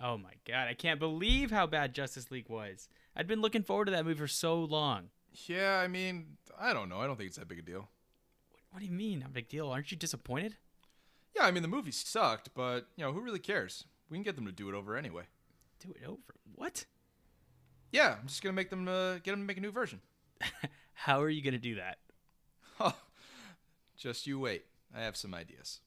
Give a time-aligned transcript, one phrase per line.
[0.00, 2.88] Oh my god, I can't believe how bad Justice League was.
[3.16, 5.10] I'd been looking forward to that movie for so long.
[5.46, 7.00] Yeah, I mean, I don't know.
[7.00, 7.88] I don't think it's that big a deal.
[8.70, 9.20] What do you mean?
[9.20, 9.68] Not a big deal.
[9.68, 10.56] Aren't you disappointed?
[11.34, 13.84] Yeah, I mean the movie sucked, but you know who really cares?
[14.08, 15.24] We can get them to do it over anyway.
[15.80, 16.34] Do it over.
[16.54, 16.84] What?
[17.92, 20.00] Yeah, I'm just gonna make them uh, get them to make a new version.
[20.94, 21.98] How are you gonna do that?
[23.96, 24.64] Just you wait.
[24.94, 25.80] I have some ideas.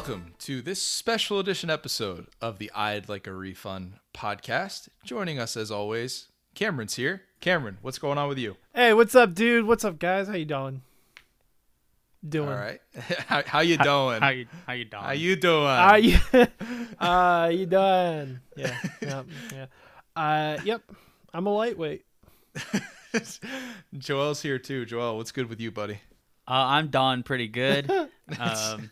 [0.00, 4.88] Welcome to this special edition episode of the I'd Like a Refund podcast.
[5.04, 7.24] Joining us as always, Cameron's here.
[7.42, 8.56] Cameron, what's going on with you?
[8.74, 9.66] Hey, what's up, dude?
[9.66, 10.26] What's up, guys?
[10.26, 10.80] How you doing?
[12.26, 12.48] Doing?
[12.48, 12.80] All right.
[13.26, 14.22] how, how you doing?
[14.22, 15.02] How you how you doing?
[15.02, 15.66] How you doing?
[15.66, 16.18] How you?
[16.98, 18.40] uh, you doing?
[18.56, 19.66] Yeah, yeah, yeah.
[20.16, 20.82] Uh, yep.
[21.34, 22.06] I'm a lightweight.
[23.98, 24.86] Joel's here too.
[24.86, 26.00] Joel, what's good with you, buddy?
[26.48, 27.90] Uh, I'm Don pretty good.
[28.38, 28.90] um,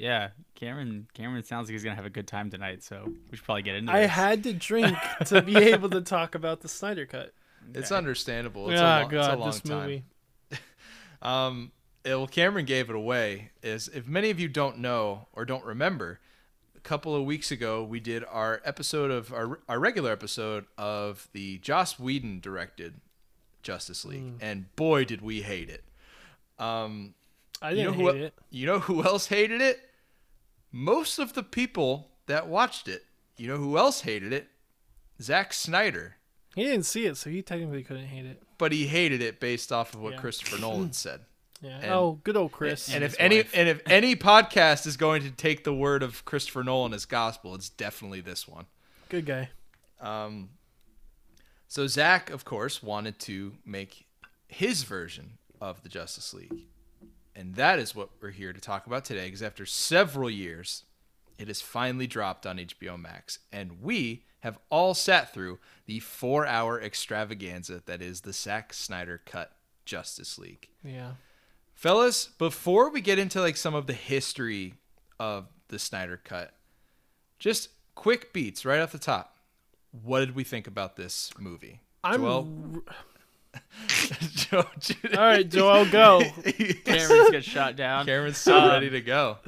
[0.00, 1.06] yeah, Cameron.
[1.14, 3.76] Cameron sounds like he's gonna have a good time tonight, so we should probably get
[3.76, 4.10] into I this.
[4.10, 7.32] had to drink to be able to talk about the Snyder Cut.
[7.74, 7.98] It's Okay.
[7.98, 8.70] understandable.
[8.70, 9.78] It's, oh a, lo- it's a God, long this time.
[9.82, 10.04] movie.
[11.22, 11.72] Um,
[12.04, 13.50] it- well, Cameron gave it away.
[13.62, 16.18] Is if many of you don't know or don't remember,
[16.76, 21.28] a couple of weeks ago we did our episode of our our regular episode of
[21.32, 22.94] the Joss Whedon directed
[23.62, 24.42] Justice League, Mm.
[24.42, 25.84] and boy did we hate it.
[26.58, 27.14] Um,
[27.60, 28.34] I you didn't know who hate it.
[28.50, 29.78] you know who else hated it?
[30.72, 33.04] Most of the people that watched it.
[33.36, 34.48] You know who else hated it?
[35.20, 36.16] Zack Snyder.
[36.54, 38.42] He didn't see it, so he technically couldn't hate it.
[38.58, 40.20] But he hated it based off of what Yeah.
[40.20, 41.20] Christopher Nolan said.
[41.62, 41.78] Yeah.
[41.82, 42.92] And- oh, good old Chris.
[42.92, 43.52] And his if any wife.
[43.54, 47.54] and if any podcast is going to take the word of Christopher Nolan as gospel,
[47.54, 48.66] it's definitely this one.
[49.08, 49.50] good guy.
[50.00, 50.50] Um,
[51.68, 54.06] so Zack, of course, wanted to make
[54.48, 56.64] his version of the Justice League,
[57.40, 59.24] and that is what we're here to talk about today.
[59.26, 60.84] Because after several years,
[61.38, 66.80] it has finally dropped on HBO Max, and we have all sat through the four-hour
[66.80, 69.52] extravaganza that is the Zack Snyder cut
[69.84, 71.12] Justice League Yeah.
[71.74, 74.74] fellas before we get into like some of the history
[75.18, 76.54] of the snyder cut
[77.38, 79.36] just quick beats right off the top
[79.90, 82.20] what did we think about this movie I'm.
[82.20, 82.82] Joel?
[84.34, 84.64] Joe,
[85.16, 86.20] All right, Joel, go.
[86.84, 88.06] Cameron's get shot down.
[88.06, 89.38] cameron's so Um, ready to go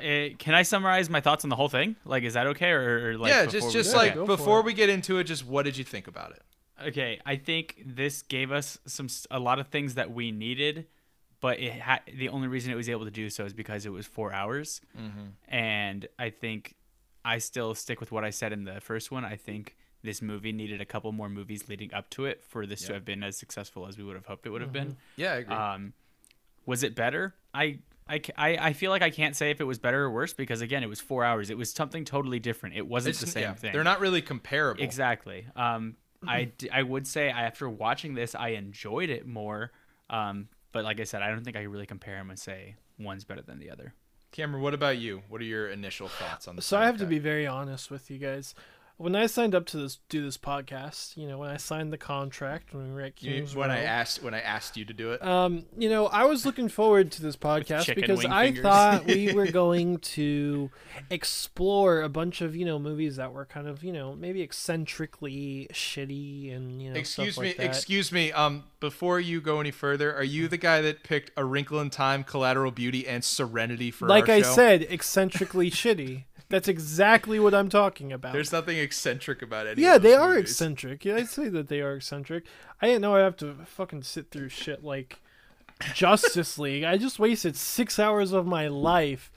[0.00, 1.96] Uh, can I summarize my thoughts on the whole thing?
[2.04, 2.70] Like, is that okay?
[2.70, 5.18] Or, or like, yeah before just we- just like go for before we get into
[5.18, 6.42] it just what did you think about it
[6.88, 10.86] Okay, I think this gave us some a lot of things that we needed,
[11.42, 13.90] but it ha- the only reason it was able to do so is because it
[13.90, 14.80] was four hours,
[15.46, 16.76] and I think
[17.22, 19.26] I still stick with what I said in the first one.
[19.26, 22.82] I think this movie needed a couple more movies leading up to it for this
[22.86, 24.96] to have been as successful as we would have hoped it would have been.
[25.16, 25.92] yeah i agree Um,
[26.66, 27.34] was it better?
[27.54, 27.78] I,
[28.08, 30.60] I, I, I feel like I can't say if it was better or worse because
[30.60, 31.48] again, it was four hours.
[31.50, 32.76] It was something totally different.
[32.76, 33.72] It wasn't It's- the same yeah, thing.
[33.72, 35.46] they're not really comparable Exactly.
[35.56, 35.96] Um,
[36.26, 39.72] I, d- I would say after watching this, I enjoyed it more.
[40.10, 42.76] Um, but like I said, I don't think I can really compare them and say
[42.98, 43.94] one's better than the other.
[44.32, 47.00] cameron what about you what are your initial thoughts on the So I Snyder have
[47.00, 48.54] to be very honest with you guys.
[49.00, 51.96] When I signed up to this do this podcast, you know, when I signed the
[51.96, 55.12] contract when we were at Kings when i asked when i asked you to do
[55.12, 58.62] it um, you know, I was looking forward to this podcast because I fingers.
[58.62, 60.70] thought we were going to
[61.10, 65.68] explore a bunch of you know movies that were kind of you know maybe eccentrically
[65.72, 67.66] shitty and you know excuse stuff me like that.
[67.66, 71.44] excuse me um before you go any further are you the guy that picked a
[71.44, 74.52] wrinkle in time collateral beauty and serenity for like I show?
[74.52, 76.24] said, eccentrically shitty.
[76.50, 78.32] That's exactly what I'm talking about.
[78.32, 81.04] there's nothing eccentric about any yeah, they those are eccentric.
[81.04, 82.44] Yeah, I'd say that they are eccentric.
[82.82, 85.20] I didn't know I have to fucking sit through shit like
[85.94, 86.84] Justice League.
[86.84, 89.30] I just wasted six hours of my life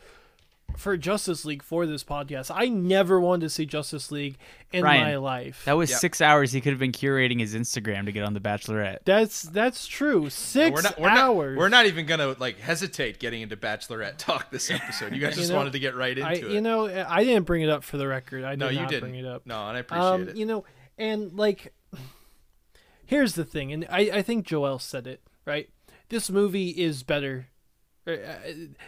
[0.78, 2.52] for Justice League for this podcast.
[2.54, 4.38] I never wanted to see Justice League
[4.72, 5.64] in Ryan, my life.
[5.66, 6.00] That was Yep.
[6.00, 6.52] six hours.
[6.52, 9.00] He could have been curating his Instagram to get on The Bachelorette.
[9.06, 10.30] that's that's true.
[10.30, 11.56] 6 we're not we're hours.
[11.56, 15.36] not we're not even gonna like hesitate getting into bachelorette talk this episode you guys
[15.36, 17.62] You just know, wanted to get right into I, it you know, I didn't bring
[17.62, 18.44] it up for the record.
[18.44, 19.46] I did no you not didn't bring it up.
[19.46, 20.66] no and i appreciate um, it You know,
[20.98, 21.74] and like,
[23.06, 25.70] here's the thing, and I, I think Joel said it right.
[26.10, 27.48] This movie is better.
[28.08, 28.12] Uh,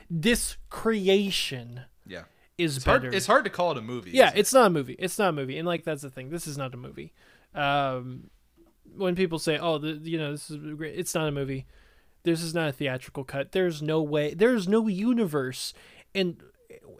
[0.09, 2.23] This creation yeah
[2.57, 3.01] is it's better.
[3.07, 4.39] hard it's hard to call it a movie yeah, isn't it?
[4.39, 4.95] it's not a movie.
[4.99, 6.29] It's not a movie, and like that's the thing.
[6.29, 7.13] This is not a movie.
[7.53, 8.29] Um,
[8.95, 11.65] when people say, "Oh, the, you know, this is great," it's not a movie.
[12.23, 13.51] This is not a theatrical cut.
[13.51, 14.33] There's no way.
[14.33, 15.73] There's no universe
[16.13, 16.41] and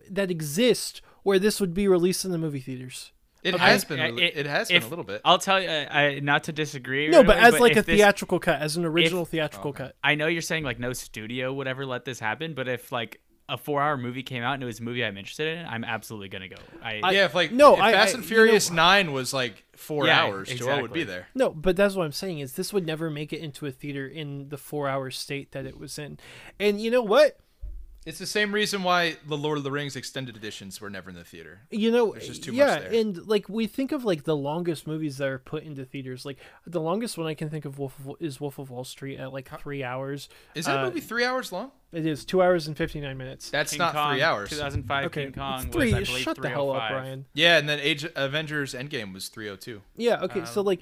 [0.09, 3.11] that exists where this would be released in the movie theaters.
[3.45, 3.63] It Okay.
[3.63, 3.99] has been.
[3.99, 5.21] A it- It, has been if- a little bit.
[5.23, 7.07] I'll tell you, I, I, not to disagree.
[7.07, 9.69] or No, but whatever, as like a if this- theatrical cut, as an original theatrical
[9.69, 9.83] Okay.
[9.85, 9.95] cut.
[10.03, 13.21] I know you're saying like no studio would ever let this happen, but if like
[13.47, 16.29] a four-hour movie came out and it was a movie I'm interested in, I'm absolutely
[16.29, 16.55] gonna go.
[16.81, 19.13] I, I- yeah, if like no, if I- Fast I- and you Furious know- Nine
[19.13, 21.27] was like four Yeah, hours, Joel would be there.
[21.35, 24.07] No, but that's what I'm saying is this would never make it into a theater
[24.07, 26.17] in the four hour state that it was in.
[26.59, 27.37] And you know what?
[28.05, 31.15] It's the same reason why the Lord of the Rings extended editions were never in
[31.15, 31.61] the theater.
[31.71, 32.93] You know, There's just too much yeah, there.
[33.01, 36.23] and like we think of like the longest movies that are put into theaters.
[36.23, 36.37] Like
[36.67, 39.33] the longest one I can think of Wolf of, is Wolf of Wall Street at
[39.33, 40.29] like three hours.
[40.53, 41.71] Is that Uh, movie three hours long?
[41.91, 43.49] It is two hours and fifty nine minutes.
[43.49, 44.49] That's King not Kong, three hours.
[44.51, 45.85] 2005 Okay, King Kong it's three.
[45.85, 47.25] was, I believe, shut the hell up, Ryan.
[47.33, 49.81] Yeah, and then Age Avengers Endgame was three oh two.
[49.95, 50.21] Yeah.
[50.21, 50.45] Okay.
[50.45, 50.81] so Um, like,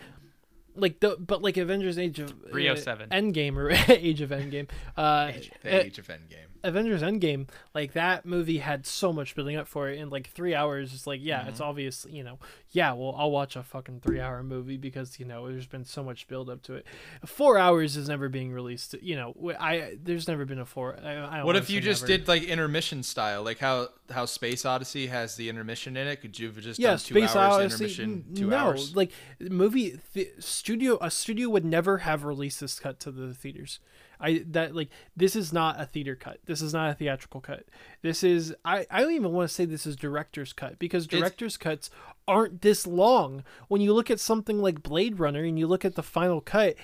[0.75, 3.09] like the but like Avengers Age of uh, 307.
[3.09, 4.69] Endgame or Age of Endgame.
[4.97, 5.31] Uh,
[5.63, 6.47] The uh, Age of Endgame.
[6.63, 10.55] Avengers Endgame, like that movie had so much building up for it in like three
[10.55, 10.93] hours.
[10.93, 11.69] It's like, yeah, it's Mm-hmm.
[11.69, 12.39] obvious, you know,
[12.71, 16.03] yeah, well, I'll watch a fucking three hour movie because, you know, there's been so
[16.03, 16.85] much build up to it.
[17.25, 18.95] Four hours is never being released.
[19.01, 20.97] You know, I, there's never been a four.
[21.03, 22.17] I, I don't What if you just never.
[22.17, 26.21] did like intermission style, like how how Space Odyssey has the intermission in it?
[26.21, 27.73] Could you have just yeah, done two Space hours Odyssey.
[27.85, 28.95] intermission, two no, hours?
[28.95, 33.79] like movie th- studio, a studio would never have released this cut to the theaters.
[34.23, 36.39] I that like this is not a theater cut.
[36.45, 37.65] This is not a theatrical cut.
[38.01, 41.57] This is I I don't even want to say this is director's cut because director's
[41.57, 41.89] cuts
[42.27, 43.43] aren't this long.
[43.67, 46.75] When you look at something like Blade Runner and you look at the final cut,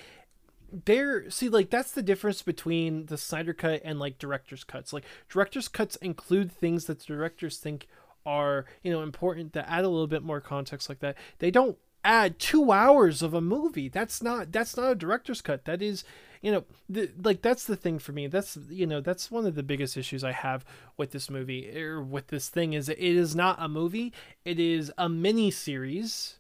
[0.86, 4.92] there see like that's the difference between the Snyder cut and like director's cuts.
[4.92, 7.88] Like director's cuts include things that the directors think
[8.26, 11.16] are, you know, important that add a little bit more context like that.
[11.40, 13.90] They don't add 2 hours of a movie.
[13.90, 15.66] That's not that's not a director's cut.
[15.66, 16.04] That is
[16.42, 18.28] you know, the, like that's the thing for me.
[18.28, 20.64] That's you know, that's one of the biggest issues I have
[20.98, 24.14] with this movie or with this thing is it is not a movie.
[24.46, 26.38] It is a mini series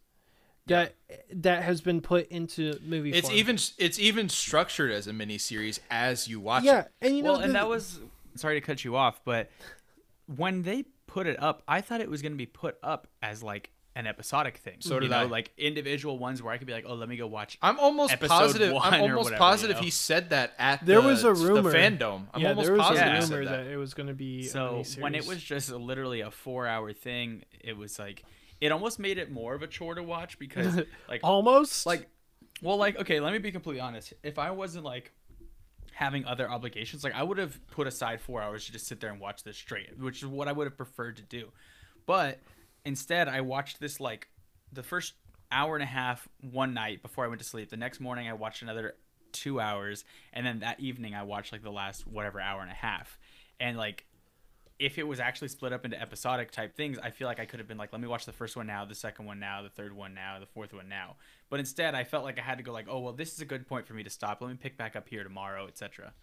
[0.67, 0.95] that
[1.33, 3.37] that has been put into movie It's form.
[3.37, 6.91] even it's even structured as a mini series as you watch yeah, it.
[7.01, 7.99] and you know, well, and that was
[8.35, 9.49] sorry to cut you off, but
[10.35, 13.43] when they put it up, I thought it was going to be put up as
[13.43, 14.75] like an episodic thing.
[14.79, 15.23] So you did know, I.
[15.23, 17.57] like individual ones where I could be like, oh, let me go watch.
[17.61, 18.73] I'm almost positive.
[18.73, 19.85] one I'm almost whatever, positive you know?
[19.85, 21.69] he said that at There the, was a rumor.
[21.71, 22.27] the fandom.
[22.33, 23.63] I'm yeah, almost there was positive a he rumor that.
[23.65, 23.71] that.
[23.71, 25.01] it was going to be So miniseries.
[25.01, 28.23] when it was just literally a four-hour thing, it was like
[28.61, 30.75] it almost made it more of a chore to watch because
[31.09, 32.07] like almost like
[32.61, 35.13] well like okay let me be completely honest if i wasn't like
[35.93, 39.11] having other obligations like i would have put aside four hours to just sit there
[39.11, 41.47] and watch this straight which is what i would have preferred to do
[42.05, 42.39] but
[42.85, 44.27] instead i watched this like
[44.71, 45.13] the first
[45.51, 48.33] hour and a half one night before i went to sleep the next morning i
[48.33, 48.95] watched another
[49.31, 52.75] two hours and then that evening i watched like the last whatever hour and a
[52.75, 53.19] half
[53.59, 54.05] and like
[54.79, 57.59] if it was actually split up into episodic type things, I feel like I could
[57.59, 59.69] have been like, let me watch the first one now, the second one now, the
[59.69, 61.17] third one now, the fourth one now.
[61.49, 63.45] But instead, I felt like I had to go like, oh well, this is a
[63.45, 64.39] good point for me to stop.
[64.39, 66.13] Let me pick back up here tomorrow, etc.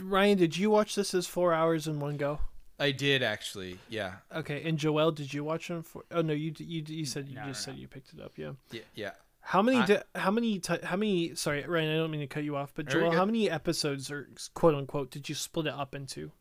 [0.00, 2.38] Ryan, did you watch this as four hours in one go?
[2.78, 3.78] I did actually.
[3.88, 4.14] Yeah.
[4.34, 6.04] Okay, and Joel, did you watch them for?
[6.10, 7.80] Oh no, you you you said you No, just no, said no.
[7.80, 8.32] you picked it up.
[8.36, 8.52] Yeah.
[8.70, 8.80] Yeah.
[8.94, 9.10] Yeah.
[9.40, 9.78] How many?
[9.78, 10.58] I- di- how many?
[10.58, 11.34] Ti- how many?
[11.34, 11.94] Sorry, Ryan.
[11.94, 15.10] I don't mean to cut you off, but Joel, how many episodes or quote unquote
[15.10, 16.32] did you split it up into?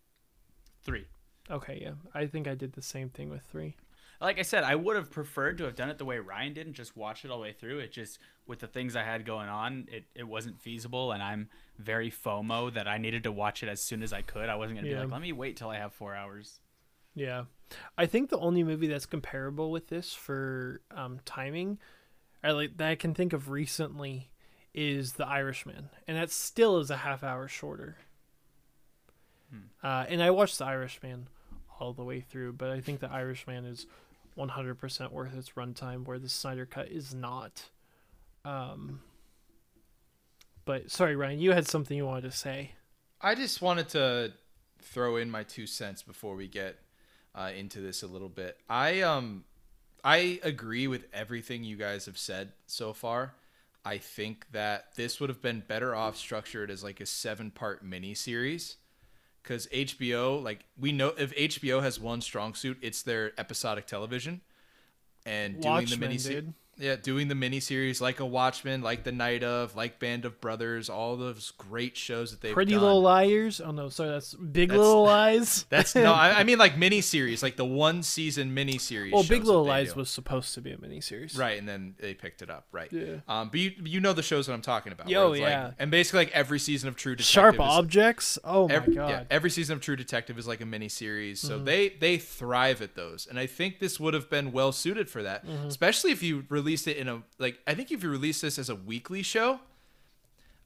[0.84, 1.06] Three.
[1.50, 3.75] Okay, yeah, I think I did the same thing with three.
[4.25, 6.65] Like I said, I would have preferred to have done it the way Ryan did
[6.65, 7.77] and just watch it all the way through.
[7.77, 8.17] It just
[8.48, 12.74] with the things I had going on, it, it wasn't feasible, and I'm very FOMO
[12.74, 14.50] that I needed to watch it as soon as I could.
[14.50, 14.96] I wasn't gonna Yeah.
[14.96, 16.60] be like, let me wait till I have four hours.
[17.13, 17.46] Yeah,
[18.00, 21.77] I think the only movie that's comparable with this for um, timing,
[22.44, 24.32] or like that I can think of recently,
[24.74, 27.98] is The Irishman, and that still is a half hour shorter.
[29.84, 31.27] Uh, and I watched The Irishman
[31.79, 33.86] all the way through, but I think The Irishman is
[34.38, 37.70] 100% worth its runtime, where the Snyder Cut is not.
[38.44, 39.01] Um,
[40.65, 42.72] but sorry, Ryan, you had something you wanted to say.
[43.22, 44.34] I just wanted to
[44.82, 46.77] throw in my two cents before we get
[47.34, 48.58] uh, into this a little bit.
[48.70, 49.44] I um
[50.04, 53.34] I agree with everything you guys have said so far.
[53.84, 57.84] I think that this would have been better off structured as like a seven part
[57.84, 58.77] mini series.
[59.46, 64.42] Because HBO, like we know, if HBO has one strong suit, it's their episodic television,
[65.24, 66.54] and doing the Watchmen, mini dude.
[66.77, 70.89] Yeah, doing the miniseries like a Watchmen, like The Night of, like Band of Brothers,
[70.89, 72.82] all those great shows that they've Pretty done.
[72.82, 73.62] Little Liars.
[73.62, 75.63] Oh no, sorry, that's Big That's- Little Lies.
[75.70, 79.13] That's no, I, I mean like miniseries, like the one season miniseries.
[79.13, 80.00] well, Big Little Lies do.
[80.00, 81.38] was supposed to be a miniseries.
[81.39, 82.91] right, and then they picked it up, right?
[82.91, 83.17] Yeah.
[83.27, 85.08] Um, but you you know the shows that I'm talking about.
[85.10, 85.72] Yo, where it's like- yeah.
[85.79, 87.32] and basically like every season of True Detective.
[87.32, 88.38] Sharp is- Objects.
[88.44, 89.10] Oh my Every, god.
[89.10, 91.65] yeah, every season of True Detective is like a mini series, so Mm-hmm.
[91.65, 95.24] they they thrive at those, and I think this would have been well suited for
[95.24, 95.67] that, Mm-hmm.
[95.67, 97.60] especially if you released it in a like.
[97.67, 99.60] I think if you released this as a weekly show,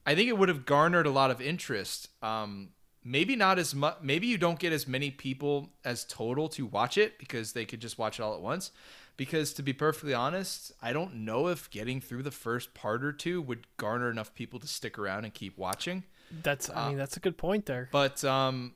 [0.06, 2.08] I think it would have garnered a lot of interest.
[2.22, 2.70] Um,
[3.04, 3.96] maybe not as much.
[4.02, 7.80] Maybe you don't get as many people as total to watch it because they could
[7.80, 8.72] just watch it all at once.
[9.16, 13.12] Because to be perfectly honest, I don't know if getting through the first part or
[13.12, 16.04] two would garner enough people to stick around and keep watching.
[16.42, 16.70] That's.
[16.70, 17.90] uh, I mean, that's a good point there.
[17.92, 18.74] But um,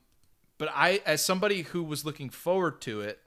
[0.59, 3.21] but I, as somebody who was looking forward to it,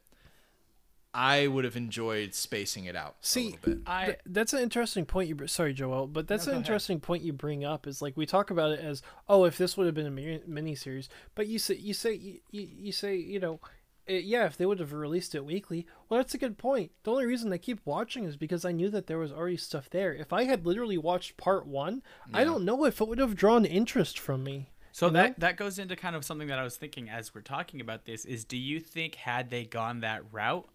[1.17, 3.77] I would have enjoyed spacing it out See, a little bit.
[3.87, 6.59] I Th- that's an interesting point you br- sorry joel but that's No, an go
[6.59, 6.65] ahead.
[6.67, 9.75] interesting point you bring up is like we talk about it as oh if this
[9.75, 13.15] would have been a mini series, but you say you say you, you, you say
[13.15, 13.59] you know
[14.07, 17.11] eh, yeah if they would have released it weekly well that's a good point the
[17.11, 20.13] only reason i keep watching is because i knew that there was already stuff there
[20.13, 22.01] if i had literally watched part one
[22.33, 25.21] i don't know if it would have drawn interest from me So You know?
[25.23, 28.05] that that goes into kind of something that I was thinking as we're talking about
[28.05, 30.67] this is do you think had they gone that route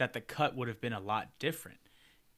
[0.00, 1.78] that the cut would have been a lot different?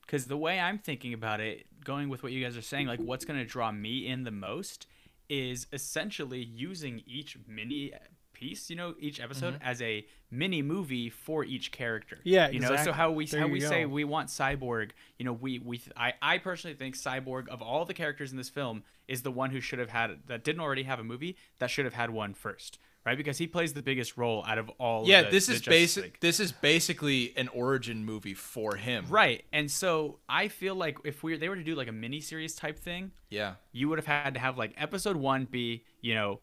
[0.06, 3.00] Cuz the way I'm thinking about it, going with what you guys are saying, like
[3.00, 4.86] what's going to draw me in the most
[5.28, 7.92] is essentially using each mini
[8.32, 12.16] piece, you know, each episode as a mini movie for each character.
[12.16, 12.28] Mm-hmm.
[12.28, 15.32] Yeah, you know, so how we There how we say we want Cyborg, you know,
[15.32, 19.22] we we I I personally think Cyborg of all the characters in this film is
[19.22, 21.94] the one who should have had that didn't already have a movie that should have
[21.94, 23.16] had one first, right?
[23.16, 25.06] Because he plays the biggest role out of all.
[25.08, 26.20] Yeah, the- this the is basic.
[26.20, 29.06] This is basically an origin movie for him.
[29.08, 32.20] Right, and so I feel like if we they were to do like a mini
[32.20, 33.54] series type thing, Yeah.
[33.72, 36.40] you would have had to have like episode one be you know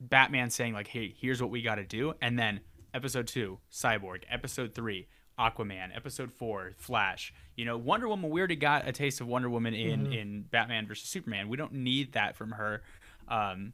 [0.00, 2.58] batman saying like hey here's what we got to do and then
[2.92, 5.06] episode two cyborg episode three
[5.38, 9.48] aquaman episode four flash you know wonder woman we already got a taste of wonder
[9.48, 12.82] woman in in batman versus superman we don't need that from her
[13.28, 13.72] um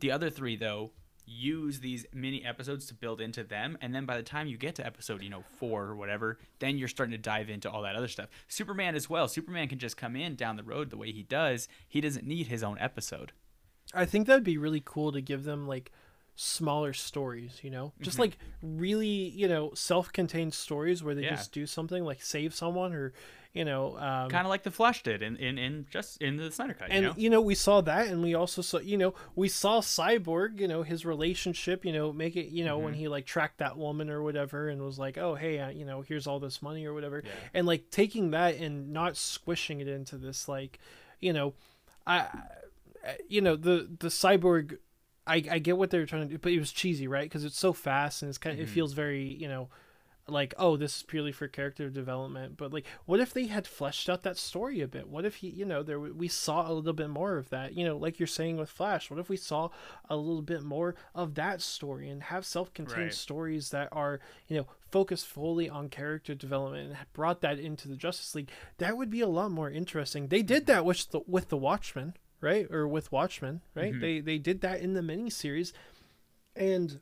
[0.00, 0.90] the other three though
[1.32, 4.74] use these mini episodes to build into them and then by the time you get
[4.74, 7.94] to episode you know four or whatever then you're starting to dive into all that
[7.94, 8.28] other stuff.
[8.48, 9.28] Superman as well.
[9.28, 11.68] Superman can just come in down the road the way he does.
[11.88, 13.30] He doesn't need his own episode.
[13.94, 15.92] I think that'd be really cool to give them like
[16.36, 18.22] smaller stories, you know, just Mm-hmm.
[18.22, 21.30] like really, you know, self-contained stories where they Yeah.
[21.36, 23.12] just do something like save someone or,
[23.52, 26.52] you know, um, kind of like the flash did in in, in just in the
[26.52, 29.48] snyder cut and you know we saw that, and we also saw, you know, we
[29.48, 32.84] saw Cyborg, you know, his relationship, you know, make it, you know, Mm-hmm.
[32.84, 35.84] when he like tracked that woman or whatever, and was like, oh hey, uh, you
[35.84, 37.30] know, here's all this money or whatever, Yeah.
[37.54, 40.78] and like taking that and not squishing it into this like,
[41.18, 41.54] you know,
[42.06, 44.78] I, I- you know, the the Cyborg.
[45.26, 47.24] I, I get what they were trying to do, but it was cheesy, right?
[47.24, 49.68] Because it's so fast and it's kind of, it feels very, you know,
[50.28, 54.08] like oh this is purely for character development but like what if they had fleshed
[54.08, 55.08] out that story a bit?
[55.08, 57.74] What if he you know there we saw a little bit more of that?
[57.76, 59.70] You know like you're saying with flash what if we saw
[60.08, 63.14] a little bit more of that story and have self-contained Right.
[63.14, 67.96] stories that are you know focused fully on character development and brought that into the
[67.96, 68.50] justice league?
[68.78, 70.28] That would be a lot more interesting.
[70.28, 72.70] They did that with the with the watchmen right?
[72.70, 73.92] Or with watchmen right?
[73.92, 74.00] Mm-hmm.
[74.00, 75.72] They they did that in the miniseries
[76.56, 77.00] and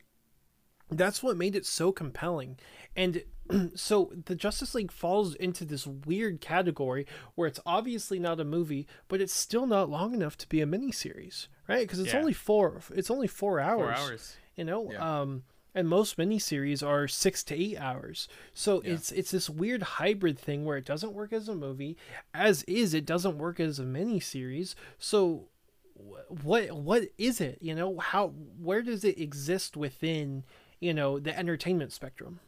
[0.91, 2.57] that's what made it so compelling.
[2.95, 3.23] And
[3.75, 7.05] so the justice league falls into this weird category
[7.35, 10.65] where it's obviously not a movie but it's still not long enough to be a
[10.67, 11.81] miniseries right?
[11.87, 12.19] Because it's Yeah.
[12.19, 14.37] only four it's only four hours four hours.
[14.55, 14.91] you know?
[14.91, 15.21] Yeah.
[15.21, 15.43] um
[15.73, 18.27] and most miniseries are six to eight hours.
[18.53, 18.93] So Yeah.
[18.93, 21.97] it's it's this weird hybrid thing where it doesn't work as a movie
[22.35, 24.75] as is it doesn't work as a miniseries.
[24.99, 25.47] So
[25.95, 27.97] wh- what what is it you know?
[27.97, 28.27] How
[28.61, 30.43] where does it exist within
[30.79, 32.39] you know the entertainment spectrum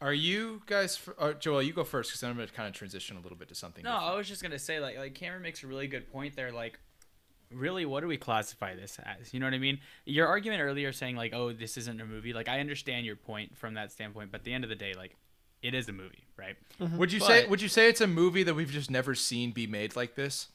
[0.00, 0.96] Are you guys?
[0.96, 3.36] fr- Uh, Joel, you go first because I'm going to kind of transition a little
[3.38, 3.82] bit to something.
[3.84, 4.12] no different.
[4.12, 6.78] i was just gonna say like like cameron makes a really good point there like
[7.50, 10.92] really what do we classify this as you know what i mean your argument earlier
[10.92, 14.30] saying like oh this isn't a movie like i understand your point from that standpoint
[14.30, 15.16] but at the end of the day like
[15.62, 17.46] it is a movie right Would you say?
[17.46, 20.48] Would you say it's a movie that we've just never seen be made like this?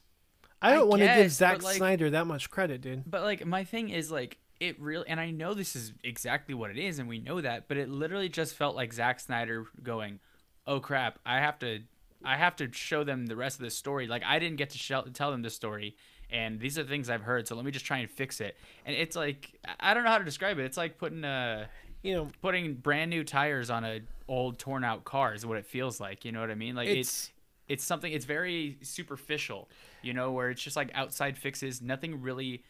[0.61, 3.43] i don't want to give guess, Zack like- Snyder that much credit dude But like
[3.45, 6.99] my thing is like it really and I know this is exactly what it is
[6.99, 10.19] and we know that, but it literally just felt like Zack Snyder going,
[10.67, 11.81] "Oh crap, I have to
[12.25, 14.07] I have to show them the rest of this story.
[14.07, 15.95] Like I didn't get to show, tell them this story
[16.31, 18.55] and these are things I've heard, so let me just try and fix it."
[18.85, 20.65] And it's like I- I don't know how to describe it.
[20.65, 21.67] It's like putting a
[22.01, 25.65] you know putting brand new tires on a old torn out car is what it
[25.65, 26.23] feels like.
[26.25, 26.75] You know what I mean?
[26.75, 27.29] Like It's- it's
[27.67, 29.69] it's something it's very superficial,
[30.01, 32.61] you know, where it's just like outside fixes, nothing really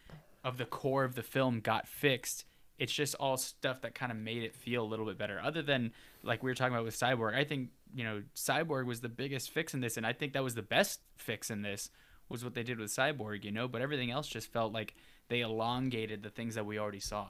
[0.44, 2.44] of the core of the film got fixed.
[2.78, 5.40] It's just all stuff that kind of made it feel a little bit better.
[5.42, 9.00] Other than like we were talking about with Cyborg, I think, you know, Cyborg was
[9.00, 11.90] the biggest fix in this and I think that was the best fix in this
[12.28, 14.94] was what they did with Cyborg, you know, but everything else just felt like
[15.28, 17.28] they elongated the things that we already saw.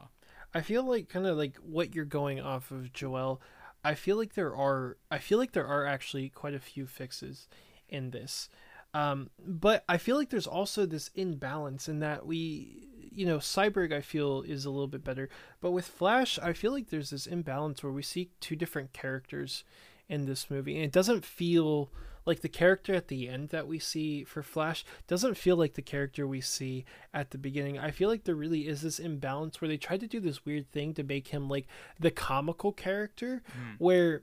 [0.55, 3.41] I feel like kind of like what you're going off of, Joel.
[3.85, 7.49] I feel like there are I feel like there are actually quite a few fixes
[7.89, 8.49] in this.
[8.95, 13.93] Um, but I feel like there's also this imbalance in that we, you know, Cyborg
[13.93, 15.29] I feel is a little bit better,
[15.61, 19.65] but with Flash I feel like there's this imbalance where we see two different characters
[20.09, 21.91] in this movie, and it doesn't feel
[22.27, 25.83] like the character at the end that we see for Flash doesn't feel like the
[25.83, 27.79] character we see at the beginning.
[27.79, 30.71] I feel like there really is this imbalance where they tried to do this weird
[30.73, 31.67] thing to make him like
[32.01, 33.75] the comical character Hmm.
[33.79, 34.23] where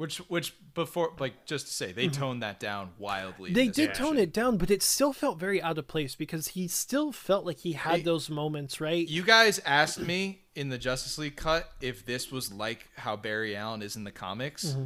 [0.00, 3.52] Which, which before, like, just to say, they toned that down wildly.
[3.52, 6.68] they did tone it down, but it still felt very out of place because he
[6.68, 9.06] still felt like he had Hey, those moments, right?
[9.06, 13.54] You guys asked me in the Justice League cut if this was like how Barry
[13.54, 14.68] Allen is in the comics.
[14.68, 14.84] Mm-hmm.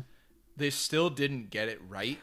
[0.56, 2.18] They still didn't get it right.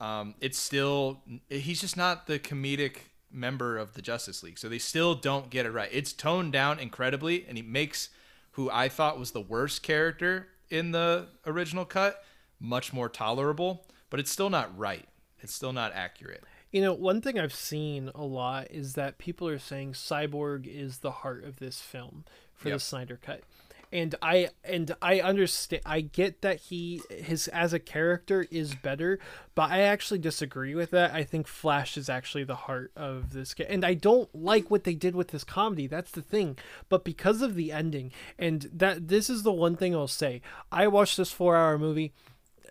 [0.00, 1.20] Um, it's still
[1.50, 2.96] he's just not the comedic
[3.30, 5.90] member of the Justice League, so they still don't get it right.
[5.92, 8.08] It's toned down incredibly, and he makes
[8.52, 12.24] who I thought was the worst character in the original cut
[12.58, 15.06] much more tolerable, but it's still not right.
[15.40, 16.44] It's still not accurate.
[16.70, 20.98] You know, one thing I've seen a lot is that people are saying Cyborg is
[20.98, 22.24] the heart of this film
[22.54, 22.76] for Yep.
[22.76, 23.42] the Snyder cut.
[23.92, 29.18] And I and I understand I get that he his as a character is better,
[29.54, 31.12] but I actually disagree with that.
[31.12, 34.84] I think Flash is actually the heart of this ca- and I don't like what
[34.84, 35.86] they did with this comedy.
[35.86, 36.56] That's the thing.
[36.88, 40.40] But because of the ending and that this is the one thing I'll say.
[40.70, 42.12] I watched this 4-hour movie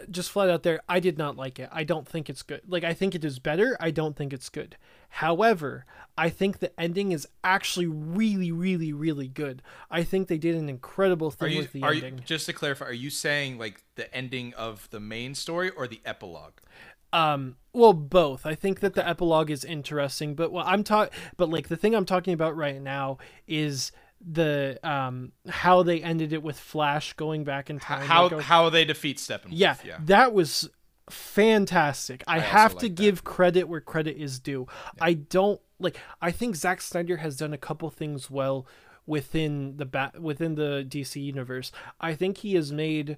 [0.10, 1.70] just flat out there, I did not like it.
[1.72, 2.62] I don't think it's good.
[2.68, 3.78] Like I think it is better.
[3.80, 4.78] I don't think it's good.
[5.12, 5.86] However,
[6.18, 9.62] I think the ending is actually really, really, really good.
[9.90, 12.26] I think they did an incredible thing you, with the are you ending.
[12.26, 12.86] just to clarify?
[12.86, 16.54] Are you saying like the ending of the main story or the epilogue?
[17.14, 18.46] Um, well, both.
[18.46, 21.94] I think that the epilogue is interesting, but what I'm talking, but like the thing
[21.94, 23.92] I'm talking about right now is
[24.24, 28.06] the um how they ended it with Flash going back in time.
[28.06, 29.50] how like, how they defeat Steppenwolf?
[29.52, 29.98] yeah, yeah.
[30.06, 30.70] that was
[31.12, 32.24] fantastic.
[32.28, 33.02] I, also have to like that.
[33.02, 34.68] give credit where credit is due.
[35.00, 35.98] I don't like.
[36.22, 38.68] I think Zack Snyder has done a couple things well
[39.06, 41.72] within the bat within the DC universe.
[42.00, 43.18] I think he has made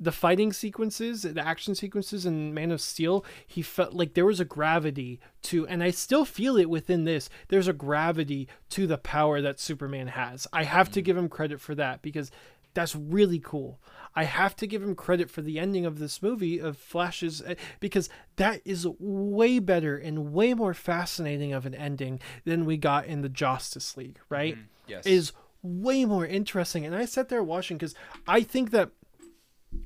[0.00, 4.40] the fighting sequences, the action sequences in Man of Steel, he felt like there was
[4.40, 7.30] a gravity to, and I still feel it within this.
[7.48, 10.46] There's a gravity to the power that Superman has.
[10.52, 11.04] I have to mm.
[11.04, 12.30] give him credit for that because
[12.74, 13.78] that's really cool.
[14.16, 17.54] I have to give him credit for the ending of this movie of Flash's eh,
[17.80, 23.06] because that is way better and way more fascinating of an ending than we got
[23.06, 24.56] in the Justice League, right?
[24.86, 25.06] Yes.
[25.06, 26.84] Is way more interesting.
[26.84, 27.94] And I sat there watching because
[28.28, 28.90] I think that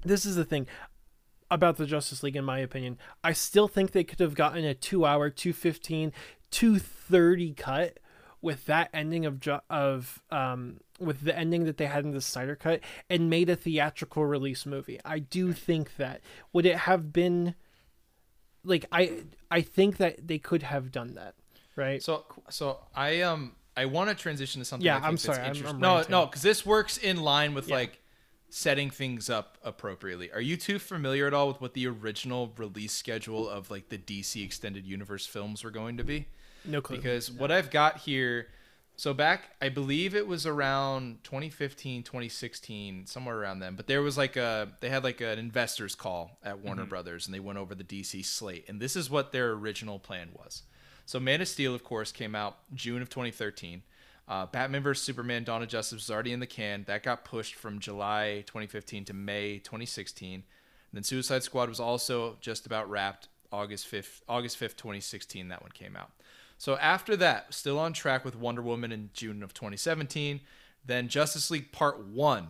[0.05, 0.67] this is the thing
[1.51, 2.99] about the Justice League, in my opinion.
[3.25, 6.12] I still think they could have gotten a two hour, 215,
[6.51, 7.99] 230 cut
[8.41, 12.56] with that ending of of um with the ending that they had in the Snyder
[12.56, 14.98] cut and made a theatrical release movie.
[15.04, 16.20] I do think that
[16.52, 17.54] would it have been
[18.64, 21.34] like I I think that they could have done that,
[21.76, 22.02] right?
[22.02, 24.84] So so I um I want to transition to something.
[24.84, 27.76] Yeah, I that's sorry, I'm- I'm no, no, because this works in line with Yeah.
[27.76, 28.02] like
[28.50, 30.32] setting things up appropriately.
[30.32, 33.98] Are you too familiar at all with what the original release schedule of like the
[33.98, 36.26] DC extended universe films were going to be?
[36.64, 36.96] no clue.
[36.96, 38.48] Because what I've got here,
[38.98, 43.76] so back, I believe it was around 2015, 2016, somewhere around then.
[43.76, 47.32] But there was like a, they had like an investors call at Warner Brothers, and
[47.32, 50.64] they went over the DC slate, and this is what their original plan was.
[51.06, 53.82] So Man of Steel, of course, came out June of 2013.
[54.26, 56.82] Uh, Batman vs Superman: Dawn of Justice was already in the can.
[56.88, 60.34] That got pushed from July 2015 to May 2016.
[60.34, 60.42] And
[60.92, 63.28] then Suicide Squad was also just about wrapped.
[63.50, 65.48] August 5th, August 5th, 2016.
[65.48, 66.11] That one came out.
[66.59, 70.40] So after that, still on track with Wonder Woman in June of 2017.
[70.85, 72.49] Then Justice League Part One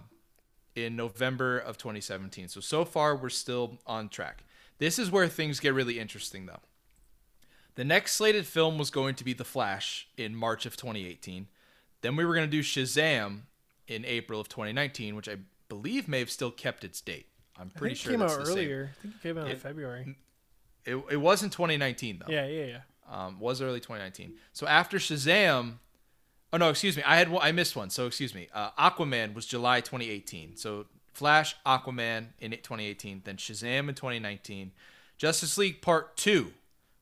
[0.75, 2.49] in November of 2017.
[2.49, 4.45] So so far we're still on track.
[4.79, 6.61] This is where things get really interesting though.
[7.75, 11.47] The next slated film was going to be The Flash in March of 2018.
[12.01, 13.43] Then we were going to do Shazam
[13.87, 15.37] in April of 2019, which I
[15.69, 17.27] believe may have still kept its date.
[17.59, 18.41] I'm I pretty think sure it came out same.
[18.41, 18.91] earlier.
[18.99, 20.17] I think it came out in February.
[20.85, 22.33] It, it was in 2019 though.
[22.33, 22.81] Yeah, yeah, yeah.
[23.11, 24.35] Um, was early 2019.
[24.53, 25.75] So after Shazam,
[26.53, 27.91] oh no, excuse me, I had one, I missed one.
[27.91, 28.49] So excuse me.
[28.53, 30.57] Uh, Aquaman was July 2018.
[30.57, 34.73] So Flash, Aquaman in 2018, then Shazam in 2019,
[35.17, 36.53] Justice League Part 2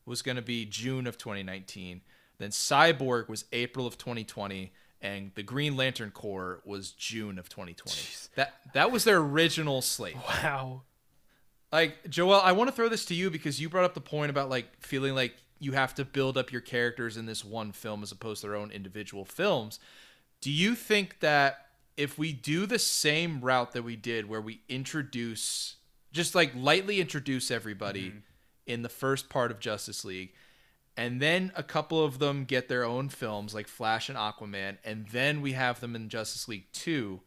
[0.05, 2.01] was going to be June of 2019.
[2.37, 8.01] Then Cyborg was April of 2020 and the Green Lantern Corps was June of 2020.
[8.35, 10.15] That that was their original slate.
[10.15, 10.81] Wow.
[11.71, 14.29] Like Joel, I want to throw this to you because you brought up the point
[14.29, 18.03] about like feeling like you have to build up your characters in this one film
[18.03, 19.79] as opposed to their own individual films.
[20.41, 24.61] Do you think that if we do the same route that we did where we
[24.69, 25.75] introduce
[26.13, 28.17] just like lightly introduce everybody mm-hmm.
[28.65, 30.33] in the first part of Justice League
[30.95, 35.07] and then a couple of them get their own films like Flash and Aquaman and
[35.09, 37.19] then we have them in Justice League 2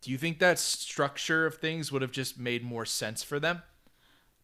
[0.00, 3.62] do you think that structure of things would have just made more sense for them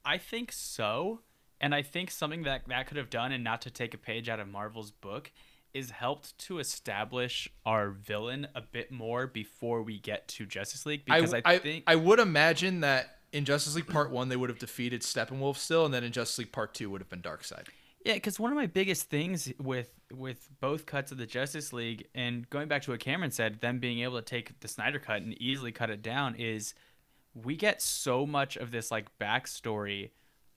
[0.05, 1.21] I think so.
[1.65, 4.29] And I think something that that could have done, and not to take a page
[4.29, 5.33] out of Marvel's book,
[5.73, 11.07] is helped to establish our villain a bit more before we get to Justice League.
[11.07, 14.51] Because I, I, think I would imagine that in Justice League Part One they would
[14.51, 17.69] have defeated Steppenwolf still, and then in Justice League Part Two would have been Darkseid.
[18.05, 22.09] Yeah, because one of my biggest things with with both cuts of the Justice League,
[22.15, 25.23] and going back to what Cameron said, them being able to take the Snyder cut
[25.23, 26.75] and easily cut it down, is
[27.33, 30.11] we get so much of this like backstory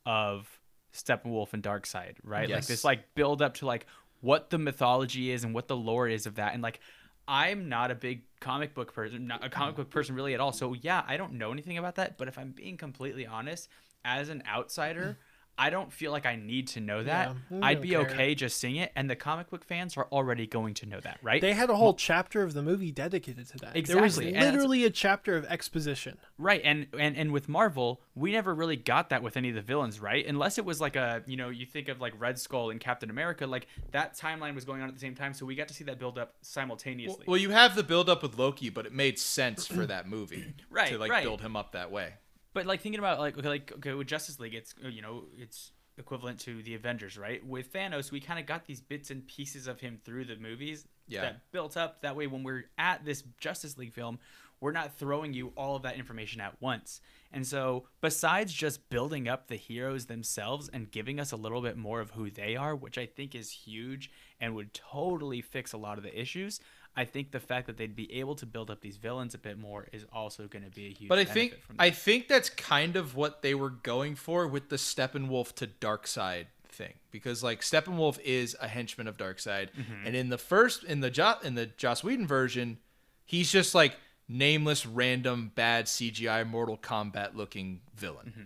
[0.06, 0.57] of
[0.94, 2.50] Steppenwolf and Darkseid, right?
[2.50, 3.86] Like this like build up to like
[4.22, 6.80] what the mythology is and what the lore is of that, and like
[7.28, 10.54] I'm not a big comic book person, not a comic book person really at all.
[10.54, 12.18] So yeah, I don't know anything about that.
[12.18, 13.70] But if I'm being completely honest,
[14.06, 15.18] as an outsider.
[15.58, 17.36] I don't feel like I need to know that.
[17.52, 18.02] Yeah, I'd be care.
[18.02, 21.20] okay just seeing it, and the comic book fans are already going to know that,
[21.24, 21.42] right?
[21.42, 23.86] They had a whole chapter of the movie dedicated to that.
[23.86, 26.18] There was Exactly, literally a chapter of exposition.
[26.38, 29.62] Right, and, and and with Marvel, we never really got that with any of the
[29.62, 30.26] villains, right?
[30.26, 33.10] Unless it was like a, you know, you think of like Red Skull and Captain
[33.10, 35.74] America, like that timeline was going on at the same time, so we got to
[35.74, 37.26] see that build up simultaneously.
[37.28, 40.54] Well, you have the build up with Loki, but it made sense for that movie
[40.70, 41.24] Right, to like right.
[41.24, 42.14] build him up that way.
[42.58, 45.74] But like thinking about like okay, like okay with Justice League, it's you know it's
[46.00, 47.46] equivalent to the Avengers, right?
[47.46, 50.88] With Thanos, we kind of got these bits and pieces of him through the movies
[51.08, 51.22] Yeah.
[51.22, 52.02] that built up.
[52.02, 54.18] That way, when we're at this Justice League film,
[54.60, 57.00] we're not throwing you all of that information at once.
[57.32, 61.78] And so, besides just building up the heroes themselves and giving us a little bit
[61.78, 65.78] more of who they are, which I think is huge and would totally fix a
[65.78, 66.60] lot of the issues.
[66.98, 69.58] I think the fact that they'd be able to build up these villains a bit
[69.58, 71.08] more is also going to be a huge.
[71.08, 74.70] But I benefit think I think that's kind of what they were going for with
[74.70, 80.08] the Steppenwolf to Darkseid thing, because like Steppenwolf is a henchman of Darkseid, Mm-hmm.
[80.08, 82.80] and in the first in the jo- in the Joss Whedon version,
[83.26, 83.96] he's just like
[84.28, 88.28] nameless, random, bad CGI Mortal Kombat looking villain.
[88.32, 88.42] Mm-hmm.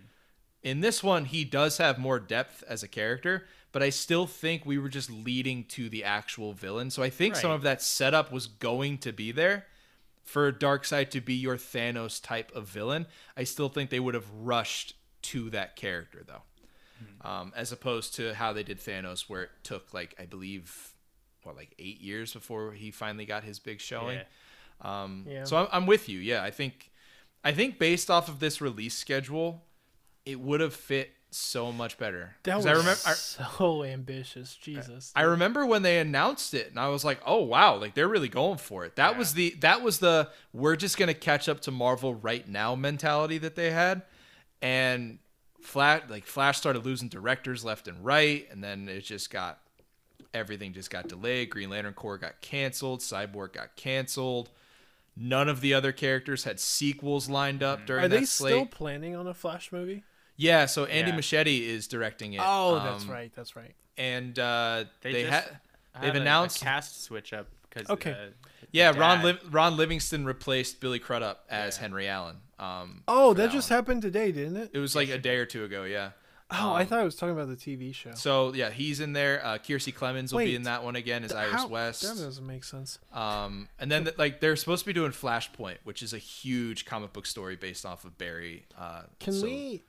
[0.64, 4.66] In this one, he does have more depth as a character, but I still think
[4.66, 6.90] we were just leading to the actual villain.
[6.92, 9.68] So I think some of that setup was going to be there
[10.24, 13.08] for Darkseid to be your Thanos type of villain.
[13.36, 18.34] I still think they would have rushed to that character though, um, as opposed to
[18.34, 20.94] how they did Thanos, where it took like I believe
[21.44, 24.20] what like eight years before he finally got his big showing.
[24.20, 24.24] Yeah.
[25.04, 25.44] Um, Yeah.
[25.46, 26.20] So I'm, I'm with you.
[26.20, 26.92] Yeah, I think
[27.44, 29.64] I think based off of this release schedule,
[30.26, 32.36] it would have fit so much better.
[32.44, 33.00] That was I remember.
[33.06, 34.56] I, so ambitious.
[34.56, 35.12] Jesus.
[35.16, 37.78] I remember when they announced it, and I was like, "Oh wow!
[37.78, 41.14] Like they're really going for it." That was the that was the we're just gonna
[41.14, 44.04] catch up to Marvel right now mentality that they had,
[44.62, 45.20] and
[45.62, 49.60] Flash like Flash started losing directors left and right, and then it just got
[50.34, 51.50] everything just got delayed.
[51.50, 53.00] Green Lantern Corps got canceled.
[53.00, 54.50] Cyborg got canceled.
[55.16, 57.86] None of the other characters had sequels lined up mm-hmm.
[57.86, 58.54] during Are that they slate.
[58.54, 60.04] still planning on a Flash movie?
[60.38, 61.18] Yeah, so Andy Yeah.
[61.18, 62.42] Muschietti is directing it.
[62.44, 63.32] Oh, that's um, right.
[63.36, 63.74] That's right.
[63.98, 65.56] And uh, They they, just ha-
[66.02, 68.12] they've had a- a announced cast switch up because Okay.
[68.12, 68.16] uh,
[68.72, 71.82] Yeah, the Ron Liv- Ron Livingston replaced Billy Crudup as Yeah.
[71.82, 72.38] Henry Allen.
[72.58, 73.78] Um, Oh, for that just one.
[73.78, 74.72] happened today, didn't it?
[74.74, 75.84] It was like a day or two ago.
[75.84, 76.12] Yeah.
[76.54, 78.12] Oh, I um, thought I was talking about the TV show.
[78.14, 79.46] So yeah, he's in there.
[79.46, 82.02] Uh, Kiersey Clemons will be in that one again as Th- Iris how- West.
[82.02, 83.00] That doesn't make sense.
[83.14, 87.14] Um, and then like they're supposed to be doing Flashpoint, which is a huge comic
[87.14, 88.66] book story based off of Barry.
[88.78, 89.84] Uh, Can so- we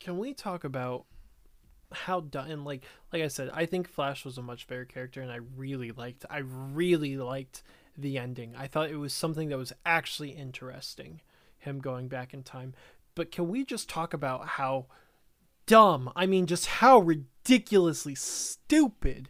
[0.00, 1.04] can we talk about
[1.92, 5.30] how done like like I said, I think Flash was a much better character and
[5.30, 7.62] I really liked I really liked
[7.96, 8.54] the ending.
[8.56, 11.20] I thought it was something that was actually interesting,
[11.58, 12.74] him going back in time.
[13.14, 14.86] But can we just talk about how
[15.66, 19.28] dumb, I mean just how ridiculously stupid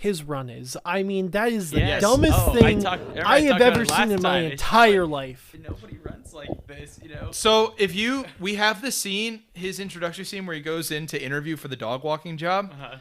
[0.00, 0.76] his run is.
[0.84, 2.00] I mean, that is the Yes.
[2.00, 4.44] dumbest Oh, thing talked- remember I I have ever seen in my time.
[4.44, 5.54] It's entire like- life.
[5.62, 7.28] Nobody runs like this, you know.
[7.32, 11.22] So if you we have the scene, his introductory scene where he goes in to
[11.22, 12.72] interview for the dog walking job.
[12.72, 12.96] Uh-huh.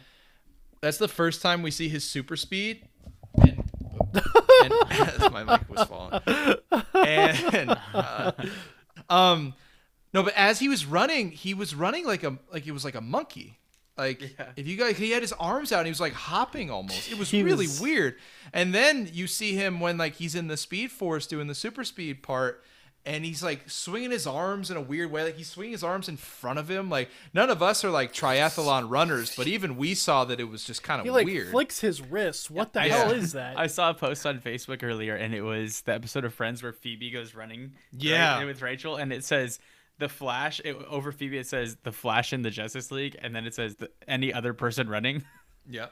[0.81, 2.83] That's the first time we see his super speed.
[3.41, 3.63] And,
[4.91, 6.21] and my mic was falling.
[7.05, 8.31] And uh,
[9.09, 9.53] um,
[10.13, 12.95] No, but as he was running, he was running like a like he was like
[12.95, 13.57] a monkey.
[13.99, 14.45] Like Yeah.
[14.55, 17.11] if you guys, he had his arms out and he was like hopping almost.
[17.11, 18.15] It was He really was- weird.
[18.53, 21.83] And then you see him when like he's in the Speed Force doing the super
[21.83, 22.63] speed part,
[23.05, 25.23] and he's like swinging his arms in a weird way.
[25.23, 26.89] Like he's swinging his arms in front of him.
[26.89, 30.63] Like none of us are like triathlon runners, but even we saw that it was
[30.65, 31.49] just kind of He like weird.
[31.51, 32.51] flicks his wrist.
[32.51, 33.57] What the I hell saw- is that?
[33.65, 36.73] I saw a post on Facebook earlier, and it was the episode of Friends where
[36.73, 37.73] Phoebe goes running.
[37.97, 38.37] Yeah.
[38.37, 39.59] right, with Rachel, and it says
[39.99, 41.37] the Flash it, over Phoebe.
[41.37, 44.53] It says the Flash in the Justice League, and then it says the, any other
[44.53, 45.23] person running.
[45.71, 45.87] Yeah.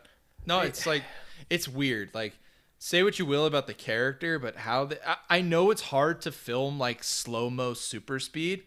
[0.48, 1.04] No, it's like
[1.52, 2.10] it's weird.
[2.16, 2.34] Like
[2.80, 6.22] say what you will about the character, but how the I, I know it's hard
[6.22, 8.64] to film like slow mo super speed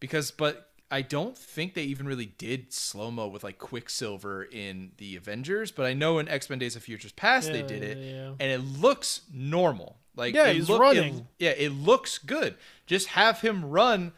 [0.00, 4.92] because but I don't think they even really did slow mo with like Quicksilver in
[4.96, 7.98] the Avengers, but I know in X Men Days of Futures Past they did it,
[7.98, 8.30] yeah.
[8.40, 9.98] and it looks normal.
[10.16, 11.28] Like Yeah, it he's look- it- running.
[11.38, 12.56] yeah, it looks good.
[12.86, 14.12] Just have him run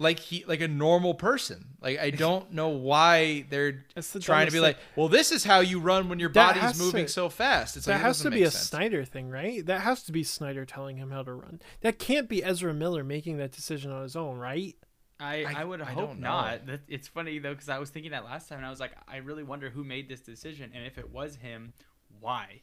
[0.00, 1.66] like he like a normal person.
[1.80, 5.44] Like I don't know why they're the trying to be dumbest like, well, this is
[5.44, 7.76] how you run when your That body's moving to- so fast.
[7.76, 8.70] It's like that it has to be a sense.
[8.70, 9.64] Snyder thing, right?
[9.64, 11.60] That has to be Snyder telling him how to run.
[11.82, 14.74] That can't be Ezra Miller making that decision on his own, right?
[15.20, 16.20] I, I- I, would I hope don't
[16.66, 18.92] That, it's funny though because I was thinking that last time, and I was like,
[19.06, 21.74] I really wonder who made this decision, and if it was him,
[22.20, 22.62] why?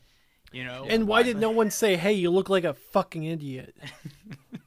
[0.52, 0.86] You know.
[0.90, 3.76] and why did no one say, "Hey, you look like a fucking idiot"?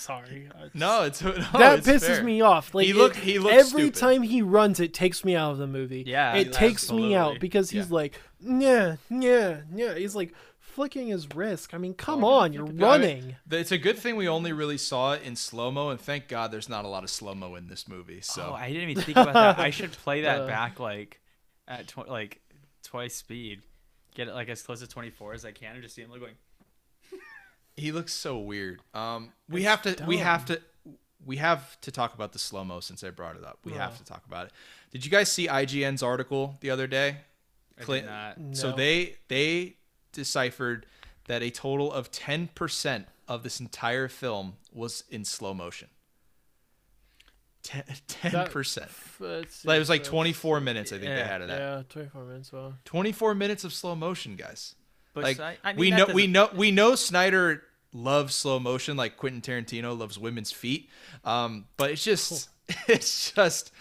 [0.00, 0.48] Sorry.
[0.54, 2.24] I- No, it's no, that it's pisses fair.
[2.24, 2.74] me off.
[2.74, 3.94] Like He it- looked- he looked every stupid.
[3.94, 6.04] time he runs, it takes me out of the movie.
[6.06, 7.94] Yeah, it takes me out because he's Yeah.
[7.94, 9.94] like, yeah, yeah, yeah.
[9.94, 11.74] He's like flicking his wrist.
[11.74, 13.36] I mean, come Oh, on, you're No, I mean, running.
[13.50, 16.28] th- It's a good thing we only really saw it in slow mo, and thank
[16.28, 18.20] God there's not a lot of slow mo in this movie.
[18.20, 19.58] So Oh, I didn't even think about that.
[19.58, 20.46] I should play that Uh.
[20.46, 21.20] back like
[21.68, 22.40] at tw- like
[22.84, 23.62] twice speed.
[24.14, 26.20] Get it like as close to 24 as I can, and just see him like
[26.20, 26.34] going.
[27.80, 28.80] He looks so weird.
[28.94, 30.60] Um, we It's have to, we have to,
[31.24, 33.58] we have to talk about the slow mo since I brought it up.
[33.64, 33.98] We have Oh.
[33.98, 34.52] to talk about it.
[34.90, 37.18] Did you guys see IGN's article the other day?
[37.78, 38.36] I Cli- did not.
[38.52, 38.76] So No.
[38.76, 39.76] they they
[40.12, 40.86] deciphered
[41.26, 45.88] that a total of 10% of this entire film was in slow motion.
[47.62, 48.88] 10, 10%.
[49.20, 51.58] Let's Like, it was like 24 minutes, I think they had it at.
[51.60, 52.52] Yeah, 24 minutes.
[52.52, 54.74] Well, 24 minutes of slow motion, guys.
[55.12, 58.58] But like si- I mean, we know we doesn't- know we know Snyder loves slow
[58.60, 60.88] motion like Quentin Tarantino loves women's feet.
[61.24, 62.48] Um, but it's just
[62.88, 63.72] it's just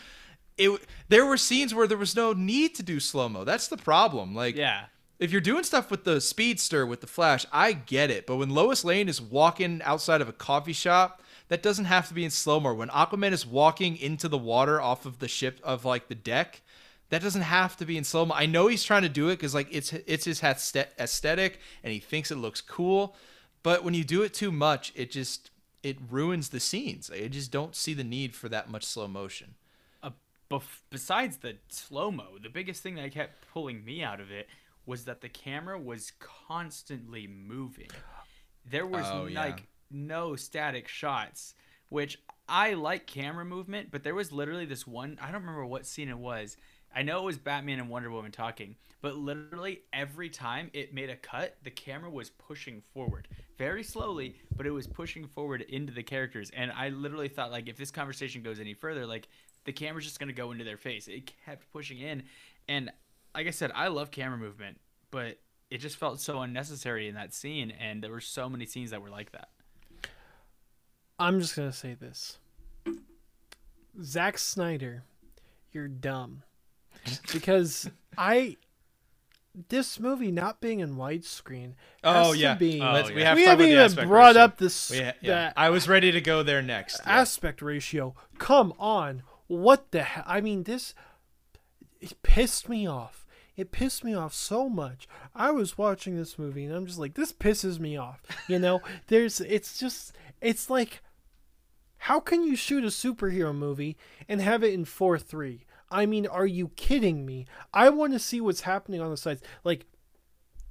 [0.58, 3.44] it there were scenes where there was no need to do slow mo.
[3.44, 4.36] That's the problem.
[4.36, 4.86] Like Yeah.
[5.20, 8.26] if you're doing stuff with the speedster with the flash, I get it.
[8.28, 12.14] But when Lois Lane is walking outside of a coffee shop, that doesn't have to
[12.14, 12.74] be in slow mo.
[12.74, 16.62] When Aquaman is walking into the water off of the ship of like the deck,
[17.10, 18.36] that doesn't have to be in slow mo.
[18.36, 22.00] I know he's trying to do it because like it's it's his aesthetic and he
[22.00, 23.16] thinks it looks cool.
[23.64, 25.52] But when you do it too much, it just
[25.84, 27.10] it ruins the scenes.
[27.14, 29.56] I just don't see the need for that much slow motion.
[30.04, 30.12] uh,
[30.52, 34.48] bef- besides the slow mo, the biggest thing that kept pulling me out of it
[34.86, 37.90] was that the camera was constantly moving.
[38.70, 39.40] There was Oh, yeah.
[39.42, 41.54] like no static shots,
[41.90, 42.18] which
[42.48, 45.18] I like camera movement, but there was literally this one.
[45.22, 46.58] I don't remember what scene it was.
[46.96, 51.10] I know it was Batman and Wonder Woman talking, but literally every time it made
[51.10, 55.94] a cut, the camera was pushing forward very slowly, but it was pushing forward into
[55.94, 56.50] the characters.
[56.56, 59.28] And I literally thought, like, if this conversation goes any further, like,
[59.66, 61.08] the camera's just gonna go into their face.
[61.08, 62.24] It kept pushing in,
[62.68, 62.92] and
[63.36, 64.80] like I said, I love camera movement,
[65.12, 67.72] but it just felt so unnecessary in that scene.
[67.72, 69.50] And there were so many scenes that were like that.
[71.20, 72.40] I'm just gonna say this.
[74.02, 75.04] Zack Snyder,
[75.72, 76.44] you're dumb.
[77.32, 78.58] Because I
[79.68, 83.24] this movie not being in widescreen oh, has Oh to yeah, be Oh, Let's- we
[83.24, 84.42] have we haven't even brought ratio.
[84.44, 85.34] up this ha- yeah.
[85.34, 87.02] that I was ready to go there next.
[87.06, 87.20] Yeah.
[87.20, 88.16] aspect ratio.
[88.38, 89.24] Come on.
[89.48, 90.24] What the hell?
[90.28, 90.94] I mean, this
[92.00, 93.26] it pissed me off.
[93.58, 95.08] It pissed me off so much.
[95.36, 98.22] I was watching this movie and I'm just like, this pisses me off.
[98.48, 101.02] You know, there's, it's just, it's like,
[101.98, 103.98] how can you shoot a superhero movie
[104.30, 105.66] and have it in 4 3?
[105.92, 107.46] I mean, are you kidding me?
[107.74, 109.42] I want to see what's happening on the sides.
[109.64, 109.86] Like,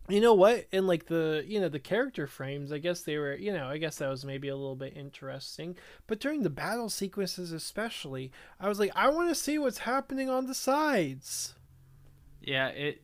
[0.08, 3.34] you know what And like the you know the character frames i guess they were
[3.34, 5.76] you know i guess that was maybe a little bit interesting
[6.06, 10.30] but during the battle sequences especially i was like i want to see what's happening
[10.30, 11.52] on the sides
[12.40, 13.02] Yeah, it.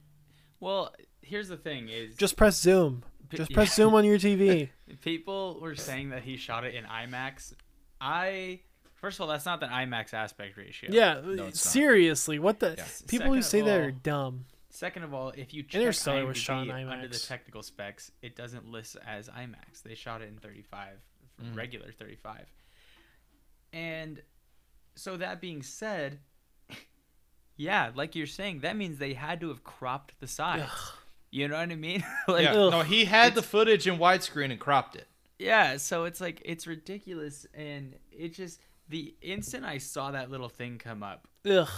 [0.60, 3.54] Well, here's the thing: is just press zoom just yeah.
[3.54, 4.70] press zoom on your tv
[5.02, 7.54] people were saying that he shot it in IMAX.
[8.00, 8.60] I
[9.04, 10.88] first of all, that's not the IMAX aspect ratio.
[10.92, 11.54] yeah it's not.
[11.54, 12.86] seriously what the Yeah.
[13.06, 16.26] people who say of that all- are dumb Second of all, if you check Interstellar
[16.26, 19.84] was shot in IMDb under the technical specs, it doesn't list as IMAX.
[19.84, 20.96] They shot it in 35
[21.40, 21.56] mm.
[21.56, 22.52] regular 35.
[23.72, 24.20] And
[24.96, 26.18] so that being said,
[27.56, 30.72] yeah, like you're saying, that means they had to have cropped the sides.
[31.30, 32.02] You know what I mean?
[32.28, 32.54] like yeah.
[32.54, 32.72] Ugh.
[32.72, 35.06] No, he had the footage in widescreen and cropped it.
[35.38, 40.48] Yeah, so it's like it's ridiculous and it just the instant I saw that little
[40.48, 41.68] thing come up, Ugh.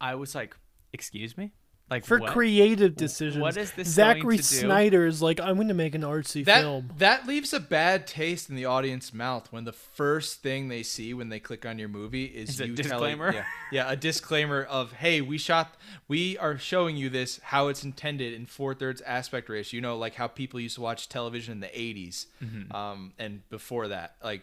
[0.00, 0.56] I was like,
[0.92, 1.52] "Excuse me?"
[1.90, 2.30] Like For what?
[2.32, 3.42] creative decisions.
[3.42, 4.66] what is this going Zachary Snyder do?
[4.66, 6.88] Snyder's like, I'm going to make an artsy That film.
[6.96, 11.12] that leaves a bad taste in the audience mouth when the first thing they see
[11.12, 13.32] when they click on your movie is, Is a disclaimer?
[13.32, 15.74] Telling, yeah, yeah, a disclaimer of hey, we shot,
[16.08, 19.76] we are showing you this how it's intended in four thirds aspect ratio.
[19.76, 22.74] You know, like how people used to watch television in the '80s, Mm-hmm.
[22.74, 24.42] um, and before that, like.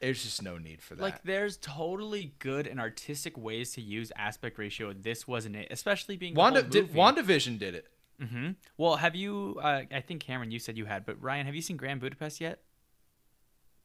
[0.00, 1.02] There's just no need for that.
[1.02, 4.92] Like there's totally good and artistic ways to use aspect ratio.
[4.92, 6.92] This wasn't it, especially being the Wanda whole did.
[6.92, 7.86] WandaVision did it.
[8.20, 9.58] hmm Well, have you?
[9.62, 12.40] Uh, I think Cameron, you said you had, but Ryan, have you seen Grand Budapest
[12.42, 12.60] yet?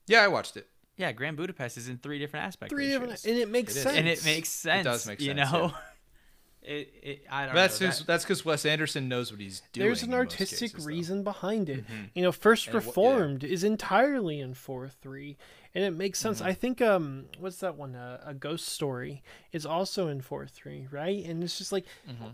[0.08, 0.68] Yeah, I watched it.
[0.98, 3.78] Yeah, Grand Budapest is in three different aspect Three ratios, different, and it makes It
[3.78, 3.84] is.
[3.84, 3.98] sense.
[3.98, 4.82] and it makes sense.
[4.86, 5.28] It does make sense.
[5.30, 5.74] You sense, know,
[6.62, 7.26] it, it.
[7.32, 7.88] I don't That's know.
[7.88, 9.88] because that- that's because Wes Anderson knows what he's doing.
[9.88, 10.88] There's an artistic cases, though.
[10.90, 11.86] reason behind it.
[11.88, 12.04] Mm-hmm.
[12.14, 12.88] You know, First And it wa- yeah.
[12.90, 15.38] Reformed is entirely in four three,
[15.74, 16.40] and it makes sense.
[16.40, 16.48] Mm-hmm.
[16.48, 17.96] I think um, what's that one?
[17.96, 21.24] Uh, a Ghost Story is also in four three, right?
[21.26, 22.30] And it's just like Mm-hmm.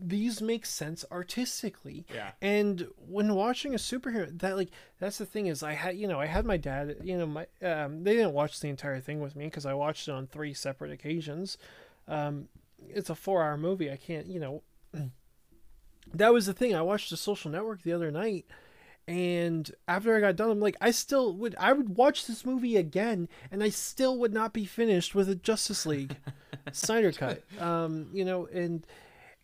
[0.00, 2.04] these make sense artistically.
[2.12, 2.32] Yeah.
[2.42, 6.20] And when watching a superhero, that like that's the thing is I had you know
[6.20, 9.34] I had my dad you know my um they didn't watch the entire thing with
[9.36, 11.56] me because I watched it on three separate occasions.
[12.08, 12.48] Um,
[12.88, 13.90] it's a four hour movie.
[13.90, 14.62] I can't you know
[16.14, 16.74] that was the thing.
[16.74, 18.44] I watched The Social Network the other night,
[19.06, 21.54] and after I got done, I'm like, I still would.
[21.58, 25.34] I would watch this movie again, and I still would not be finished with a
[25.34, 26.16] Justice League
[26.72, 27.42] Snyder cut.
[27.60, 28.86] Um, you know, and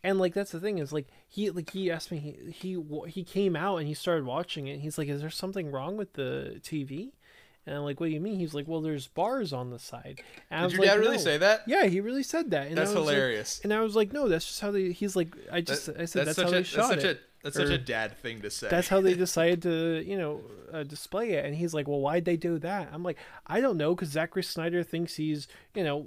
[0.02, 3.22] and like that's the thing is like he like he asked me he he he
[3.24, 4.72] came out and he started watching it.
[4.74, 7.10] And he's like, "Is there something wrong with the TV?"
[7.66, 10.22] And I'm like, "What do you mean?" He's like, "Well, there's bars on the side."
[10.50, 11.60] And I Did your like, dad really "No." say that?
[11.66, 12.68] Yeah, he really said that.
[12.68, 13.60] And That's was like- hilarious.
[13.62, 16.06] and I was like, "No, that's just how they." He's like, "I That- just," I
[16.06, 18.16] said, "That's, such how a they that's shot such it." a that's such a dad
[18.18, 18.68] thing to say.
[18.68, 20.40] That's how they decided to, you know,
[20.72, 21.44] uh, display it.
[21.44, 24.42] And he's like, "Well, why'd they do that?" I'm like, "I don't know, because Zachary
[24.42, 26.07] Snyder thinks he's, you know,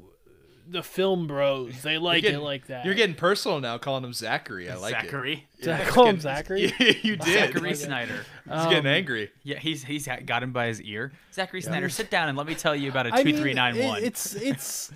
[0.70, 1.82] the film bros.
[1.82, 4.70] They like getting- it like that." You're getting personal now, calling him Zachary.
[4.70, 5.48] I like Zachary.
[5.60, 5.64] it.
[5.64, 6.68] Did I Yeah, call him Zachary?
[6.78, 7.34] getting- you did.
[7.34, 8.14] Zachary Snyder.
[8.14, 8.70] He's Snyder.
[8.70, 9.32] getting Um, angry.
[9.44, 11.12] Yeah, he's he's got him by his ear.
[11.34, 13.76] Zachary Snyder, sit down and let me tell you about a two mean, three nine
[13.76, 14.04] it- one.
[14.04, 14.92] It's it's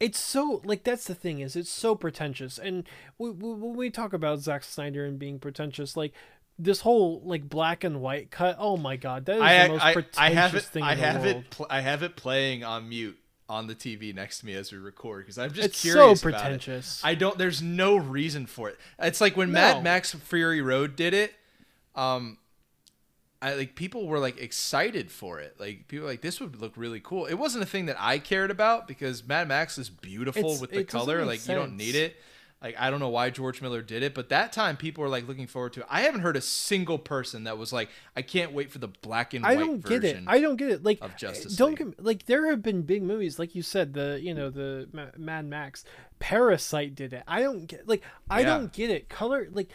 [0.00, 2.84] it's so like that's the thing is it's so pretentious, and
[3.18, 6.12] we, we, when we talk about Zack Snyder and being pretentious, like
[6.58, 8.56] this whole like black and white cut.
[8.58, 10.62] Oh my god, that is I, the most I, pretentious I have it.
[10.62, 11.50] thing I have it.
[11.50, 14.78] Pl- I have it playing on mute on the TV next to me as we
[14.78, 16.22] record because I'm just It's so curious.
[16.22, 16.32] about it.
[16.40, 17.00] pretentious.
[17.04, 17.36] I don't.
[17.38, 18.78] There's no reason for it.
[18.98, 19.60] It's like when No.
[19.60, 21.34] Mad Max Fury Road did it.
[21.94, 22.38] Um,
[23.50, 25.56] I like people were like excited for it.
[25.58, 27.26] Like people were like this would look really cool.
[27.26, 30.70] It wasn't a thing that I cared about because Mad Max is beautiful It's- with
[30.70, 31.24] the color.
[31.24, 32.16] Like you don't need it.
[32.62, 35.28] Like I don't know why George Miller did it, but that time people were like
[35.28, 35.86] looking forward to it.
[35.90, 39.34] I haven't heard a single person that was like, I can't wait for the black
[39.34, 39.50] and white.
[39.58, 40.00] I don't version.
[40.00, 40.24] get it.
[40.26, 40.82] I don't get it.
[40.82, 41.96] Like, of Justice don't League.
[41.96, 45.10] get like there have been big movies, like you said, the you know the Ma-
[45.18, 45.84] Mad Max,
[46.20, 47.22] Parasite did it.
[47.28, 48.46] I don't get like I Yeah.
[48.46, 49.10] don't get it.
[49.10, 49.68] Color like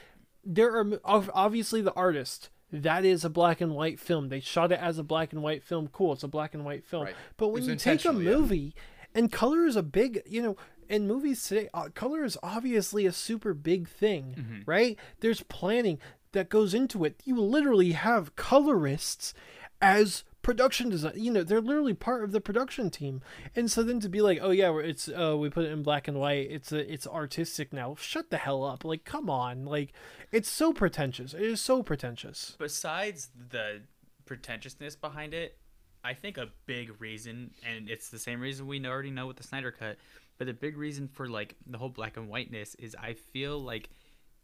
[0.44, 2.50] there are obviously the artist.
[2.72, 4.30] That is a black and white film.
[4.30, 5.90] They shot it as a black and white film.
[5.92, 7.06] Cool, it's a black and white film.
[7.06, 7.16] Right.
[7.38, 8.32] But when you take a intentional, yeah.
[8.38, 8.76] movie
[9.16, 13.12] and color is a big, you know, in movies today, uh, color is obviously a
[13.12, 14.62] super big thing, Mm-hmm.
[14.66, 14.98] right?
[15.20, 16.00] There's planning
[16.32, 17.22] that goes into it.
[17.26, 19.34] You literally have colorists
[19.82, 21.14] as production design.
[21.16, 23.22] You know, they're literally part of the production team.
[23.56, 26.08] And so then to be like, oh yeah, it's uh, we put it in black
[26.08, 26.50] and white.
[26.50, 27.96] It's a, it's artistic now.
[28.00, 28.84] Shut the hell up!
[28.84, 29.66] Like, come on!
[29.66, 29.94] Like,
[30.32, 31.36] it's so pretentious.
[31.36, 32.56] It is so pretentious.
[32.58, 33.82] Besides the
[34.26, 35.60] pretentiousness behind it,
[36.04, 39.44] I think a big reason, and it's the same reason we already know with the
[39.44, 39.98] Snyder Cut,
[40.40, 43.92] but the big reason for like the whole black and whiteness is I feel like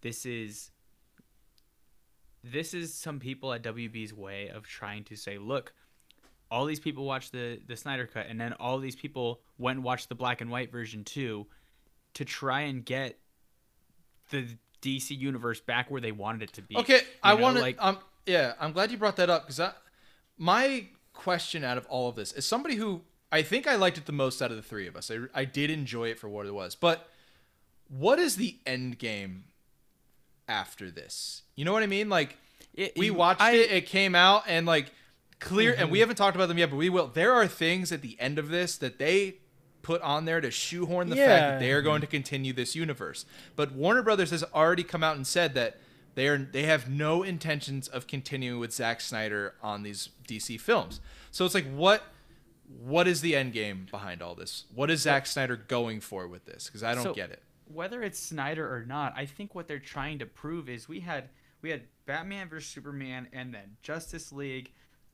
[0.01, 0.69] this is
[2.43, 5.73] this is some people at WB's way of trying to say, look,
[6.55, 9.83] all these people watched the the Snyder Cut, and then all these people went and
[9.83, 11.45] watched the black and white version too,
[12.13, 13.17] to try and get
[14.29, 14.47] the
[14.81, 16.77] DC universe back where they wanted it to be.
[16.77, 17.61] Okay, You I want to.
[17.61, 19.73] like um, yeah, I'm glad you brought that up because
[20.37, 23.01] my question out of all of this is somebody who
[23.31, 25.11] I think I liked it the most out of the three of us.
[25.11, 27.09] I, I did enjoy it for what it was, but
[27.89, 29.45] what is the end game
[30.47, 31.43] after this?
[31.55, 32.09] You know what I mean?
[32.09, 32.37] Like
[32.73, 34.91] It- we watched I- it, it came out, and like
[35.39, 36.01] clear, and we mm-hmm.
[36.01, 37.07] haven't talked about them yet, but we will.
[37.07, 39.37] There are things at the end of this that they
[39.81, 43.23] put on there to shoehorn the fact that they are going to continue this universe.
[43.55, 45.77] But Warner Brothers has already come out and said that
[46.15, 51.01] they are they have no intentions of continuing with Zack Snyder on these DC films.
[51.29, 52.01] So it's like what
[52.83, 54.65] what is the end game behind all this?
[54.73, 56.65] What is Zack Snyder going for with this?
[56.65, 57.43] Because I don't So- get it.
[57.65, 61.29] whether it's Snyder or not, I think what they're trying to prove is we had
[61.61, 64.71] we had Batman vs Superman and then Justice League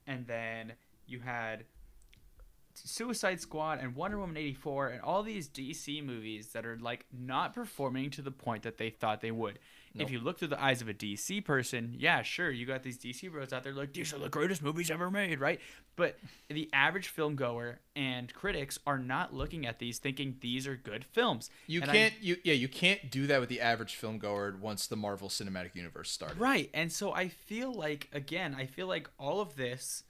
[0.08, 0.74] and then
[1.08, 1.66] you had
[2.74, 7.54] Suicide Squad and Wonder Woman 84 and all these DC movies that are like not
[7.54, 9.60] performing to the point that they thought they would.
[9.94, 10.08] Nope.
[10.08, 12.98] If you look through the eyes of a DC person, yeah, sure, you got these
[12.98, 15.60] DC bros out there like these are the greatest movies ever made, right?
[15.98, 16.18] But
[16.50, 21.04] the average film goer and critics are not looking at these thinking these are good
[21.04, 21.50] films.
[21.68, 24.88] You And can't you yeah, you can't do that with the average film goer once
[24.88, 26.40] the Marvel Cinematic Universe started.
[26.40, 26.70] Right.
[26.74, 30.04] And so I feel like again, I feel like all of this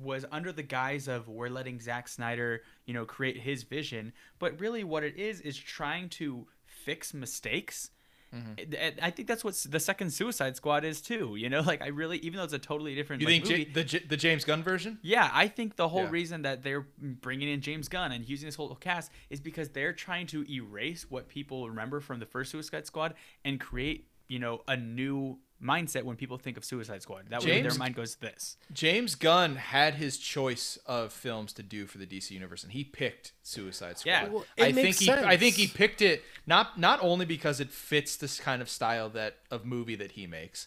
[0.00, 4.58] was under the guise of we're letting Zack Snyder, you know, create his vision, but
[4.60, 7.90] really what it is is trying to fix mistakes.
[8.34, 8.98] Mm-hmm.
[9.02, 11.36] I think that's what the second Suicide Squad is too.
[11.36, 13.64] You know, like I really, even though it's a totally different You like, think movie,
[13.66, 14.98] J- the J- the James Gunn version?
[15.02, 16.10] yeah, I think the whole Yeah.
[16.10, 19.92] reason that they're bringing in James Gunn and using this whole cast is because they're
[19.92, 23.14] trying to erase what people remember from the first Suicide Squad
[23.44, 27.24] and create, you know, a new mindset when people think of Suicide Squad.
[27.30, 28.56] That way their mind goes to this.
[28.72, 32.84] James Gunn had his choice of films to do for the DC universe, and he
[32.84, 34.10] picked Suicide Squad.
[34.10, 34.28] Yeah.
[34.28, 37.60] Well, I it think makes he, I think he picked it not not only because
[37.60, 40.66] it fits this kind of style that of movie that he makes.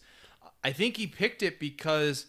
[0.64, 2.26] I think he picked it because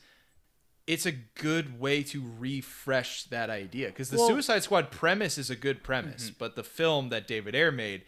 [0.86, 3.88] it's a good way to refresh that idea.
[3.88, 6.36] Because the Well- Suicide Squad premise is a good premise, mm-hmm.
[6.38, 8.04] but the film that David Ayer made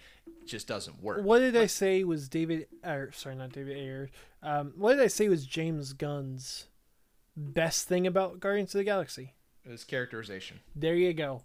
[0.47, 1.25] just doesn't work.
[1.25, 2.67] What did I say was David?
[2.85, 4.11] Or sorry, not David Ayer.
[4.43, 6.67] Um, what did I say was James Gunn's
[7.37, 9.35] best thing about Guardians of the Galaxy?
[9.69, 10.61] His characterization.
[10.75, 11.43] There you go.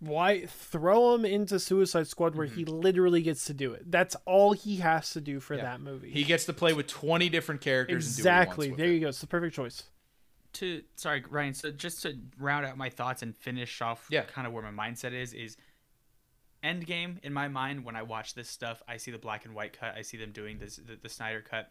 [0.00, 3.90] Why throw him into Suicide Squad where he literally gets to do it?
[3.90, 5.64] That's all he has to do for Mm-hmm.
[5.64, 5.70] Yeah.
[5.72, 6.10] that movie.
[6.10, 8.68] He gets to play with 20 different characters exactly.
[8.68, 9.08] and do what he wants there with you go.
[9.08, 9.82] It's the perfect choice.
[10.54, 14.22] To sorry, Ryan, so just to round out my thoughts and finish off Yeah.
[14.22, 15.56] kind of where my mindset is is
[16.64, 19.78] Endgame in my mind when I watch this stuff, I see the black and white
[19.78, 21.70] cut, I see them doing this the, the Snyder cut.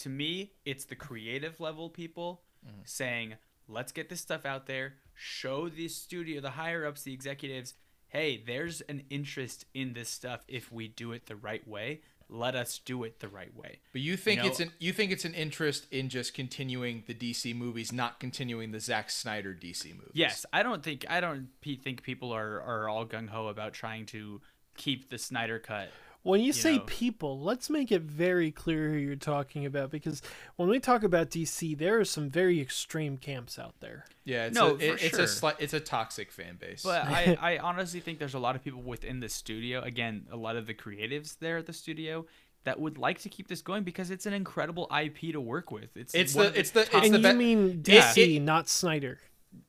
[0.00, 2.82] To me, it's the creative level people Mm-hmm.
[2.84, 3.34] saying,
[3.68, 7.72] "Let's get this stuff out there, show the studio, the higher ups, the executives,
[8.08, 12.02] hey, there's an interest in this stuff if we do it the right way.
[12.30, 15.12] Let us do it the right way." But you think know- it's an you think
[15.12, 19.92] it's an interest in just continuing the DC movies, not continuing the Zack Snyder DC
[19.92, 20.12] movies.
[20.14, 24.06] Yes, I don't think I don't think people are are all gung ho about trying
[24.06, 24.40] to
[24.76, 25.90] keep the Snyder cut.
[26.22, 26.84] When you, say know.
[26.86, 30.20] people, let's make it very clear who you're talking about because
[30.56, 34.04] when we talk about DC, there are some very extreme camps out there.
[34.24, 36.82] Yeah, it's No, a, it- for it's a sli- it's a toxic fan base.
[36.82, 39.80] But I, I honestly think there's a lot of people within the studio.
[39.80, 42.26] Again, a lot of the creatives there at the studio
[42.64, 45.96] that would like to keep this going because it's an incredible IP to work with.
[45.96, 48.12] It's It's one the- it's the- it's and the you be- mean Yeah.
[48.12, 49.18] DC, not Snyder.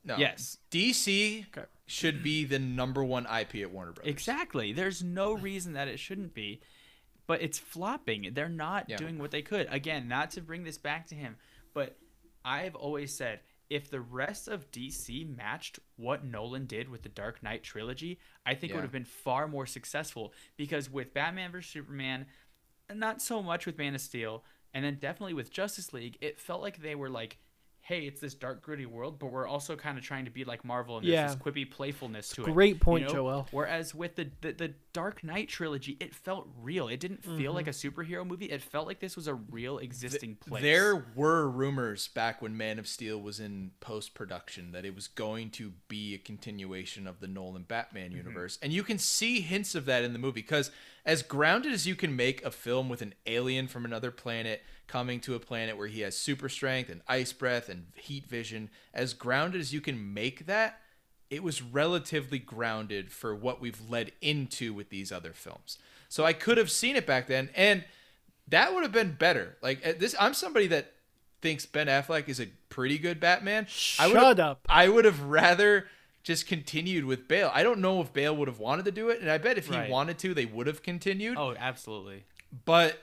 [0.04, 0.16] No.
[0.16, 0.58] yes.
[0.70, 1.66] DC Okay.
[1.86, 4.10] should be the number one IP at Warner Brothers.
[4.10, 4.72] Exactly.
[4.72, 6.60] There's no reason that it shouldn't be,
[7.26, 8.30] but it's flopping.
[8.34, 8.96] They're not Yeah.
[8.96, 9.66] doing what they could.
[9.70, 11.36] Again, not to bring this back to him,
[11.74, 11.96] but
[12.44, 17.42] I've always said if the rest of DC matched what Nolan did with the Dark
[17.42, 21.70] Knight trilogy, I think it would have been far more successful because with Batman vs
[21.72, 22.26] Superman,
[22.92, 26.60] not so much with Man of Steel, and then definitely with Justice League, it felt
[26.60, 27.38] like they were like
[27.92, 30.64] Hey, it's this dark, gritty world, but we're also kind of trying to be like
[30.64, 31.26] Marvel, and there's Yeah.
[31.26, 32.50] this quippy playfulness to it.
[32.54, 33.12] Great you point, know?
[33.12, 33.48] Joel.
[33.50, 36.88] Whereas with the, the the Dark Knight trilogy, it felt real.
[36.88, 38.00] It didn't feel like a Mm-hmm.
[38.00, 38.46] superhero movie.
[38.46, 40.62] It felt like this was a real existing place.
[40.62, 45.06] There were rumors back when Man of Steel was in post production that it was
[45.06, 48.16] going to be a continuation of the Nolan Batman Mm-hmm.
[48.16, 48.58] universe.
[48.62, 50.70] And you can see hints of that in the movie because,
[51.04, 54.62] as grounded as you can make a film with an alien from another planet
[54.92, 58.68] coming to a planet where he has super strength and ice breath and heat vision,
[58.92, 60.80] as grounded as you can make that,
[61.30, 65.78] it was relatively grounded for what we've led into with these other films.
[66.10, 67.48] So I could have seen it back then.
[67.56, 67.84] And
[68.48, 69.56] that would have been better.
[69.62, 70.92] Like uh, this, I'm somebody that
[71.40, 73.66] thinks Ben Affleck is a pretty good Batman.
[73.98, 74.60] I would Shut up.
[74.68, 75.86] I would have rather
[76.22, 77.50] just continued with Bale.
[77.54, 79.68] I don't know if Bale would have wanted to do it, and I bet if
[79.68, 79.90] he Right.
[79.90, 81.38] wanted to, they would have continued.
[81.38, 82.24] Oh, absolutely.
[82.66, 82.98] But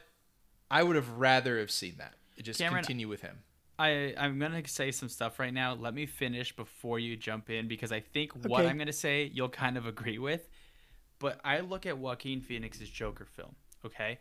[0.71, 2.13] I would have rather have seen that.
[2.41, 3.39] Just Cameron, continue with him.
[3.77, 5.73] I I'm gonna say some stuff right now.
[5.73, 9.49] Let me finish before you jump in because I think what I'm gonna say you'll
[9.49, 10.47] kind of agree with.
[11.19, 13.55] But I look at Joaquin Phoenix's Joker film,
[13.85, 14.19] okay,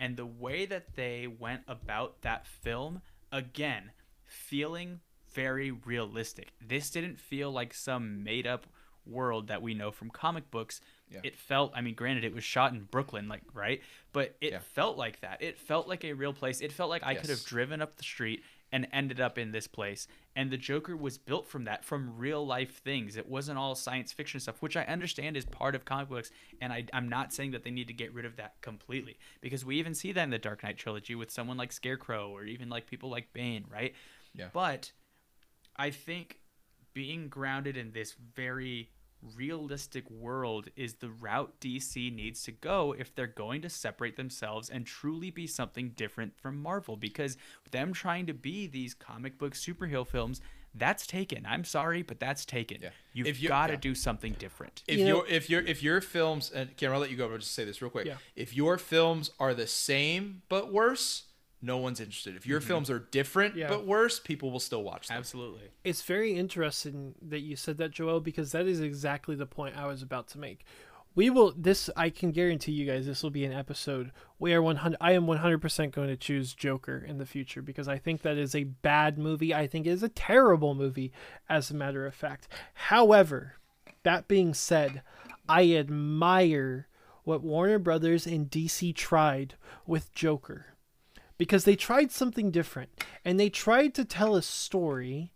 [0.00, 3.92] and the way that they went about that film again,
[4.24, 5.00] feeling
[5.32, 6.52] very realistic.
[6.60, 8.66] This didn't feel like some made up
[9.06, 10.80] world that we know from comic books.
[11.10, 11.20] Yeah.
[11.24, 13.82] It felt, I mean, granted, it was shot in Brooklyn, like, right?
[14.12, 14.58] But it Yeah.
[14.60, 15.42] felt like that.
[15.42, 16.60] It felt like a real place.
[16.60, 19.66] It felt like I could have driven up the street and ended up in this
[19.66, 20.06] place.
[20.36, 23.16] And the Joker was built from that, from real life things.
[23.16, 26.30] It wasn't all science fiction stuff, which I understand is part of comic books.
[26.60, 29.64] And I, I'm not saying that they need to get rid of that completely, because
[29.64, 32.68] we even see that in the Dark Knight trilogy with someone like Scarecrow or even
[32.68, 33.92] like people like Bane, right?
[34.36, 34.50] Yeah.
[34.52, 34.92] But
[35.74, 36.38] I think
[36.94, 38.90] being grounded in this very
[39.36, 44.70] realistic world is the route DC needs to go if they're going to separate themselves
[44.70, 47.36] and truly be something different from Marvel because
[47.70, 50.40] them trying to be these comic book superhero films
[50.74, 51.44] that's taken.
[51.46, 52.78] I'm sorry, but that's taken.
[52.80, 52.90] Yeah.
[53.12, 53.80] You've you- got to yeah.
[53.80, 54.82] do something different.
[54.86, 57.26] if You know- your if your if your films and Cameron, I'll let you go,
[57.26, 58.06] but I'll just say this real quick.
[58.06, 58.18] Yeah.
[58.36, 61.24] If your films are the same but worse,
[61.62, 62.36] no one's interested.
[62.36, 62.68] If your mm-hmm.
[62.68, 63.68] films are different Yeah.
[63.68, 65.18] but worse, people will still watch them.
[65.18, 65.68] Absolutely.
[65.84, 69.86] It's very interesting that you said that, Joel, because that is exactly the point I
[69.86, 70.64] was about to make.
[71.14, 74.96] We will this I can guarantee you guys this will be an episode where 100
[75.00, 78.54] I am 100% going to choose Joker in the future because I think that is
[78.54, 79.52] a bad movie.
[79.52, 81.12] I think it is a terrible movie
[81.48, 82.46] as a matter of fact.
[82.74, 83.56] However,
[84.04, 85.02] that being said,
[85.48, 86.86] I admire
[87.24, 89.56] what Warner Brothers and DC tried
[89.86, 90.76] with Joker
[91.40, 92.90] because they tried something different
[93.24, 95.32] and they tried to tell a story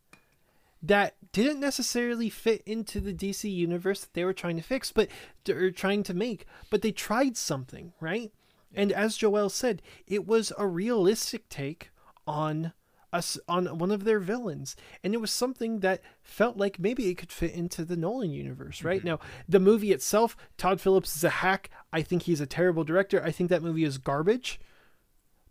[0.83, 5.09] that didn't necessarily fit into the DC universe that they were trying to fix, but
[5.49, 6.45] or trying to make.
[6.69, 8.31] But they tried something, right?
[8.75, 11.89] And as Joel said, it was a realistic take
[12.27, 12.75] on
[13.11, 17.15] us on one of their villains, and it was something that felt like maybe it
[17.15, 18.99] could fit into the Nolan universe, right?
[18.99, 19.09] Mm-hmm.
[19.09, 21.71] Now, the movie itself, Todd Phillips is a hack.
[21.95, 23.25] I think he's a terrible director.
[23.25, 24.61] I think that movie is garbage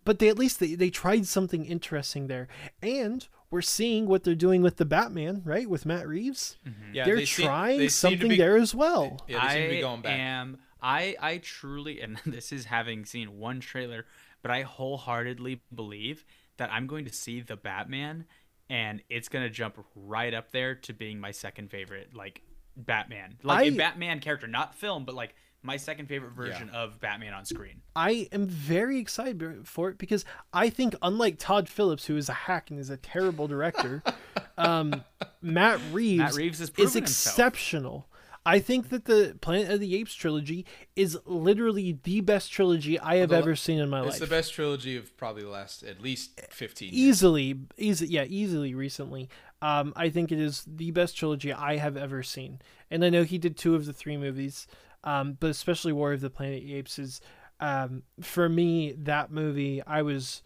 [0.05, 2.47] but they at least they, they tried something interesting there
[2.81, 6.93] and we're seeing what they're doing with the batman right with matt reeves mm-hmm.
[6.95, 9.53] Yeah, they're they seem- trying they seem to something be- there as well Yeah, they
[9.53, 10.19] seem to be I going back.
[10.19, 14.05] am I I truly and this is having seen one trailer,
[14.41, 16.25] but I wholeheartedly believe
[16.57, 18.25] that I'm going to see the Batman
[18.69, 22.41] and it's going to jump right up there to being my second favorite like
[22.75, 23.37] Batman.
[23.43, 27.33] Like a I- Batman character, not film, but like my second favorite version of Batman
[27.33, 27.81] on screen.
[27.95, 32.33] i am very excited for it because i think unlike todd phillips who is a
[32.33, 34.03] hack and is a terrible director
[34.57, 35.03] um,
[35.41, 37.33] matt reeves, Reeves is proven himself.
[37.37, 38.07] exceptional
[38.45, 40.65] I think that the Planet of the Apes trilogy
[40.97, 44.13] is literally the best trilogy I have The- ever seen in my It's life.
[44.15, 46.93] It's the best trilogy of probably the last at least 15 years.
[46.97, 49.29] easily easy yeah easily recently
[49.61, 52.59] um i think it is the best trilogy i have ever seen
[52.91, 54.67] and i know he did two of the three movies
[55.03, 57.21] um but especially war of the planet of the apes is
[57.59, 60.41] um for me that movie i was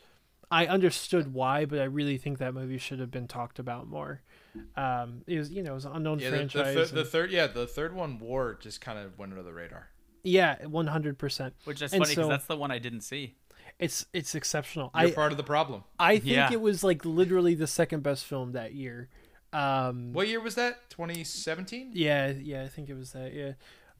[0.51, 4.21] i understood why but i really think that movie should have been talked about more
[4.75, 7.05] um it was you know it was an unknown Yeah, the, the, franchise thir- the
[7.05, 9.89] third, yeah, the third one, War, just kind of went under the radar.
[10.23, 13.35] yeah 100% Which is And funny because so- that's the one I didn't see.
[13.79, 15.83] it's it's exceptional You're i part of the problem.
[15.99, 16.51] i think Yeah.
[16.51, 19.09] it was like literally the second best film that year
[19.53, 20.89] um What year was that?
[20.89, 21.91] 2017?
[21.93, 23.33] Yeah, yeah, I think it was that.
[23.33, 23.53] Yeah.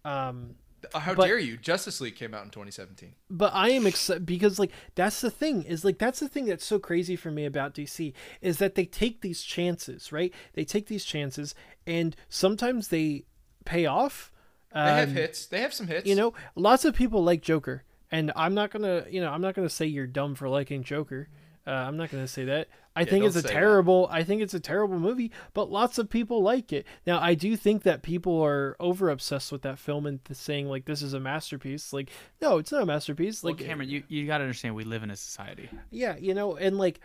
[0.08, 0.56] Um,
[0.94, 1.58] Uh, How But- dare you?
[1.58, 3.16] Justice League came out in 2017.
[3.32, 6.64] but I am excited because like that's the thing is like that's the thing that's
[6.66, 10.32] so crazy for me about DC is that they take these chances, right?
[10.54, 11.56] They take these chances
[11.88, 13.26] and sometimes they
[13.66, 14.32] pay off.
[14.72, 15.48] They have Um, hits.
[15.48, 16.08] They have some hits.
[16.08, 19.56] You know, lots of people like Joker, and I'm not gonna, you know, I'm not
[19.56, 21.28] gonna say you're dumb for liking Joker.
[21.68, 22.70] Uh, I'm not gonna say that.
[22.96, 23.54] I think it's a say that.
[23.54, 24.08] terrible.
[24.10, 26.88] I think it's a terrible movie, but lots of people like it.
[27.06, 30.86] Now, I do think that people are over obsessed with that film and saying like
[30.86, 31.94] this is a masterpiece.
[31.94, 32.10] Like,
[32.42, 33.44] no, it's not a masterpiece.
[33.44, 35.70] Well, Like, Cameron, you, you got to understand we live in a society.
[35.92, 37.00] yeah, you know, and like,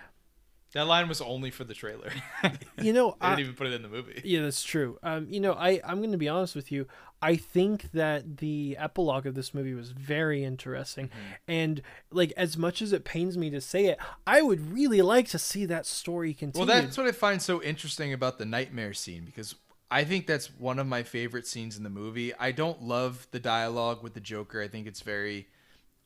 [0.75, 2.11] that line was only for the trailer.
[2.81, 4.23] you know, I, didn't even put it in the movie.
[4.25, 4.99] Yeah, that's true.
[5.03, 6.87] Um, you know, I I'm going to be honest with you.
[7.21, 11.11] I think that the epilogue of this movie was very interesting,
[11.47, 15.29] and like as much as it pains me to say it, I would really like
[15.29, 16.67] to see that story continue.
[16.67, 19.55] Well, that's what I find so interesting about the nightmare scene because
[19.91, 22.33] I think that's one of my favorite scenes in the movie.
[22.35, 24.63] I don't love the dialogue with the Joker.
[24.63, 25.49] I think it's very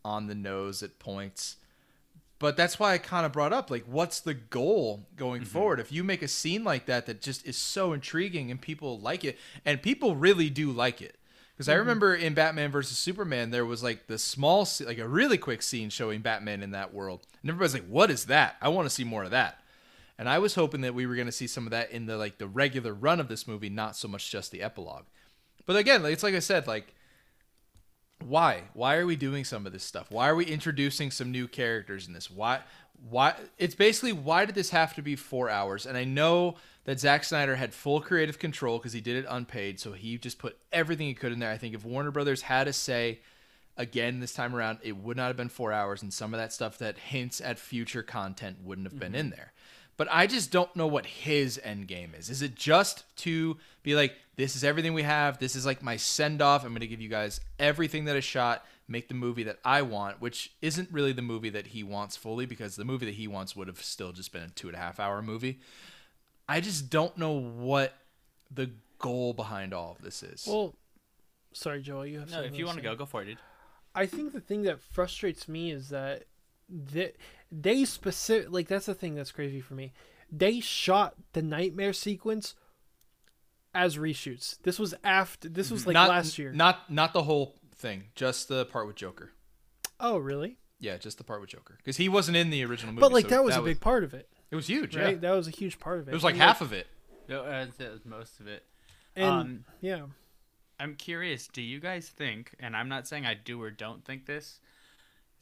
[0.04, 1.56] on the nose at points.
[2.39, 5.51] But that's why I kind of brought up like what's the goal going mm-hmm.
[5.51, 5.80] forward?
[5.80, 9.24] If you make a scene like that that just is so intriguing and people like
[9.24, 11.16] it and people really do like it.
[11.57, 11.80] Because I mm-hmm.
[11.80, 15.89] remember in Batman versus Superman, there was like the small, like a really quick scene
[15.89, 18.57] showing Batman in that world, and everybody's like, "What is that?
[18.61, 19.62] I want to see more of that."
[20.18, 22.18] And I was hoping that we were going to see some of that in the
[22.18, 25.05] like the regular run of this movie, not so much just the epilogue.
[25.64, 26.95] But again, it's like I said, like
[28.24, 28.64] why?
[28.74, 30.10] Why are we doing some of this stuff?
[30.10, 32.30] Why are we introducing some new characters in this?
[32.30, 32.60] Why?
[33.08, 33.34] Why?
[33.58, 35.86] It's basically why did this have to be four hours?
[35.86, 39.78] And I know that Zack Snyder had full creative control because he did it unpaid,
[39.78, 41.50] so he just put everything he could in there.
[41.50, 43.20] I think if Warner Brothers had a say
[43.76, 46.52] again this time around, it would not have been four hours, and some of that
[46.52, 49.20] stuff that hints at future content wouldn't have been mm-hmm.
[49.20, 49.52] in there.
[49.97, 52.30] But I just don't know what his end game is.
[52.30, 55.97] Is it just to be like, this is everything we have, this is like my
[55.97, 59.59] send off, I'm gonna give you guys everything that I shot, make the movie that
[59.64, 63.14] I want, which isn't really the movie that he wants fully, because the movie that
[63.14, 65.61] he wants would have still just been a two and a half hour movie.
[66.49, 67.94] I just don't know what
[68.55, 70.47] the goal behind all of this is.
[70.47, 70.74] Well,
[71.53, 72.07] sorry, Joel.
[72.07, 73.38] You have No, if you want to go, go for it, dude.
[73.94, 76.24] I think the thing that frustrates me is that
[76.68, 77.12] they,
[77.51, 79.92] they specific like that's the thing that's crazy for me.
[80.30, 82.55] They shot the nightmare sequence
[83.74, 84.59] as reshoots.
[84.62, 85.49] This was after.
[85.49, 86.53] This was like not last year.
[86.53, 89.32] Not not the whole thing, just the part with Joker.
[90.01, 90.59] oh, really?
[90.78, 93.01] Yeah, just the part with Joker, because he wasn't in the original movie.
[93.01, 95.14] But like so that was a big part of it, It was huge, right?
[95.14, 95.20] yeah.
[95.20, 96.11] That was a huge part of it.
[96.11, 96.86] It was like And, half of it.
[97.28, 98.62] No, uh, that was most of it.
[99.16, 100.03] And um, yeah,
[100.78, 101.49] I'm curious.
[101.49, 102.55] Do you guys think?
[102.61, 104.61] And I'm not saying I do or don't think this.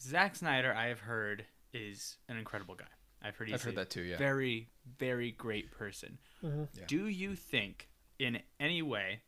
[0.01, 2.87] Zack Snyder, I have heard, is an incredible guy.
[3.23, 4.17] I've heard he's I've heard a that too, yeah.
[4.19, 4.69] very,
[4.99, 6.19] very great person.
[6.43, 6.69] Mhm.
[6.75, 6.85] Yeah.
[6.87, 9.23] Do you think, in any way,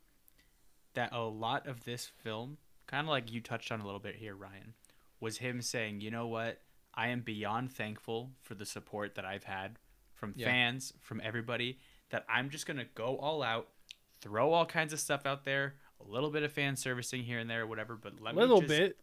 [0.94, 4.16] that a lot of this film, kind of like you touched on a little bit
[4.16, 4.74] here, Ryan,
[5.20, 6.62] was him saying, "You know what?
[6.94, 9.78] I am beyond thankful for the support that I've had
[10.14, 10.46] from Yeah.
[10.46, 11.78] fans, from everybody.
[12.10, 13.72] That I'm just gonna go all out,
[14.20, 17.48] throw all kinds of stuff out there." A little bit of fan servicing here and
[17.48, 18.98] there, whatever, but let little me just bit.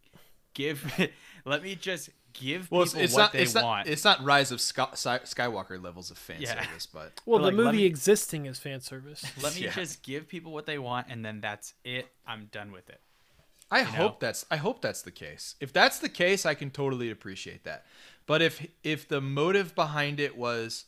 [0.54, 1.12] give
[1.46, 3.32] let me just give Well, people it's, it's what not.
[3.34, 3.66] they It's want.
[3.66, 3.88] not.
[3.88, 6.64] It's not Rise of Skywalker levels of fan Yeah.
[6.66, 9.24] service, but Well, But, the like, movie me- existing is fan service.
[9.44, 9.72] let me Yeah.
[9.72, 12.08] just give people what they want and then that's it.
[12.28, 13.00] I'm done with it.
[13.72, 13.86] I know?
[13.86, 14.46] hope that's.
[14.52, 15.56] I hope that's the case.
[15.60, 17.86] If that's the case, I can totally appreciate that.
[18.28, 20.86] But if if the motive behind it was,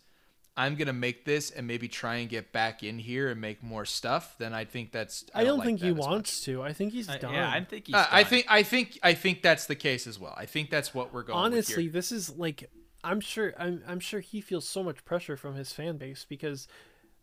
[0.58, 3.84] I'm gonna make this and maybe try and get back in here and make more
[3.86, 5.26] stuff, then I think that's.
[5.34, 6.06] I don't like think he that as much.
[6.08, 6.64] wants to.
[6.64, 7.34] I think he's I- done.
[7.34, 10.18] yeah, I think he's Uh, I think I think I think that's the case as
[10.18, 10.34] well.
[10.38, 11.38] I think that's what we're going.
[11.38, 11.92] with honestly here.
[11.92, 12.70] this is like
[13.04, 16.68] i'm sure I'm, I'm sure he feels so much pressure from his fan base because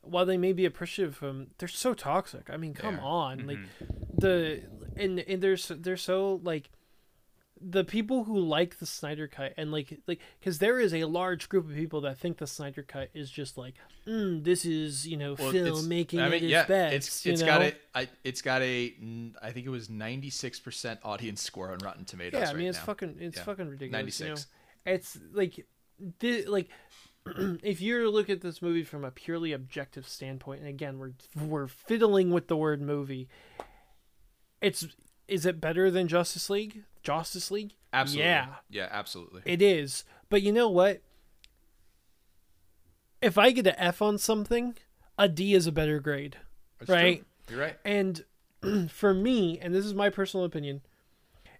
[0.02, 3.02] while they may be appreciative of him they're so toxic i mean come are.
[3.02, 4.18] on like Mm-hmm.
[4.18, 4.62] the
[4.96, 6.70] and and they're so, they're so like
[7.64, 11.48] the people who like the Snyder cut and like like because there is a large
[11.48, 13.74] group of people that think the Snyder cut is just like
[14.06, 17.46] mm, this is you know Well, filmmaking I mean, its yeah, best it's it's know?
[17.46, 18.94] got a I, it's got a
[19.40, 22.40] I think it was 96 percent audience score on Rotten Tomatoes.
[22.40, 22.84] yeah i mean right it's now.
[22.84, 23.44] fucking it's Yeah.
[23.44, 24.46] fucking ridiculous you know 96.
[24.86, 25.66] it's like
[26.18, 26.68] the like
[27.62, 31.12] if you look at this movie from a purely objective standpoint and again we're
[31.46, 33.28] we're fiddling with the word movie
[34.60, 34.86] it's
[35.28, 38.28] is it better than justice league justice league Absolutely.
[38.30, 39.42] yeah Yeah, absolutely.
[39.44, 41.00] it is but you know what
[43.20, 44.74] if i get an f on something
[45.18, 46.36] a d is a better grade
[46.78, 46.94] That's true.
[46.96, 47.24] right.
[47.50, 47.76] You're right.
[47.84, 48.24] and
[48.90, 50.82] for me, and this is my personal opinion,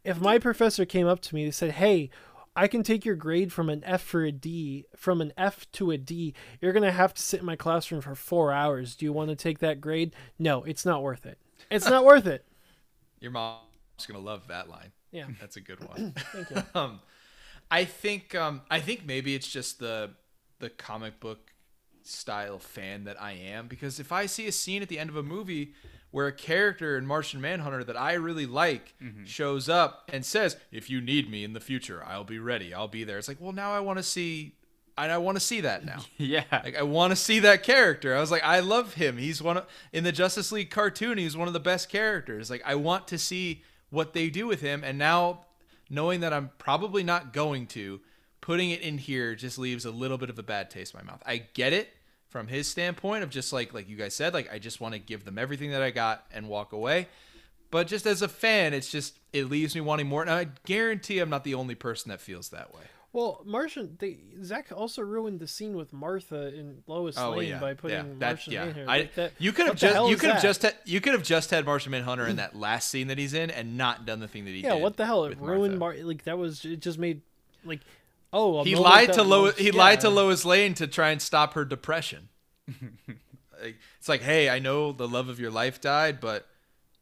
[0.04, 2.10] if my professor came up to me and said, "Hey,
[2.54, 5.90] I can take your grade from an F for a D, from an F to
[5.90, 6.32] a D.
[6.60, 8.94] You're going to have to sit in my classroom for 4 hours.
[8.94, 11.38] Do you want to take that grade?" No, it's not worth it.
[11.72, 12.46] It's not worth it.
[13.20, 13.60] Your mom's
[14.06, 14.92] gonna love that line.
[15.12, 15.26] Yeah.
[15.40, 16.14] That's a good one.
[16.32, 16.62] Thank you.
[16.80, 17.00] um,
[17.70, 20.10] I think um, I think maybe it's just the
[20.58, 21.52] the comic book
[22.02, 25.16] style fan that I am because if I see a scene at the end of
[25.16, 25.74] a movie
[26.10, 28.94] where a character in Martian Manhunter that I really like
[29.24, 32.74] shows up and says, "If you need me in the future, I'll be ready.
[32.74, 34.56] I'll be there." It's like, well, now I want to see,
[34.98, 36.00] and I want to see that now.
[36.18, 36.44] yeah.
[36.52, 38.14] Like I want to see that character.
[38.14, 39.16] I was like, I love him.
[39.16, 41.16] He's one of, in the Justice League cartoon.
[41.16, 42.50] He's one of the best characters.
[42.50, 43.62] Like I want to see
[43.92, 44.82] what they do with him.
[44.82, 45.46] And now,
[45.88, 48.00] knowing that I'm probably not going to,
[48.40, 51.12] putting it in here just leaves a little bit of a bad taste in my
[51.12, 51.22] mouth.
[51.24, 51.90] I get it
[52.28, 54.98] from his standpoint of just like like you guys said, like I just want to
[54.98, 57.08] give them everything that I got and walk away.
[57.70, 60.22] But just as a fan, it's just it leaves me wanting more.
[60.22, 62.82] And I guarantee I'm not the only person that feels that way.
[63.12, 67.74] Well, Martian, they, Zack also ruined the scene with Martha and Lois oh, Lane by
[67.74, 68.64] putting Oh, that, Martian yeah.
[68.64, 68.84] in here.
[68.88, 71.22] I, Like that, you could have just you could have just had, you could have
[71.22, 74.28] just had Martian Manhunter in that last scene that he's in and not done the
[74.28, 74.74] thing that he yeah.
[74.74, 74.82] did.
[74.82, 75.26] What the hell?
[75.26, 75.98] It ruined Martha.
[75.98, 76.80] Mar- like that was it.
[76.80, 77.20] Just made
[77.66, 77.80] like
[78.32, 79.58] oh a He lied to Lois.
[79.58, 79.76] He yeah.
[79.76, 82.30] lied to Lois Lane to try and stop her depression.
[83.62, 86.48] Like, it's like, hey, I know the love of your life died, but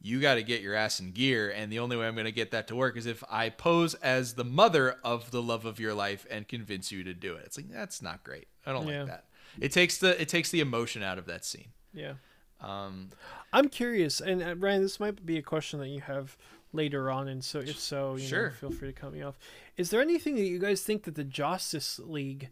[0.02, 2.32] you got to get your ass in gear, and the only way I'm going to
[2.32, 5.78] get that to work is if I pose as the mother of the love of
[5.78, 7.42] your life and convince you to do it.
[7.46, 8.48] It's like that's not great.
[8.64, 9.00] I don't Yeah.
[9.00, 9.24] like that.
[9.60, 11.72] It takes the it takes the emotion out of that scene.
[11.92, 12.14] Yeah.
[12.60, 13.10] Um,
[13.52, 16.36] I'm curious, and uh, Ryan, this might be a question that you have
[16.72, 18.48] later on, and so if so, you Sure.
[18.48, 19.38] know, feel free to cut me off.
[19.76, 22.50] Is there anything that you guys think that the Justice League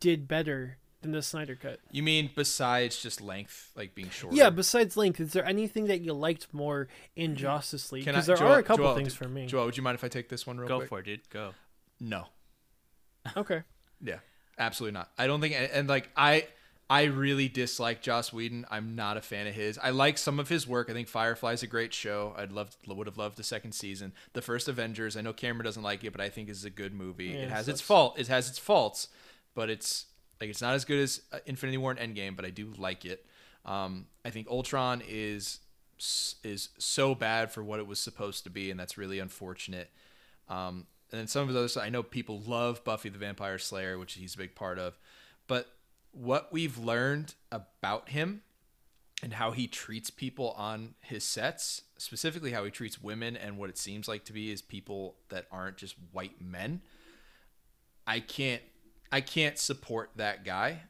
[0.00, 1.80] did better than the Snyder Cut?
[1.90, 4.36] you mean besides just length, like being shorter?
[4.36, 8.04] Yeah, besides length, is there anything that you liked more in Justice League?
[8.04, 9.46] Because there Joel- are a couple Joel, things for me.
[9.46, 10.90] Joel, would you mind if I take this one real Go quick?
[10.90, 11.30] Go for it, dude.
[11.30, 11.50] Go.
[12.00, 12.26] No.
[13.36, 13.62] Okay.
[14.02, 14.20] Yeah.
[14.58, 15.10] Absolutely not.
[15.18, 16.46] I don't think, and, and like I,
[16.88, 18.64] I really dislike Joss Whedon.
[18.70, 19.78] I'm not a fan of his.
[19.78, 20.88] I like some of his work.
[20.88, 22.34] I think Firefly's a great show.
[22.36, 24.12] I'd love, would have loved the second season.
[24.32, 25.16] The first Avengers.
[25.18, 27.26] I know Cameron doesn't like it, but I think is a good movie.
[27.26, 28.18] Yeah, it has so its it's- fault.
[28.18, 29.08] It has its faults,
[29.54, 30.06] but it's
[30.40, 32.36] like it's not as good as uh, Infinity War and Endgame.
[32.36, 33.26] But I do like it.
[33.64, 35.60] Um, I think Ultron is
[36.42, 39.90] is so bad for what it was supposed to be, and that's really unfortunate.
[40.48, 44.14] Um, and then some of those, I know people love Buffy the Vampire Slayer, which
[44.14, 44.98] he's a big part of.
[45.46, 45.66] But
[46.12, 48.42] what we've learned about him
[49.22, 53.68] and how he treats people on his sets, specifically how he treats women and what
[53.68, 56.80] it seems like to be is people that aren't just white men.
[58.06, 58.62] I can't
[59.12, 60.82] I can't support that guy.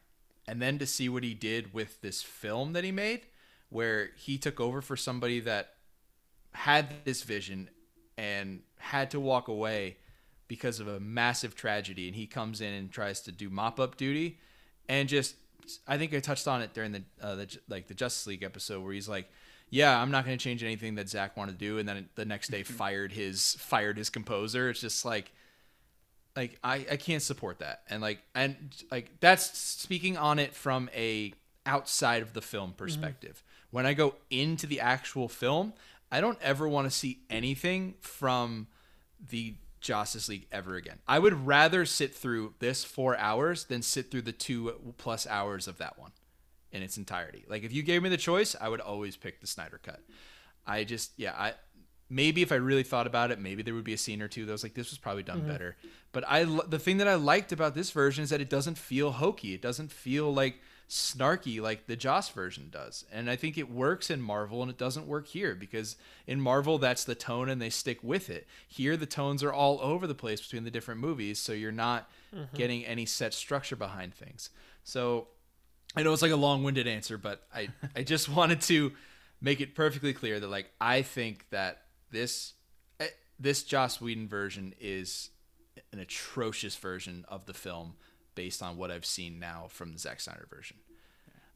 [0.47, 3.23] And then to see what he did with this film that he made
[3.69, 5.75] where he took over for somebody that
[6.53, 7.71] had this vision
[8.19, 9.97] and had to walk away
[10.49, 14.41] because of a massive tragedy and he comes in and tries to do mop-up duty
[14.89, 15.37] and just
[15.87, 18.83] I think I touched on it during the uh, the like the Justice League episode
[18.83, 19.31] where he's like
[19.71, 22.25] yeah, I'm not going to change anything that Zack wanted to do, and then the
[22.25, 24.69] next day fired his fired his composer.
[24.69, 25.33] It's just like,
[26.41, 28.57] like I, I can't support that, and like and
[28.91, 31.35] like that's speaking on it from a
[31.67, 32.79] outside of the film mm-hmm.
[32.79, 33.43] perspective.
[33.71, 35.75] When I go into the actual film,
[36.11, 38.69] I don't ever want to see anything from
[39.29, 40.99] the Justice League ever again.
[41.07, 45.69] I would rather sit through this four hours than sit through the two plus hours
[45.69, 46.13] of that one
[46.73, 47.45] in its entirety.
[47.49, 50.01] Like if you gave me the choice, I would always pick the Snyder cut.
[50.67, 51.53] I just yeah, I
[52.11, 54.45] maybe if I really thought about it, maybe there would be a scene or two
[54.45, 55.49] that was like this was probably done mm-hmm.
[55.49, 55.77] better.
[56.13, 59.13] But I the thing that I liked about this version is that it doesn't feel
[59.13, 59.55] hokey.
[59.55, 63.05] It doesn't feel like snarky like the Joss version does.
[63.13, 65.97] And I think it works in Marvel and it doesn't work here because
[66.27, 68.49] in Marvel that's the tone and they stick with it.
[68.67, 72.11] Here the tones are all over the place between the different movies, so you're not
[72.35, 72.57] mm-hmm.
[72.57, 74.51] getting any set structure behind things.
[74.83, 75.29] So
[75.95, 78.93] I know it's like a long-winded answer, but I I just wanted to
[79.41, 82.55] make it perfectly clear that like I think that this
[82.99, 83.09] eh,
[83.39, 85.31] this Joss Whedon version is
[85.93, 87.95] an atrocious version of the film
[88.35, 90.79] based on what I've seen now from the Zack Snyder version.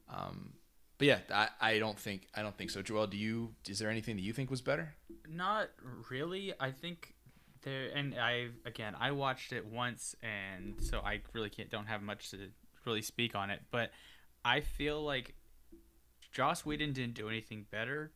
[0.09, 0.55] Um,
[0.99, 2.83] but yeah, I, I don't think I don't think so.
[2.83, 3.55] Joel, do you?
[3.69, 4.95] Is there anything that you think was better?
[5.29, 5.69] Not
[6.11, 6.53] really.
[6.61, 7.15] I think
[7.63, 12.03] there, and I again, I watched it once, and so I really can't don't have
[12.03, 12.39] much to
[12.85, 13.61] really speak on it.
[13.71, 13.91] But
[14.45, 15.35] I feel like
[16.31, 18.13] Joss Whedon didn't do anything better,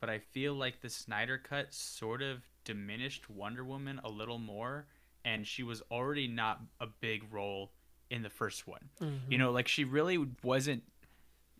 [0.00, 4.86] but I feel like the Snyder cut sort of diminished Wonder Woman a little more,
[5.24, 7.72] and she was already not a big role
[8.10, 8.90] in the first one.
[9.28, 10.82] You know, like she really wasn't.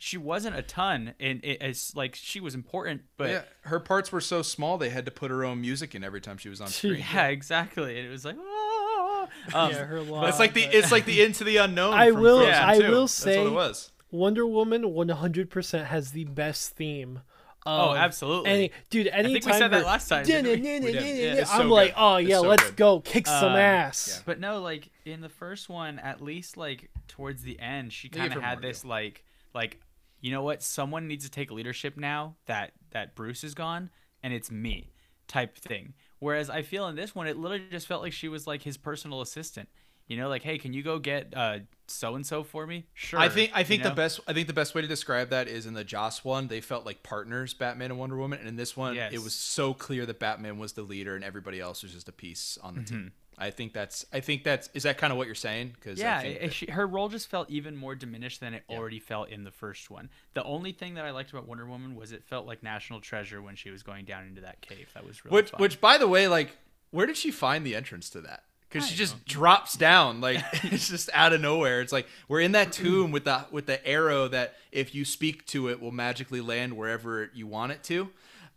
[0.02, 4.10] She wasn't a ton, and it, it's like she was important, but yeah, her parts
[4.10, 6.58] were so small they had to put her own music in every time she was
[6.62, 7.04] on screen.
[7.12, 7.98] yeah, exactly.
[7.98, 9.28] And it was like, ah.
[9.52, 11.92] Um, yeah, her But it's like the it's like the into the unknown.
[11.92, 12.90] I from will- Frozen I 2.
[12.90, 13.90] will That's say- what it was.
[14.10, 17.20] Wonder Woman 100% has the best theme.
[17.66, 18.50] Oh, of absolutely.
[18.50, 20.80] Any, dude, anytime think we said that last time, didn't we?
[20.80, 21.36] We did.
[21.36, 22.00] Yeah, I'm so like, good.
[22.00, 22.76] oh yeah, so let's good.
[22.76, 24.22] go kick some Um, ass.
[24.24, 28.32] But no, like in the first one, at least like towards the end, she kind
[28.32, 29.78] of had more this like like
[30.20, 30.62] you know what?
[30.62, 33.90] Someone needs to take leadership now that that Bruce is gone,
[34.22, 34.92] and it's me
[35.28, 35.94] type thing.
[36.18, 38.76] Whereas I feel in this one, it literally just felt like she was like his
[38.76, 39.68] personal assistant.
[40.10, 42.86] You know, like, hey, can you go get uh so and so for me?
[42.94, 43.20] Sure.
[43.20, 45.46] I think I think you the best I think the best way to describe that
[45.46, 48.56] is in the Joss one they felt like partners Batman and Wonder Woman and in
[48.56, 51.92] this one it was so clear that Batman was the leader and everybody else was
[51.92, 53.12] just a piece on the team.
[53.38, 56.18] I think that's I think that's is that kind of what you're saying cuz Yeah,
[56.18, 58.98] I think it- that- she, her role just felt even more diminished than it already
[58.98, 60.10] felt in the first one.
[60.34, 63.40] The only thing that I liked about Wonder Woman was it felt like National Treasure
[63.40, 64.90] when she was going down into that cave.
[64.94, 65.60] That was really which fun.
[65.60, 66.56] which by the way like
[66.90, 68.42] where did she find the entrance to that?
[68.70, 71.80] Cuz she just drops down like it's just out of nowhere.
[71.80, 75.46] It's like we're in that tomb with the with the arrow that if you speak
[75.46, 78.10] to it will magically land wherever you want it to.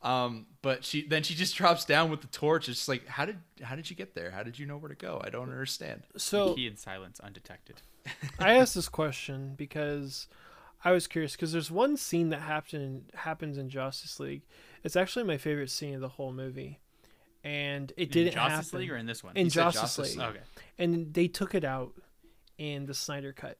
[0.03, 2.67] Um, but she then she just drops down with the torch.
[2.67, 4.31] It's just like how did how did you get there?
[4.31, 5.21] How did you know where to go?
[5.23, 6.03] I don't understand.
[6.17, 7.81] So key in silence, undetected.
[8.39, 10.27] I asked this question because
[10.83, 14.41] I was curious because there's one scene that happened happens in Justice League.
[14.83, 16.79] It's actually my favorite scene of the whole movie,
[17.43, 19.35] and it In didn't Justice happen League or in this one?
[19.35, 20.25] in Justice, Justice League.
[20.27, 20.39] okay.
[20.77, 21.93] and they took it out
[22.57, 23.57] in the Snyder cut.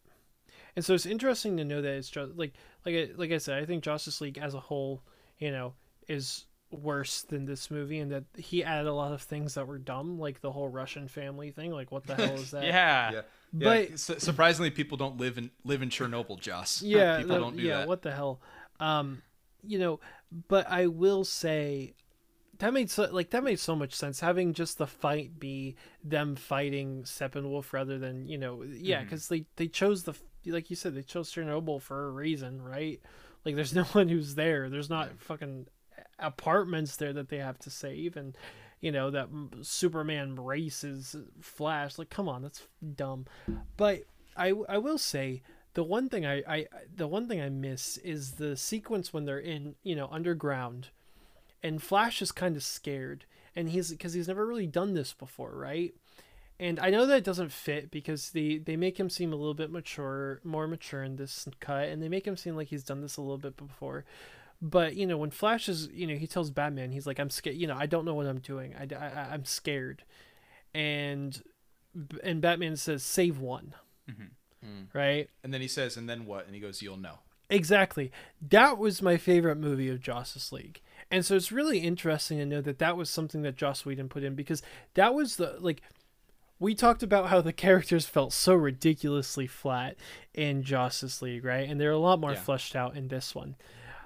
[0.76, 2.54] And so it's interesting to know that it's just like
[2.86, 5.04] like I, like I said, I think Justice League as a whole,
[5.38, 5.74] you know,
[6.08, 9.78] is worse than this movie, and that he added a lot of things that were
[9.78, 11.72] dumb, like the whole Russian family thing.
[11.72, 12.64] Like, what the hell is that?
[12.64, 13.12] Yeah.
[13.12, 13.22] Yeah.
[13.54, 16.82] But- yeah, su- surprisingly, people don't live in live in Chernobyl, Joss.
[16.82, 17.78] yeah, people the- don't do yeah.
[17.80, 17.88] that.
[17.88, 18.42] What the hell?
[18.80, 19.22] Um,
[19.64, 20.00] you know,
[20.48, 21.94] but I will say,
[22.60, 26.36] that made so like that made so much sense having just the fight be them
[26.36, 29.06] fighting Steppenwolf rather than you know yeah mm-hmm.
[29.06, 30.14] because they they chose the
[30.46, 33.02] like you said they chose Chernobyl for a reason right?
[33.46, 34.70] Like there's no one who's there.
[34.70, 35.68] There's not fucking
[36.20, 38.38] apartments there that they have to save and
[38.80, 39.30] you know that
[39.62, 43.26] Superman races uh, Flash like come on that's dumb.
[43.78, 44.04] But
[44.38, 45.42] I I will say
[45.74, 49.40] the one thing I, I the one thing I miss is the sequence when they're
[49.40, 50.90] in you know underground
[51.64, 55.52] and Flash is kind of scared, and he's because he's never really done this before,
[55.56, 55.94] right?
[56.60, 59.54] And I know that it doesn't fit because they they make him seem a little
[59.56, 63.02] bit mature, more mature in this cut, and they make him seem like he's done
[63.02, 64.06] this a little bit before.
[64.62, 67.56] But you know, when Flash is, you know, he tells Batman, he's like, "I'm scared.
[67.58, 68.76] You know, I don't know what I'm doing.
[68.76, 70.04] I, I I'm scared,"
[70.74, 71.42] and
[72.24, 73.74] and Batman says, "Save one,"
[74.10, 74.88] Mhm.
[74.94, 75.30] right?
[75.44, 76.46] And then he says, and then what?
[76.46, 77.20] And he goes, you'll know.
[77.50, 78.12] Exactly.
[78.42, 80.82] That was my favorite movie of Justice League.
[81.14, 84.24] And so it's really interesting to know that that was something that Joss Whedon put
[84.24, 84.62] in because
[84.96, 85.82] that was the like
[86.60, 89.96] we talked about how the characters felt so ridiculously flat
[90.34, 91.70] in Justice League, right?
[91.70, 92.40] And they're a lot more Yeah.
[92.40, 93.56] fleshed out in this one.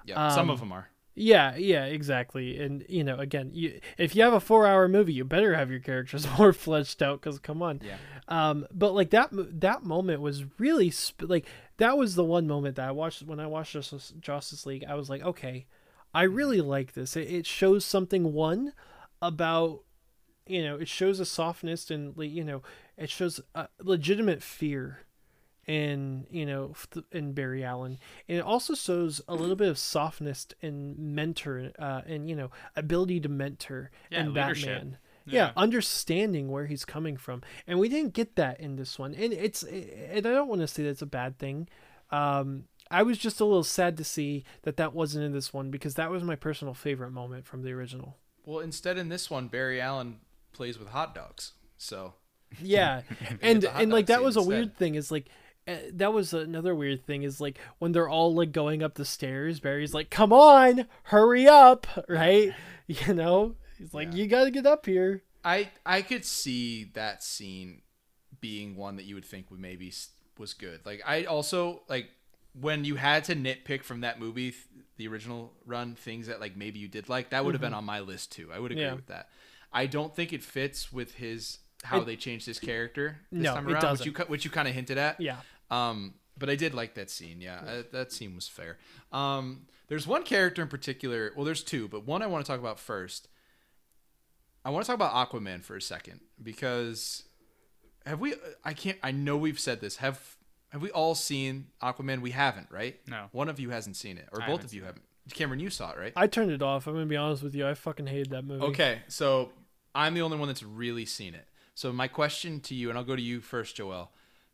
[0.04, 0.88] Yeah, some Um, of them are.
[1.20, 2.60] Yeah, yeah, exactly.
[2.60, 5.80] And you know, again, you, if you have a 4-hour movie, you better have your
[5.80, 7.80] characters more fleshed out cuz come on.
[7.84, 7.96] Yeah.
[8.28, 11.46] Um, but like that that moment was really sp- like
[11.78, 14.84] that was the one moment that I watched when I watched Justice, Justice League.
[14.88, 15.66] I was like, okay,
[16.14, 17.16] I really like this.
[17.16, 18.72] It, it shows something one
[19.20, 19.80] about
[20.46, 22.62] you know it shows a softness and you know
[22.96, 25.00] it shows a legitimate fear
[25.66, 26.74] in you know
[27.12, 27.98] in Barry Allen
[28.28, 32.50] and it also shows a little bit of softness and mentor uh, and you know
[32.76, 34.68] ability to mentor Yeah, leadership.
[34.68, 35.52] Batman yeah.
[35.58, 39.62] understanding where he's coming from and we didn't get that in this one and it's
[39.62, 41.68] and i don't want to say that's a bad thing
[42.10, 45.70] um i was just a little sad to see that that wasn't in this one
[45.70, 49.48] because that was my personal favorite moment from the original Well, instead in this one,
[49.48, 50.20] Barry Allen
[50.52, 51.52] plays with hot dogs.
[51.76, 52.14] So
[52.60, 53.02] yeah
[53.42, 55.28] and and like that was a weird thing is like
[55.66, 59.04] uh, that was another weird thing is like when they're all like going up the
[59.04, 62.54] stairs barry's like come on hurry up right
[62.86, 64.14] you know he's like Yeah.
[64.14, 67.82] you gotta get up here I I could see that scene
[68.40, 69.92] being one that you would think would maybe
[70.38, 70.80] was good.
[70.84, 72.08] Like I also like
[72.52, 74.64] when you had to nitpick from that movie, th-
[74.96, 77.84] the original run, things that like maybe you did like that would have been on
[77.84, 78.50] my list too.
[78.52, 78.90] I would agree Mm-hmm.
[78.90, 78.96] Yeah.
[78.96, 79.28] with that.
[79.72, 83.54] I don't think it fits with his how It- they changed his character this No,
[83.54, 85.20] time around, which you which you kind of hinted at.
[85.20, 85.36] yeah
[85.70, 87.40] Um, but I did like that scene.
[87.40, 88.78] Yeah, uh, that scene was fair.
[89.12, 91.32] Um, there's one character in particular.
[91.36, 93.28] Well, there's two, but one I want to talk about first.
[94.64, 97.24] I want to talk about Aquaman for a second because
[98.06, 98.34] have we?
[98.64, 98.98] I can't.
[99.02, 99.96] I know we've said this.
[99.96, 100.36] Have
[100.70, 102.20] have we all seen Aquaman?
[102.20, 102.98] We haven't, right?
[103.06, 103.26] No.
[103.32, 105.04] One of you hasn't seen it, or I both of you haven't.
[105.34, 106.12] Cameron, you saw it, right?
[106.16, 106.86] I turned it off.
[106.86, 107.66] I'm gonna be honest with you.
[107.66, 108.64] I fucking hated that movie.
[108.64, 109.52] Okay, so
[109.94, 111.46] I'm the only one that's really seen it.
[111.74, 114.10] So my question to you, and I'll go to you first, Joel.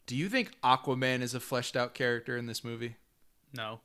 [0.06, 2.96] Do you think Aquaman is a fleshed out character in this movie?
[3.54, 3.80] No.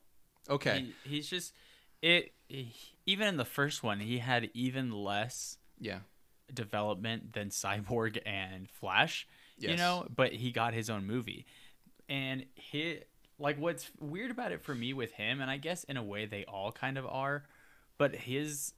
[0.48, 0.92] Okay.
[1.04, 1.54] He, he's just
[2.02, 2.32] it.
[2.48, 2.74] he-
[3.06, 6.00] even in the first one, he had even less yeah.
[6.52, 9.26] development than Cyborg and Flash.
[9.58, 9.72] Yes.
[9.72, 11.46] You know, but he got his own movie,
[12.10, 12.98] and he
[13.38, 16.26] like what's weird about it for me with him, and I guess in a way
[16.26, 17.44] they all kind of are,
[17.96, 18.74] but his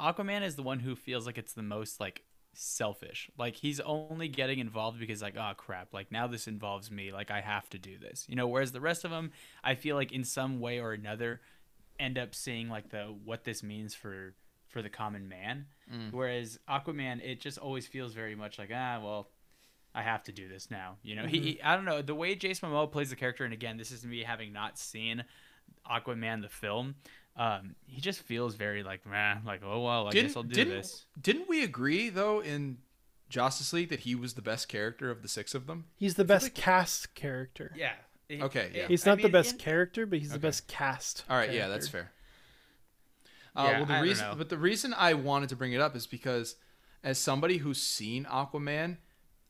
[0.00, 2.22] Aquaman is the one who feels like it's the most like
[2.54, 3.30] selfish.
[3.36, 7.30] Like he's only getting involved because like oh crap, like now this involves me, like
[7.30, 8.24] I have to do this.
[8.28, 11.40] You know, whereas the rest of them I feel like in some way or another
[11.98, 14.34] end up seeing like the what this means for
[14.68, 15.66] for the common man.
[16.12, 19.28] Whereas Aquaman it just always feels very much like ah well
[19.98, 20.96] I have to do this now.
[21.02, 23.52] You know, he, he I don't know the way Jason Momoa plays the character, and
[23.52, 25.24] again, this is me having not seen
[25.90, 26.94] Aquaman the film.
[27.36, 30.74] Um, he just feels very like man, like oh well, I guess I'll do didn't,
[30.74, 31.04] this.
[31.20, 32.78] Didn't we agree though in
[33.28, 35.86] Justice League that he was the best character of the six of them?
[35.96, 37.72] He's the best cast character.
[37.76, 37.92] Yeah.
[38.28, 38.88] He- Okay, yeah.
[38.88, 41.24] He's I not the best in- character, but he's the best cast.
[41.30, 42.12] All right, yeah, that's fair.
[43.56, 44.34] Uh, Yeah, well, the I don't reason, know.
[44.36, 46.56] but the reason I wanted to bring it up is because,
[47.02, 48.98] as somebody who's seen Aquaman,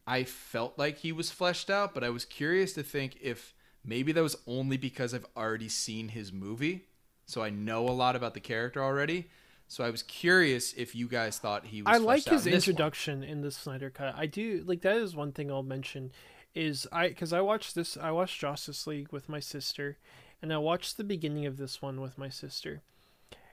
[0.08, 3.54] I felt like he was fleshed out, but I was curious to think if
[3.84, 6.86] maybe that was only because I've already seen his movie,
[7.26, 9.28] so I know a lot about the character already.
[9.66, 11.94] So I was curious if you guys thought he was.
[11.94, 12.70] I like out his in this one.
[12.70, 14.14] introduction in the Snyder cut.
[14.16, 16.10] I do like that is one thing I'll mention
[16.54, 19.98] is I because I watched this I watched Justice League with my sister,
[20.40, 22.80] and I watched the beginning of this one with my sister,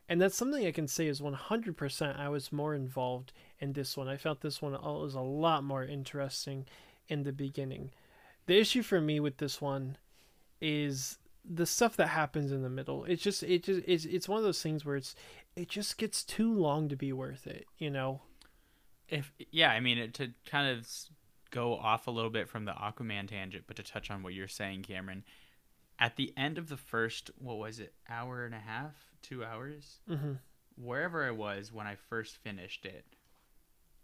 [0.07, 2.17] and that's something I can say is one hundred percent.
[2.17, 4.07] I was more involved in this one.
[4.07, 6.65] I felt this one was a lot more interesting
[7.07, 7.91] in the beginning.
[8.45, 9.97] The issue for me with this one
[10.61, 14.37] is the stuff that happens in the middle, it's just it just it's it's one
[14.37, 15.15] of those things where it's
[15.55, 18.21] it just gets too long to be worth it, you know.
[19.07, 20.87] if yeah, I mean, it, to kind of
[21.51, 24.47] go off a little bit from the Aquaman tangent, but to touch on what you're
[24.47, 25.23] saying, Cameron,
[25.99, 29.99] at the end of the first, what was it, hour and a half, two hours,
[30.07, 30.33] hmm
[30.77, 33.05] wherever I was when I first finished it,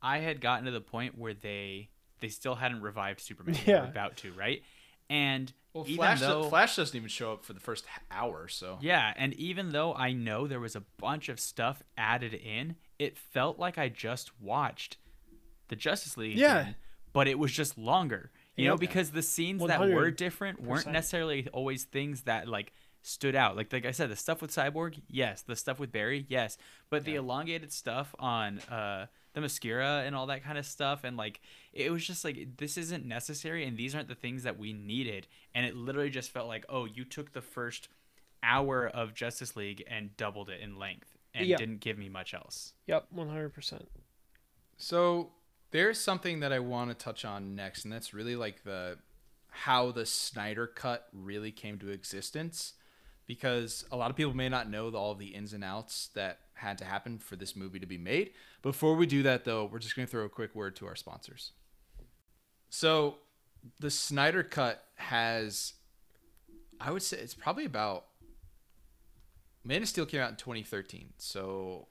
[0.02, 1.89] I had gotten to the point where they
[2.20, 3.56] they still hadn't revived Superman.
[3.66, 3.88] They were Yeah.
[3.89, 4.62] about to, right?
[5.10, 8.47] And Well, even Flash, though, Flash doesn't even show up for the first h- hour,
[8.47, 12.76] so Yeah, and even though I know there was a bunch of stuff added in,
[12.99, 14.97] it felt like I just watched
[15.68, 16.60] the Justice League Yeah.
[16.62, 16.76] again,
[17.12, 18.32] but it was just longer.
[18.56, 18.80] You know, Yep.
[18.80, 22.72] because the scenes that were different weren't necessarily always things that like
[23.02, 23.56] stood out.
[23.56, 25.41] Like like I said, the stuff with Cyborg, yes.
[25.41, 26.58] The stuff with Barry, yes.
[26.89, 31.16] But the elongated stuff on uh the mascara and all that kind of stuff and
[31.18, 31.40] like
[31.74, 35.26] it was just like this isn't necessary and these aren't the things that we needed
[35.56, 37.88] and it literally just felt like oh you took the first
[38.44, 41.58] hour of Justice League and doubled it in length and Yeah.
[41.58, 42.74] didn't give me much else.
[42.88, 43.88] Yep, one hundred percent.
[44.78, 45.32] So
[45.72, 48.98] there's something that I want to touch on next, and that's really like the
[49.50, 52.74] how the Snyder cut really came to existence.
[53.28, 56.39] Because a lot of people may not know the, all the ins and outs that
[56.53, 58.32] had to happen for this movie to be made.
[58.61, 60.95] Before we do that, though, we're just going to throw a quick word to our
[60.95, 61.51] sponsors.
[62.69, 63.15] So,
[63.80, 65.74] the Snyder cut has,
[66.80, 68.05] I would say, it's probably about.
[69.63, 71.88] Man of Steel came out in 2013, so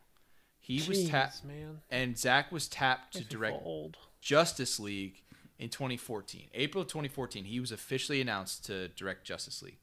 [0.58, 1.80] he was tapped man.
[1.88, 3.96] and Zack was tapped to Makes me feel direct.
[4.20, 5.22] Justice League
[5.58, 6.48] in 2014.
[6.54, 9.78] April of 2014, he was officially announced to direct Justice League.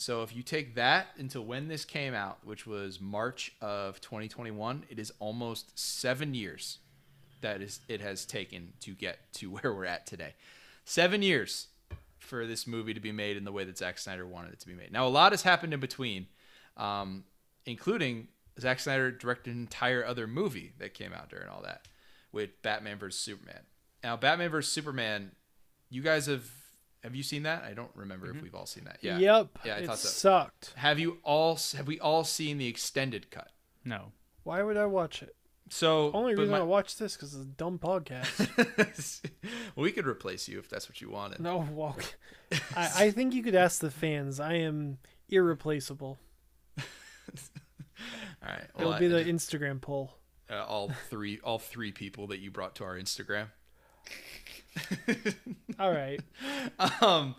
[0.00, 4.84] So if you take that into when this came out, which was March of 2021,
[4.88, 6.78] it is almost seven years
[7.42, 10.32] that is it has taken to get to where we're at today.
[10.86, 11.66] Seven years
[12.18, 14.66] for this movie to be made in the way that Zack Snyder wanted it to
[14.66, 14.90] be made.
[14.90, 16.28] Now a lot has happened in between,
[16.78, 17.24] um,
[17.66, 18.28] including
[18.58, 21.88] Zack Snyder directed an entire other movie that came out during all that
[22.32, 23.64] with Batman vs Superman.
[24.02, 25.32] Now, Batman vs Superman,
[25.90, 26.50] you guys have
[27.02, 27.62] have you seen that?
[27.64, 28.98] I don't remember if we've all seen that.
[29.00, 29.18] Yeah.
[29.18, 29.58] Yep.
[29.64, 30.08] Yeah, I it thought so.
[30.08, 30.72] sucked.
[30.76, 33.48] Have you all have we all seen the extended cut?
[33.84, 34.12] No.
[34.42, 35.34] Why would I watch it?
[35.72, 38.48] So Only reason my- I watch this because it's a dumb podcast.
[39.76, 41.38] well, we could replace you if that's what you wanted.
[41.40, 41.96] no, well,
[42.76, 44.40] I, I think you could ask the fans.
[44.40, 44.98] I am
[45.28, 46.18] irreplaceable.
[46.78, 48.64] All right.
[48.78, 50.16] It'll be I- the Instagram poll.
[50.50, 53.46] uh, all three all three people that you brought to our Instagram.
[55.78, 56.20] All right.
[57.00, 57.34] um,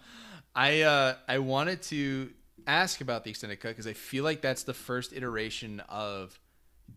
[0.55, 2.29] I uh, I wanted to
[2.67, 6.39] ask about the extended cut because I feel like that's the first iteration of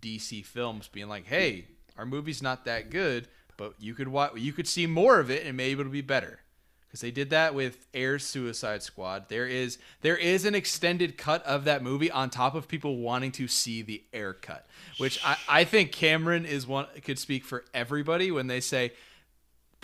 [0.00, 4.52] DC films being like, "Hey, our movie's not that good, but you could watch, you
[4.52, 6.40] could see more of it, and maybe it'll be better."
[6.86, 9.28] Because they did that with Ayer Suicide Squad.
[9.28, 13.32] There is there is an extended cut of that movie on top of people wanting
[13.32, 14.66] to see the Ayer cut,
[14.98, 18.92] which I, I think Cameron is one could speak for everybody when they say,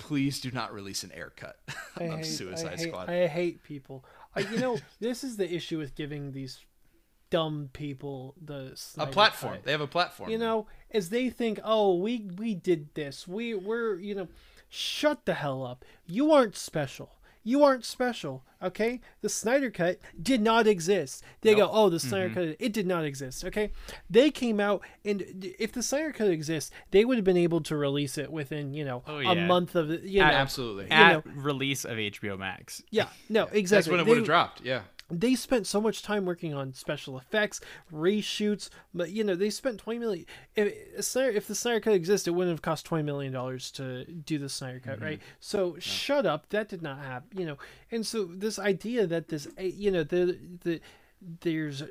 [0.00, 1.58] "Please do not release an Ayer cut
[1.96, 4.04] I of hate, Suicide I hate, Squad." I hate people.
[4.34, 6.60] I, you know, this is the issue with giving these
[7.30, 9.54] dumb people the a platform.
[9.54, 9.64] cut.
[9.64, 10.30] They have a platform.
[10.30, 13.26] You know, as they think, oh, we we did this.
[13.28, 14.28] We we're you know,
[14.68, 15.84] shut the hell up.
[16.06, 17.12] You aren't special.
[17.42, 18.44] You aren't special.
[18.62, 21.24] Okay, the Snyder cut did not exist.
[21.40, 22.50] They go, oh, the Snyder mm-hmm.
[22.50, 23.42] cut, it did not exist.
[23.46, 23.70] Okay,
[24.10, 25.24] they came out, and
[25.58, 28.84] if the Snyder cut exists, they would have been able to release it within you
[28.84, 30.26] know Oh, a month of the you know.
[30.26, 30.84] absolutely.
[30.84, 32.82] You At know- release of HBO Max.
[32.90, 33.62] Yeah, no, exactly.
[33.76, 34.60] That's when it would have dropped.
[34.60, 34.82] Yeah.
[35.10, 37.60] They spent so much time working on special effects,
[37.92, 40.26] reshoots, but you know they spent twenty million.
[40.54, 43.70] If if Snyder- if the Snyder Cut existed, it wouldn't have cost twenty million dollars
[43.72, 45.04] to do the Snyder Cut, mm-hmm.
[45.04, 45.20] right?
[45.40, 47.56] So shut up, that did not happen, you know.
[47.90, 50.80] And so this idea that this, you know, the the
[51.40, 51.82] there's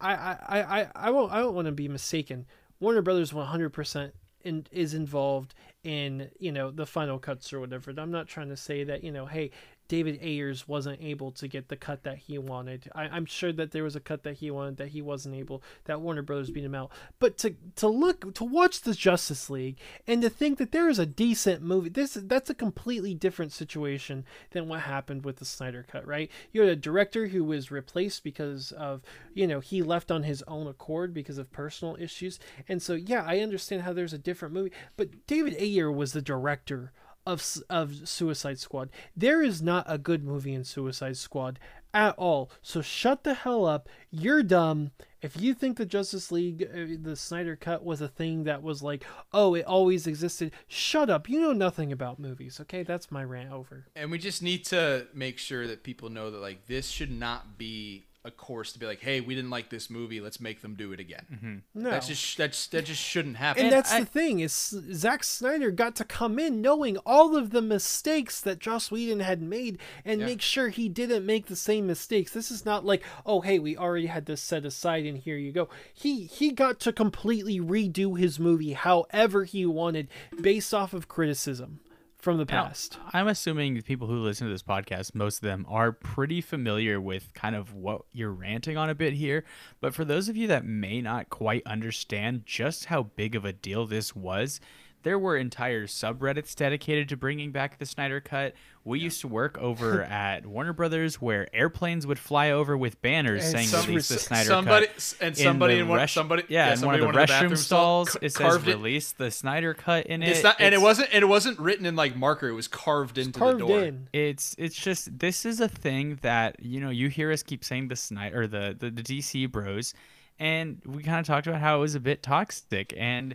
[0.00, 2.46] I I I I- I won't I don't want to be mistaken.
[2.80, 7.60] Warner Brothers one hundred percent in, is involved in you know the final cuts or
[7.60, 7.92] whatever.
[7.96, 9.50] I'm not trying to say that you know, hey,
[9.86, 12.90] David Ayers wasn't able to get the cut that he wanted.
[12.94, 15.62] I, I'm sure that there was a cut that he wanted that he wasn't able.
[15.84, 16.90] That Warner Brothers beat him out.
[17.18, 19.76] But to to look to watch the Justice League
[20.06, 24.24] and to think that there is a decent movie, this that's a completely different situation
[24.52, 26.06] than what happened with the Snyder cut.
[26.06, 26.30] Right?
[26.52, 29.02] You had a director who was replaced because of
[29.34, 32.38] you know he left on his own accord because of personal issues.
[32.68, 34.72] And so yeah, I understand how there's a different movie.
[34.96, 36.92] But David Ayer was the director
[37.26, 38.90] of of Suicide Squad.
[39.16, 41.58] There is not a good movie in Suicide Squad
[41.94, 42.50] at all.
[42.60, 43.88] So shut the hell up.
[44.10, 44.90] You're dumb.
[45.22, 48.82] If you think the Justice League, uh, the Snyder Cut was a thing that was
[48.82, 51.30] like, oh, it always existed, shut up.
[51.30, 52.58] You know nothing about movies.
[52.60, 53.86] Okay, that's my rant over.
[53.96, 57.56] And we just need to make sure that people know that like this should not
[57.56, 60.74] be a course to be like, hey, we didn't like this movie, let's make them
[60.74, 61.26] do it again.
[61.32, 61.82] Mm-hmm.
[61.82, 61.90] No.
[61.90, 63.64] That's just that's that just shouldn't happen.
[63.64, 64.52] and that's I- the thing is
[64.94, 69.42] Zack Snyder got to come in knowing all of the mistakes that Joss Whedon had
[69.42, 70.26] made and Yeah.
[70.26, 72.32] make sure he didn't make the same mistakes.
[72.32, 75.52] This is not like, oh hey, we already had this set aside and here you
[75.52, 75.68] go.
[75.92, 80.08] He he got to completely redo his movie however he wanted
[80.40, 81.80] based off of criticism
[82.24, 82.98] from the Now, past.
[83.12, 86.98] I'm assuming the people who listen to this podcast, most of them are pretty familiar
[87.00, 89.44] with kind of what you're ranting on a bit here.
[89.80, 93.52] But for those of you that may not quite understand just how big of a
[93.52, 94.58] deal this was,
[95.04, 98.54] there were entire subreddits dedicated to bringing back the Snyder Cut.
[98.84, 103.44] We used to work over at Warner Brothers where airplanes would fly over with banners
[103.44, 105.14] And saying some- release the Snyder somebody Cut.
[105.20, 108.10] and somebody the in, one res- somebody yeah, in one of the restroom bathroom stalls
[108.10, 108.76] ca- it says carved it.
[108.76, 110.30] release the Snyder Cut in it.
[110.30, 112.48] It's not, and it wasn't, and it wasn't written in like marker.
[112.48, 113.80] It was carved into Carved the door.
[113.84, 114.08] in.
[114.12, 117.88] it's it's just this is a thing that you know you hear us keep saying
[117.88, 119.94] the Snyder or the the, the DC Bros,
[120.38, 123.34] and we kind of talked about how it was a bit toxic, and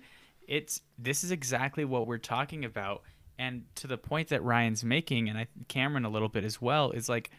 [0.49, 3.03] it's this is exactly what we're talking about,
[3.37, 6.91] and to the point that Ryan's making, and I Cameron a little bit as well,
[6.91, 7.29] is like.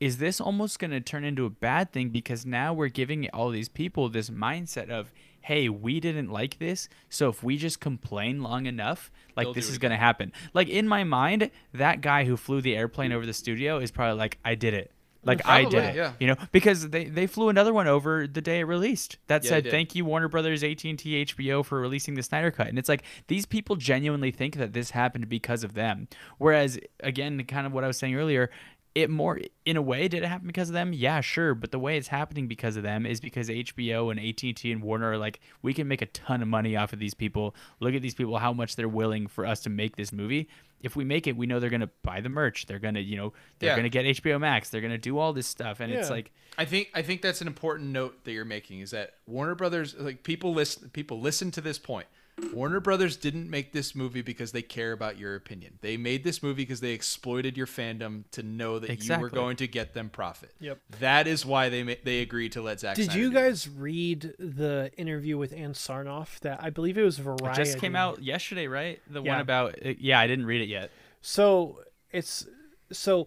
[0.00, 3.50] Is this almost going to turn into a bad thing because now we're giving all
[3.50, 5.10] these people this mindset of,
[5.40, 9.68] hey, we didn't like this, so if we just complain long enough, like They'll this
[9.68, 10.32] is going to happen.
[10.54, 14.16] Like in my mind, that guy who flew the airplane over the studio is probably
[14.16, 14.92] like, I did it.
[15.28, 16.12] Like I did it, yeah.
[16.18, 19.50] you know, because they, they flew another one over the day it released that Yeah,
[19.50, 22.78] said, "Thank you Warner Brothers, AT and T, HBO for releasing the Snyder Cut." And
[22.78, 26.08] it's like these people genuinely think that this happened because of them.
[26.38, 28.50] Whereas, again, kind of what I was saying earlier,
[28.94, 30.92] it more in a way did it happen because of them?
[30.92, 31.54] Yeah, sure.
[31.54, 34.72] But the way it's happening because of them is because HBO and AT and T
[34.72, 37.54] and Warner are like, we can make a ton of money off of these people.
[37.80, 40.48] Look at these people, how much they're willing for us to make this movie.
[40.82, 42.66] If we make it, we know they're gonna buy the merch.
[42.66, 43.76] They're gonna, you know, they're Yeah.
[43.76, 44.70] gonna get HBO Max.
[44.70, 47.46] They're gonna do all this stuff, and it's like, I think I think that's an
[47.46, 51.60] important note that you're making is that Warner Brothers like people listen people listen to
[51.60, 52.06] this point.
[52.52, 55.78] Warner Brothers didn't make this movie because they care about your opinion.
[55.80, 59.56] They made this movie because they exploited your fandom to know that you were going
[59.56, 60.52] to get them profit.
[60.60, 60.78] Yep.
[61.00, 62.96] That is why they ma- they agreed to let Zack.
[62.96, 63.40] Did Snyder you do it.
[63.40, 67.60] guys read the interview with Ann Sarnoff that I believe it was Variety?
[67.60, 69.00] it just came out yesterday, right?
[69.10, 69.32] The Yeah.
[69.32, 70.90] one about, yeah, I didn't read it yet.
[71.20, 71.82] So
[72.12, 72.46] it's
[72.92, 73.26] so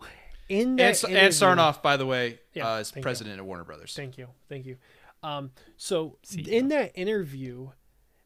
[0.50, 3.04] in that S- Ann Sarnoff, by the way, Yeah, uh, is thank you.
[3.04, 3.94] president of Warner Brothers.
[3.96, 4.78] Thank you, thank you.
[5.24, 6.48] Um, so CEO.
[6.48, 7.70] in that interview,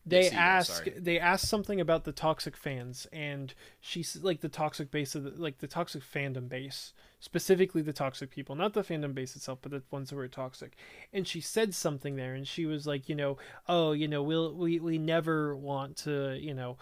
[0.06, 0.94] they CEO, ask sorry.
[0.98, 5.32] they asked something about the toxic fans, and she's like the toxic base of the,
[5.32, 9.72] like the toxic fandom base, specifically the toxic people, not the fandom base itself, but
[9.72, 10.76] the ones that were toxic.
[11.12, 13.38] And she said something there, and she was like, you know,
[13.68, 16.78] oh, you know, we'll we we never want to, you know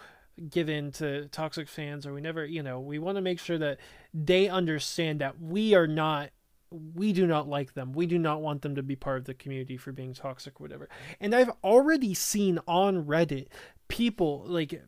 [0.50, 3.60] give in to toxic fans or we never you know we want to make sure
[3.60, 3.78] that
[4.16, 6.32] they understand that we are not
[6.74, 7.94] we do not like them.
[7.94, 10.90] We do not want them to be part of the community for being toxic whatever.
[11.20, 13.48] And I've already seen on Reddit
[13.88, 14.82] people like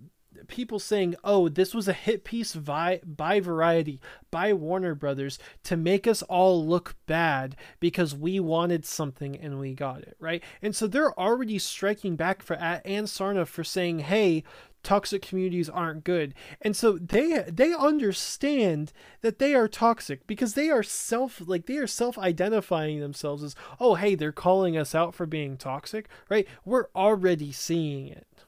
[0.47, 3.99] people saying, "Oh, this was a hit piece by, by Variety,
[4.31, 9.73] by Warner Brothers to make us all look bad because we wanted something and we
[9.73, 13.99] got it, right?" And so they're already striking back for at Ann Sarna for saying,
[13.99, 14.43] "Hey,
[14.83, 20.69] toxic communities aren't good." And so they they understand that they are toxic because they
[20.69, 25.25] are self like they are self-identifying themselves as, "Oh, hey, they're calling us out for
[25.25, 26.47] being toxic," right?
[26.63, 28.45] We're already seeing it.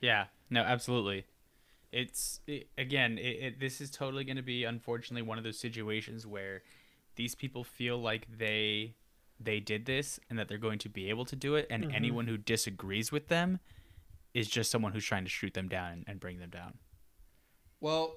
[0.00, 1.24] Yeah, no, absolutely.
[1.92, 5.58] It's it, again, it, it, this is totally going to be unfortunately one of those
[5.58, 6.62] situations where
[7.14, 8.94] these people feel like they
[9.38, 11.94] they did this and that they're going to be able to do it, and Mm-hmm.
[11.94, 13.60] anyone who disagrees with them
[14.34, 16.74] is just someone who's trying to shoot them down and, and bring them down.
[17.80, 18.14] Well,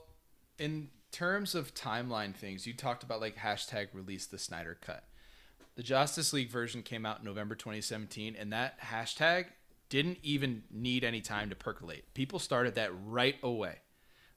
[0.57, 5.03] in terms of timeline things, you talked about like hashtag release the Snyder Cut.
[5.75, 9.45] The Justice League version came out in November 2017, and that hashtag
[9.89, 12.13] didn't even need any time to percolate.
[12.13, 13.75] People started that right away.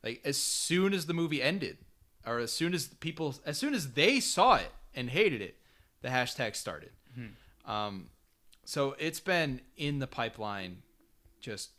[0.03, 1.79] Like as soon as the movie ended,
[2.27, 5.57] or as soon as people, as soon as they saw it and hated it,
[6.01, 6.91] the hashtag started.
[7.65, 8.09] Um,
[8.65, 10.79] so it's been in the pipeline
[11.41, 11.70] just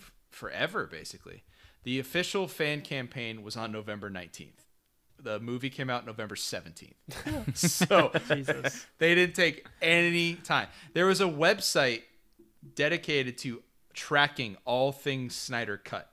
[0.00, 1.42] f- forever, basically.
[1.84, 4.64] The official fan campaign was on November 19th.
[5.20, 7.56] The movie came out November 17th.
[7.56, 8.86] so Jesus.
[8.98, 10.68] they didn't take any time.
[10.94, 12.02] There was a website
[12.74, 13.62] dedicated to
[13.94, 16.10] tracking all things Snyder Cut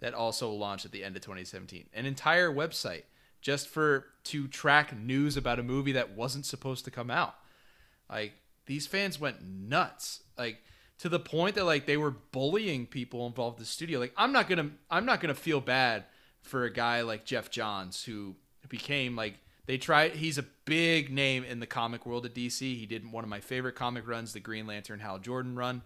[0.00, 1.88] that also launched at the end of 2017.
[1.94, 3.02] An entire website
[3.40, 7.34] just for to track news about a movie that wasn't supposed to come out.
[8.10, 8.32] Like
[8.66, 10.22] these fans went nuts.
[10.38, 10.58] Like
[10.98, 13.98] to the point that like they were bullying people involved in the studio.
[13.98, 16.04] Like I'm not gonna I'm not gonna feel bad
[16.42, 18.34] for a guy like Geoff Johns who
[18.68, 19.34] became like
[19.66, 20.12] They tried.
[20.16, 22.60] He's a big name in the comic world at DC.
[22.60, 25.82] He did one of my favorite comic runs, the Green Lantern Hal Jordan run.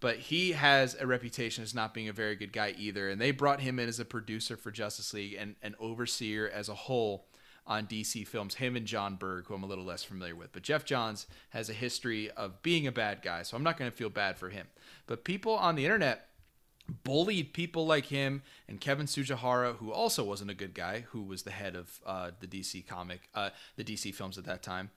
[0.00, 3.10] But he has a reputation as not being a very good guy either.
[3.10, 6.68] And they brought him in as a producer for Justice League and an overseer as
[6.68, 7.26] a whole
[7.66, 8.54] on DC films.
[8.54, 10.52] Him and Jon Berg, who I'm a little less familiar with.
[10.52, 13.90] But Geoff Johns has a history of being a bad guy, so I'm not going
[13.90, 14.66] to feel bad for him.
[15.06, 16.29] But people on the internet
[17.04, 21.42] bullied people like him and Kevin Tsujihara, who also wasn't a good guy, who was
[21.42, 24.90] the head of uh, the DC comic, uh, the DC films at that time.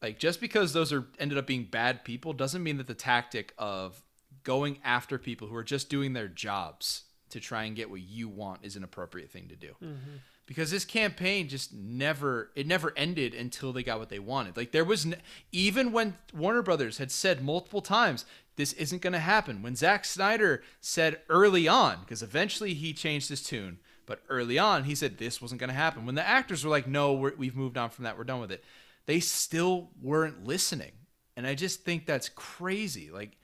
[0.00, 3.54] Like just because those are ended up being bad people doesn't mean that the tactic
[3.56, 4.02] of
[4.42, 8.28] going after people who are just doing their jobs to try and get what you
[8.28, 9.74] want is an appropriate thing to do.
[9.82, 10.16] Mm-hmm.
[10.46, 14.56] Because this campaign just never it never ended until they got what they wanted.
[14.56, 15.16] Like there was n-
[15.52, 18.24] even when Warner Brothers had said multiple times
[18.56, 19.62] this isn't going to happen.
[19.62, 24.84] When Zack Snyder said early on, because eventually he changed his tune, but early on
[24.84, 26.04] he said this wasn't going to happen.
[26.04, 28.18] When the actors were like, "No, we have moved on from that.
[28.18, 28.64] We're done with it,"
[29.06, 30.92] they still weren't listening,
[31.36, 33.10] and I just think that's crazy.
[33.10, 33.38] Like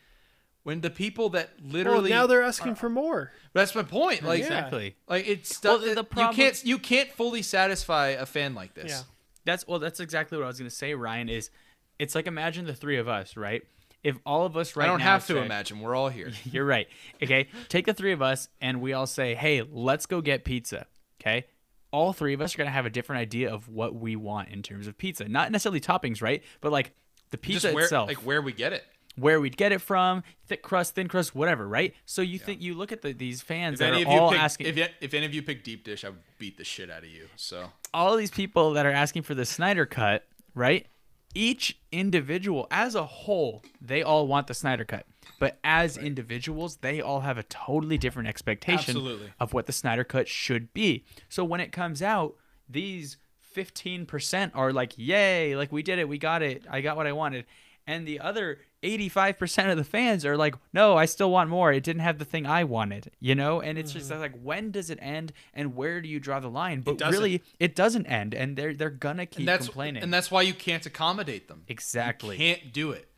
[0.62, 3.32] when the people that literally well, now they're asking are, for more.
[3.52, 4.22] That's my point.
[4.22, 4.96] Like exactly.
[5.08, 8.90] Like it's well, the problem, you can't you can't fully satisfy a fan like this.
[8.90, 9.00] Yeah.
[9.44, 9.78] That's well.
[9.78, 10.94] That's exactly what I was gonna say.
[10.94, 11.50] Ryan is,
[11.98, 13.62] it's like imagine the three of us, right?
[14.04, 15.80] if all of us right I don't now have to imagine.
[15.80, 16.30] We're all here.
[16.44, 16.88] You're right.
[17.22, 20.86] Okay, take the three of us and we all say, "Hey, let's go get pizza."
[21.20, 21.46] Okay,
[21.90, 24.62] all three of us are gonna have a different idea of what we want in
[24.62, 25.28] terms of pizza.
[25.28, 26.42] Not necessarily toppings, right?
[26.60, 26.92] But like
[27.30, 28.84] the pizza Just where, itself, like where we get it.
[29.18, 31.94] Where we'd get it from, thick crust, thin crust, whatever, right?
[32.06, 34.20] So you think you look at the, these fans If that any are of you
[34.20, 36.64] all pick, asking, if, if any of you pick deep dish, I would beat the
[36.64, 37.28] shit out of you.
[37.36, 40.86] So all of these people that are asking for the Snyder cut, right?
[41.34, 45.06] Each individual, as a whole, they all want the Snyder cut.
[45.38, 49.32] But as individuals, they all have a totally different expectation Absolutely.
[49.38, 51.04] of what the Snyder cut should be.
[51.28, 52.34] So when it comes out,
[52.68, 53.18] these
[53.54, 57.12] 15% are like, yay, like we did it, we got it, I got what I
[57.12, 57.44] wanted.
[57.86, 61.72] And the other 85% of the fans are like, no, I still want more.
[61.72, 63.60] It didn't have the thing I wanted, you know?
[63.60, 66.82] And it's just like, when does it end and where do you draw the line?
[66.82, 67.12] But doesn't.
[67.12, 68.34] really, it doesn't end.
[68.34, 70.02] And they're, they're going to keep and that's complaining.
[70.02, 71.64] and that's why you can't accommodate them.
[71.66, 72.36] exactly.
[72.36, 73.08] You can't do it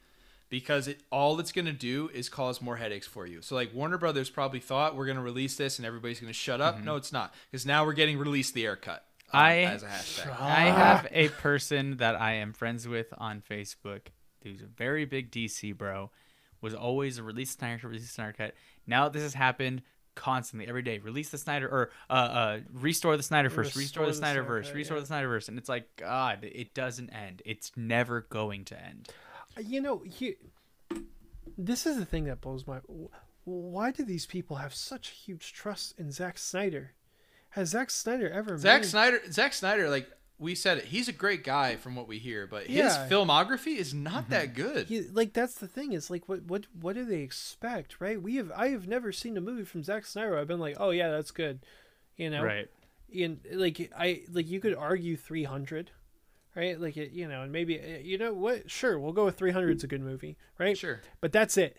[0.49, 3.43] because it all it's going to do is cause more headaches for you.
[3.43, 6.39] So like Warner Brothers probably thought we're going to release this and everybody's going to
[6.39, 6.83] shut up.
[6.83, 9.05] No, it's not because now we're getting released the Ayer cut.
[9.33, 10.41] um, I- as a hashtag.
[10.41, 14.07] I have a person that I am friends with on Facebook
[14.43, 16.11] who's a very big DC bro,
[16.61, 18.55] was always a release Snyder, release Snyder cut.
[18.87, 19.83] Now this has happened
[20.15, 20.99] constantly every day.
[20.99, 24.41] Release the Snyder or uh, uh restore the Snyder first, restore, Restore the the Snyder
[24.41, 25.01] Snyder verse, restore yeah.
[25.01, 27.43] the Snyder verse, and it's like God, it doesn't end.
[27.45, 29.09] It's never going to end.
[29.59, 30.37] You know, he,
[31.59, 32.79] this is the thing that blows my.
[33.45, 36.93] Why do these people have such huge trust in Zack Snyder?
[37.51, 38.57] Has Zack Snyder ever?
[38.59, 40.09] Zack made- Snyder, Zack Snyder, like
[40.41, 43.07] we said it, he's a great guy from what we hear, but his Yeah.
[43.09, 44.87] filmography is not that good.
[44.89, 48.21] He, like that's the thing is like what what what do they expect, right?
[48.21, 50.39] We have I have never seen a movie from Zack Snyder.
[50.39, 51.61] I've been like, oh yeah, that's good,
[52.17, 52.43] you know.
[52.43, 52.69] Right.
[53.15, 55.91] And like I like you could argue three hundred,
[56.57, 56.81] right?
[56.81, 58.71] Like it, you know, and maybe uh, you know what?
[58.71, 59.73] Sure, we'll go with three hundred.
[59.73, 60.77] It's a good movie, right?
[60.79, 61.01] Sure.
[61.21, 61.77] But that's it.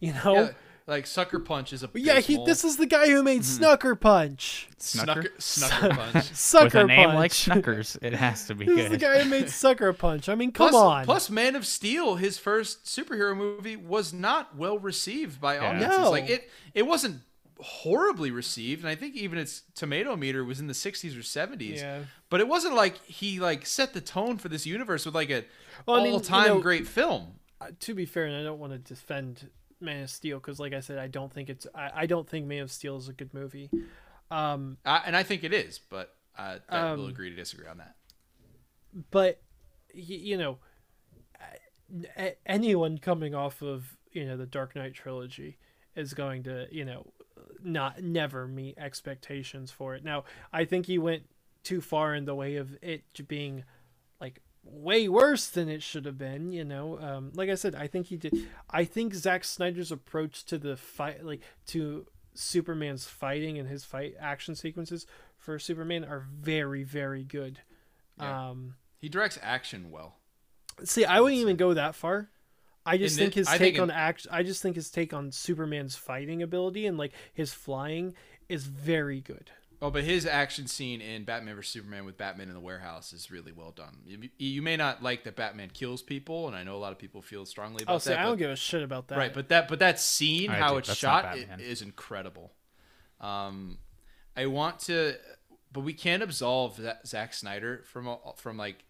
[0.00, 0.34] You know.
[0.34, 0.50] Yeah,
[0.86, 2.42] like Sucker Punch is a yeah, he.
[2.44, 4.68] This is the guy who made Snucker Punch.
[4.78, 5.90] Snucker, Snucker?
[5.90, 6.24] Snucker Punch.
[6.34, 7.16] Sucker With a name Punch.
[7.16, 8.76] like Snuckers, it has to be good.
[8.76, 9.04] this is the good.
[9.14, 10.28] guy who made Sucker Punch.
[10.28, 11.04] I mean, come plus, on.
[11.06, 15.98] plus, Man of Steel, his first superhero movie, was not well received by audiences.
[15.98, 16.10] No.
[16.10, 17.20] Like it, it wasn't
[17.60, 21.76] horribly received, and I think even its tomato meter was in the 60s or 70s.
[21.76, 22.00] Yeah.
[22.28, 25.44] But it wasn't like he like set the tone for this universe with like a
[25.86, 27.36] Well, I mean, you all-time know- great film.
[27.60, 29.48] uh, to be fair, and I don't want to defend
[29.80, 31.66] Man of Steel because, like I said, I don't think it's.
[31.74, 33.70] I, I don't think Man of Steel is a good movie.
[34.30, 37.66] Um, Uh, and I think it is, but uh, that Um, we'll agree to disagree
[37.68, 37.94] on that.
[39.10, 39.40] but
[39.92, 40.58] you know,
[42.46, 45.58] anyone coming off of you know the Dark Knight trilogy
[45.94, 47.12] is going to you know
[47.62, 50.04] not never meet expectations for it.
[50.04, 51.24] Now, I think he went
[51.62, 53.64] too far in the way of it being
[54.64, 56.50] way worse than it should have been.
[56.52, 58.34] You know, um, like I said, I think he did.
[58.70, 64.14] I think Zack Snyder's approach to the fight, like to Superman's fighting and his fight
[64.18, 65.06] action sequences
[65.38, 67.60] for Superman are very, very good.
[68.18, 68.50] Yeah.
[68.50, 70.16] Um, He directs action well.
[70.82, 72.30] See, I wouldn't even go that far.
[72.86, 74.26] I just In think his I take think on in- act.
[74.30, 78.14] I just think his take on Superman's fighting ability and like his flying
[78.48, 79.50] is very good.
[79.84, 83.30] Oh, but his action scene in Batman vs Superman with Batman in the warehouse is
[83.30, 83.98] really well done.
[84.06, 86.98] You, you may not like that Batman kills people, and I know a lot of
[86.98, 87.94] people feel strongly about that.
[87.94, 88.20] Oh, see, that.
[88.20, 89.18] I don't give a shit about that.
[89.18, 90.78] Right, but that but that scene, I how do.
[90.78, 91.60] it's That's shot, i- Batman.
[91.60, 92.52] is incredible.
[93.20, 93.76] Um,
[94.34, 95.16] I want to
[95.70, 98.84] but we can't absolve that Zack Snyder from all- from like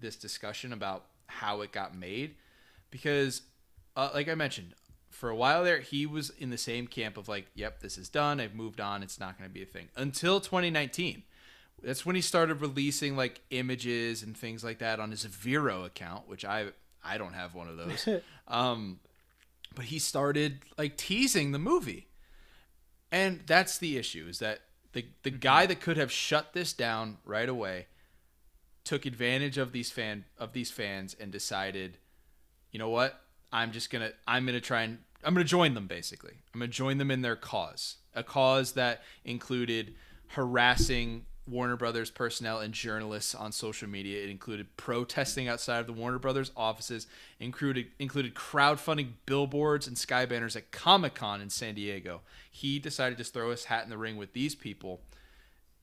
[0.00, 2.34] this discussion about how it got made
[2.90, 3.42] because
[3.94, 4.74] uh, like I mentioned
[5.20, 8.08] for a while there he was in the same camp of like yep this is
[8.08, 9.88] done I've moved on it's not going to be a thing.
[9.94, 11.24] Until 2019
[11.82, 16.26] that's when he started releasing like images and things like that on his Vero account
[16.26, 16.68] which I
[17.04, 18.08] I don't have one of those.
[18.48, 19.00] Um
[19.74, 22.08] but he started like teasing the movie.
[23.12, 24.60] And that's the issue is that
[24.94, 27.88] the the guy that could have shut this down right away
[28.84, 31.98] took advantage of these fan of these fans and decided,
[32.72, 33.20] you know what?
[33.52, 36.34] I'm just to I'm going to try and I'm going to join them basically.
[36.54, 37.96] I'm going to join them in their cause.
[38.14, 39.94] A cause that included
[40.28, 44.22] harassing Warner Brothers personnel and journalists on social media.
[44.22, 47.06] It included protesting outside of the Warner Brothers offices,
[47.38, 52.20] included included crowdfunding billboards and sky banners at Comic Con in San Diego.
[52.50, 55.00] He decided to throw his hat in the ring with these people,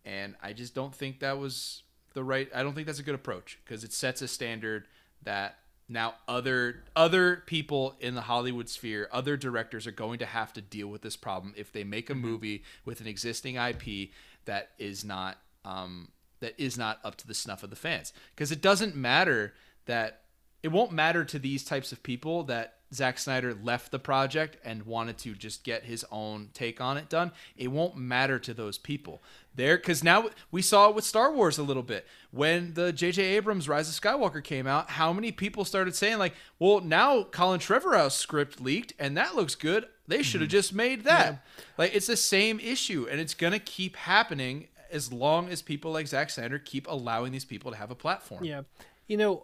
[0.05, 1.83] and I just don't think that was
[2.13, 2.49] the right.
[2.55, 4.87] I don't think that's a good approach because it sets a standard
[5.23, 5.57] that
[5.89, 10.61] now other other people in the Hollywood sphere, other directors are going to have to
[10.61, 14.09] deal with this problem if they make a movie with an existing IP
[14.45, 16.09] that is not um,
[16.39, 18.13] that is not up to the snuff of the fans.
[18.35, 19.53] Because it doesn't matter
[19.85, 20.21] that
[20.63, 24.83] it won't matter to these types of people that Zack Snyder left the project and
[24.83, 27.31] wanted to just get his own take on it done.
[27.57, 29.21] It won't matter to those people.
[29.55, 32.05] There, because now we saw it with Star Wars a little bit.
[32.31, 33.23] When the J.J.
[33.23, 37.59] Abrams Rise of Skywalker came out, how many people started saying, like, well, now Colin
[37.59, 39.87] Trevorrow's script leaked and that looks good.
[40.07, 40.57] They should have mm-hmm.
[40.57, 41.43] just made that.
[41.77, 45.91] Like, it's the same issue and it's going to keep happening as long as people
[45.91, 48.43] like Zack Snyder keep allowing these people to have a platform.
[48.43, 48.61] Yeah,
[49.07, 49.43] you know,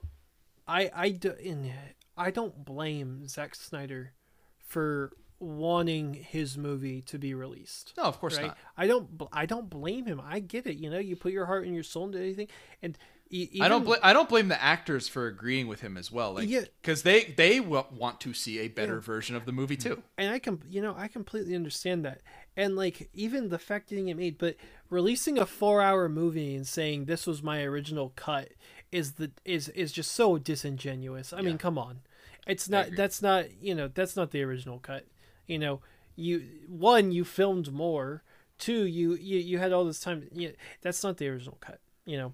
[0.68, 1.72] I I do, in,
[2.18, 4.14] I don't blame Zack Snyder
[4.60, 7.94] for wanting his movie to be released.
[7.98, 8.48] No, of course right?
[8.48, 8.58] not.
[8.78, 10.22] I don't bl- I don't blame him.
[10.24, 10.78] I get it.
[10.78, 12.48] You know, you put your heart and your soul into anything,
[12.82, 12.98] and
[13.30, 16.12] e- I don't even- blame I don't blame the actors for agreeing with him as
[16.12, 16.64] well, like Yeah.
[16.82, 20.02] because they they w- want to see a better version of the movie too.
[20.18, 22.22] and I can you know I completely understand that,
[22.56, 24.56] and like even the fact getting it made, but
[24.90, 28.50] releasing a four-hour movie and saying this was my original cut
[28.94, 31.34] is the is is just so disingenuous.
[31.34, 32.02] I mean, come on,
[32.46, 35.06] it's not that's not you know that's not the original cut.
[35.48, 35.82] You know,
[36.16, 38.24] you one you filmed more,
[38.60, 40.28] two you you you had all this time.
[40.32, 40.52] Yeah,
[40.82, 41.80] that's not the original cut.
[42.06, 42.34] You know,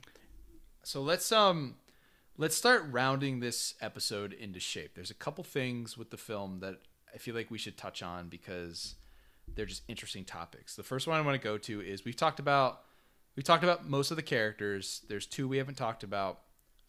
[0.84, 1.76] So let's um
[2.38, 4.96] let's start rounding this episode into shape.
[4.96, 6.80] There's a couple things with the film that
[7.14, 8.96] I feel like we should touch on because
[9.56, 10.76] they're just interesting topics.
[10.76, 12.82] The first one I want to go to is we've talked about
[13.38, 15.04] we talked about most of the characters.
[15.08, 16.42] There's two we haven't talked about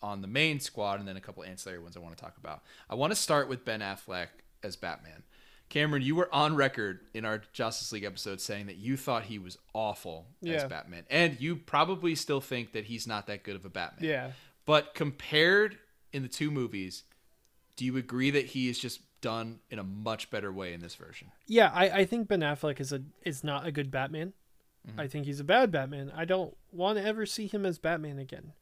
[0.03, 2.63] on the main squad and then a couple ancillary ones I want to talk about.
[2.89, 4.29] I want to start with Ben Affleck
[4.63, 5.23] as Batman.
[5.69, 9.39] Cameron, you were on record in our Justice League episode saying that you thought he
[9.39, 11.05] was awful as Batman.
[11.09, 14.11] And you probably still think that he's not that good of a Batman.
[14.11, 14.31] yeah.
[14.67, 15.79] But compared
[16.13, 17.05] in the two movies,
[17.77, 20.95] do you agree that he is just done in a much better way in this
[20.95, 21.29] version?
[21.47, 24.33] Yeah, I, I think Ben Affleck is a is not a good Batman.
[24.89, 25.01] Mm-hmm.
[25.01, 26.13] I think he's a bad Batman.
[26.15, 28.53] I don't want to ever see him as Batman again.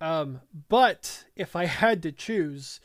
[0.00, 2.80] Um, but if I had to choose,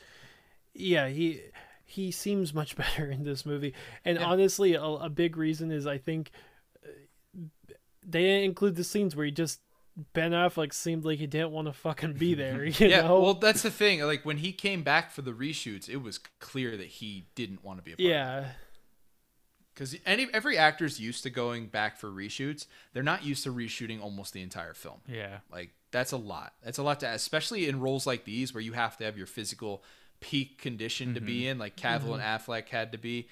[0.73, 1.41] yeah, he
[1.85, 3.73] he seems much better in this movie.
[4.05, 6.31] And honestly, a, a big reason is I think
[6.85, 6.89] uh,
[8.05, 9.59] they didn't include the scenes where he just
[10.13, 12.63] Ben Affleck seemed like he didn't want to fucking be there.
[12.79, 13.19] You yeah, know?
[13.19, 14.01] well, that's the thing.
[14.01, 17.79] Like when he came back for the reshoots, it was clear that he didn't want
[17.79, 18.45] to be a part yeah.
[19.73, 22.67] Because any every actor's used to going back for reshoots.
[22.93, 24.99] They're not used to reshooting almost the entire film.
[25.07, 25.39] Yeah.
[25.51, 26.53] Like that's a lot.
[26.63, 29.27] That's a lot to, especially in roles like these where you have to have your
[29.27, 29.83] physical
[30.19, 31.51] peak condition to be mm-hmm.
[31.51, 32.51] in, like Cavill and mm-hmm.
[32.51, 33.27] Affleck had to be.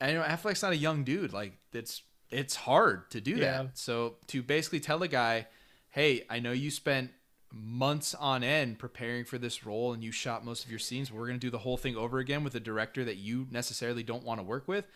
[0.00, 1.32] And you know, Affleck's not a young dude.
[1.32, 3.62] Like it's it's hard to do Yeah.
[3.62, 3.78] that.
[3.78, 5.46] So to basically tell a guy,
[5.90, 7.12] hey, I know you spent
[7.52, 11.10] months on end preparing for this role and you shot most of your scenes.
[11.10, 14.24] We're gonna do the whole thing over again with a director that you necessarily don't
[14.24, 14.86] want to work with.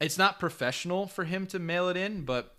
[0.00, 2.54] It's not professional for him to mail it in, but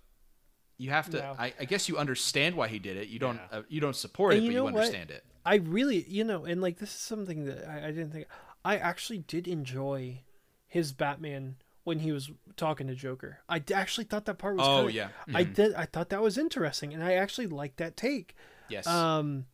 [0.78, 1.18] you have to.
[1.18, 1.36] No.
[1.38, 3.08] I, I guess you understand why he did it.
[3.08, 3.36] You don't.
[3.52, 3.58] Yeah.
[3.58, 4.74] Uh, you don't support And it, you but you know what?
[4.74, 5.24] understand it.
[5.44, 8.26] I really, you know, and like this is something that I, I didn't think.
[8.64, 10.20] I actually did enjoy
[10.68, 13.38] his Batman when he was talking to Joker.
[13.48, 14.66] I d- actually thought that part was.
[14.66, 15.08] Oh, kinda- yeah.
[15.34, 15.74] I did.
[15.74, 18.36] I thought that was interesting, and I actually liked that take.
[18.68, 18.86] Yes.
[18.86, 19.46] Um,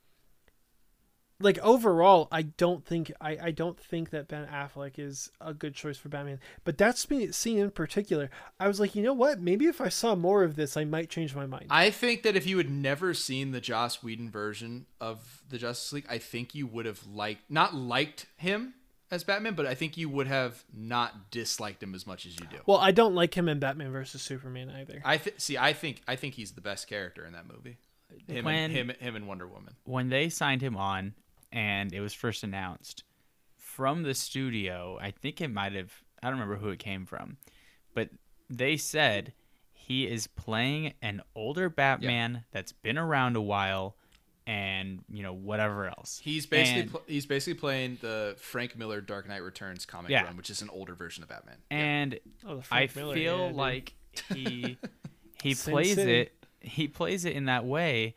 [1.40, 5.74] like overall, I don't think I, I don't think that Ben Affleck is a good
[5.74, 6.40] choice for Batman.
[6.64, 8.28] But that spe- scene in particular,
[8.58, 9.40] I was like, you know what?
[9.40, 11.66] Maybe if I saw more of this, I might change my mind.
[11.70, 15.92] I think that if you had never seen the Joss Whedon version of the Justice
[15.92, 18.74] League, I think you would have liked not liked him
[19.10, 22.46] as Batman, but I think you would have not disliked him as much as you
[22.50, 22.58] do.
[22.66, 25.00] well, I don't like him in Batman versus Superman either.
[25.04, 25.56] I th- see.
[25.56, 27.78] I think I think he's the best character in that movie.
[28.26, 29.74] Him, when and, him, him and Wonder Woman.
[29.84, 31.14] when they signed him on
[31.52, 33.04] and it was first announced
[33.56, 35.92] from the studio, I think it might have
[36.22, 37.36] I don't remember who it came from,
[37.94, 38.10] but
[38.50, 39.32] they said
[39.72, 43.96] he is playing an older Batman that's been around a while
[44.48, 46.20] and, you know, whatever else.
[46.24, 50.24] He's basically And- pl- he's basically playing the Frank Miller Dark Knight Returns comic Yeah.
[50.24, 51.58] run, which is an older version of Batman.
[51.70, 51.76] Yeah.
[51.76, 53.94] And Oh, I Miller, feel yeah, like
[54.34, 54.76] he
[55.42, 56.12] he plays City.
[56.22, 58.14] it he plays it in that way,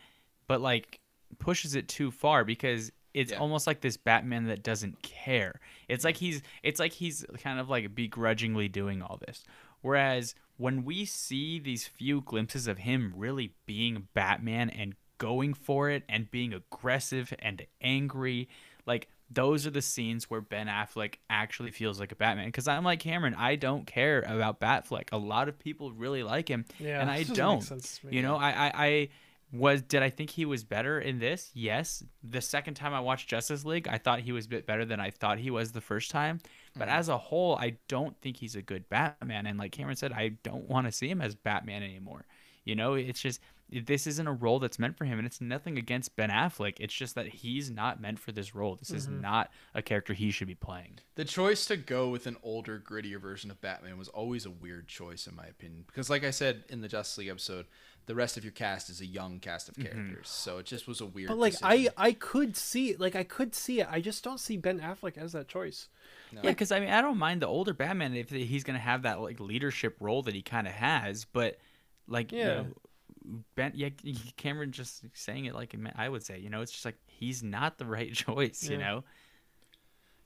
[0.47, 0.99] but like
[1.37, 3.39] pushes it too far because it's Yeah.
[3.39, 5.59] almost like this Batman that doesn't care.
[5.87, 9.43] It's like he's it's like he's kind of like begrudgingly doing all this.
[9.81, 15.89] Whereas when we see these few glimpses of him really being Batman and going for
[15.89, 18.47] it and being aggressive and angry,
[18.85, 22.47] like those are the scenes where Ben Affleck actually feels like a Batman.
[22.47, 25.07] Because I'm like Cameron, I don't care about Batfleck.
[25.11, 27.61] A lot of people really like him, Yeah, and I this doesn't make don't.
[27.61, 28.17] sense to me.
[28.17, 29.09] You know, I, I, I
[29.51, 29.81] was.
[29.81, 31.51] Did I think he was better in this?
[31.53, 32.03] Yes.
[32.23, 34.99] The second time I watched Justice League, I thought he was a bit better than
[34.99, 36.39] I thought he was the first time.
[36.77, 36.97] But Mm-hmm.
[36.99, 39.45] as a whole, I don't think he's a good Batman.
[39.45, 42.25] And like Cameron said, I don't want to see him as Batman anymore.
[42.63, 43.41] You know, it's just
[43.87, 46.75] this isn't a role that's meant for him, and it's nothing against Ben Affleck.
[46.81, 48.75] It's just that he's not meant for this role.
[48.75, 49.21] This is Mm-hmm.
[49.21, 50.99] not a character he should be playing.
[51.15, 54.87] The choice to go with an older, grittier version of Batman was always a weird
[54.89, 55.85] choice, in my opinion.
[55.87, 57.65] Because, like I said in the Justice League episode,
[58.11, 59.87] the rest of your cast is a young cast of mm-hmm.
[59.87, 61.29] characters, so it just was a weird.
[61.29, 61.93] But like I, decision.
[61.95, 63.87] I could see like I could see it.
[63.89, 65.87] I just don't see Ben Affleck as that choice.
[66.33, 69.21] Yeah, because I mean, I don't mind the older Batman if he's gonna have that
[69.21, 71.57] like leadership role that he kind of has, but
[72.05, 72.39] like, Yeah.
[72.39, 73.89] you know, Ben, yeah,
[74.35, 77.77] Cameron just saying it like I would say, you know, it's just like he's not
[77.77, 79.05] the right choice, you know.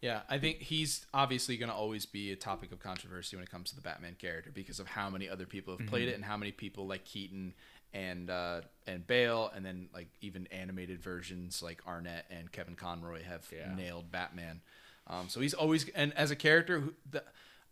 [0.05, 3.49] Yeah, I think he's obviously going to always be a topic of controversy when it
[3.49, 6.11] comes to the Batman character because of how many other people have played mm-hmm.
[6.11, 7.55] it and how many people like Keaton
[7.95, 13.23] and uh, and Bale and then like even animated versions like Arnett and Kevin Conroy
[13.23, 13.73] have Yeah.
[13.73, 14.61] nailed Batman.
[15.07, 17.23] Um, so he's always and as a character, who, the,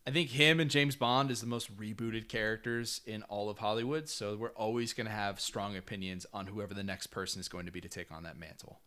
[0.08, 4.08] I think him and James Bond is the most rebooted characters in all of Hollywood.
[4.10, 7.66] So we're always going to have strong opinions on whoever the next person is going
[7.66, 8.80] to be to take on that mantle.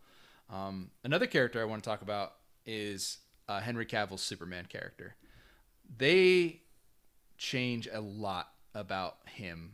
[0.51, 2.35] Um, another character I want to talk about
[2.65, 3.19] is
[3.49, 5.17] uh, Henry Cavill's Superman character.
[5.99, 6.61] They
[7.39, 9.73] change a lot about him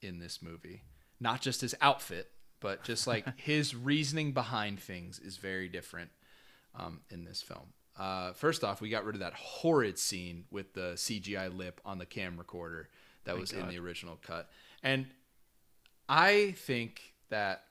[0.00, 0.82] in this movie.
[1.20, 2.30] Not just his outfit,
[2.60, 6.10] but just like his reasoning behind things is very different
[6.74, 7.72] um, in this film.
[7.96, 11.98] Uh, first off, we got rid of that horrid scene with the CGI lip on
[11.98, 12.88] the cam recorder
[13.24, 14.50] that was in the original cut.
[14.82, 15.06] And
[16.08, 17.64] I think that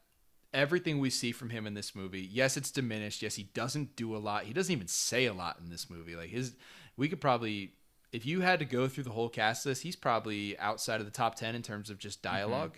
[0.54, 3.22] everything we see from him in this movie, yes, it's diminished.
[3.22, 4.44] Yes, he doesn't do a lot.
[4.44, 6.16] He doesn't even say a lot in this movie.
[6.16, 6.56] Like his,
[6.96, 7.74] we could probably,
[8.12, 11.12] if you had to go through the whole cast list, he's probably outside of the
[11.12, 12.74] top ten in terms of just dialog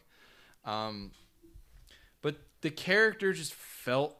[0.66, 1.12] Um,
[2.22, 4.18] but the character just felt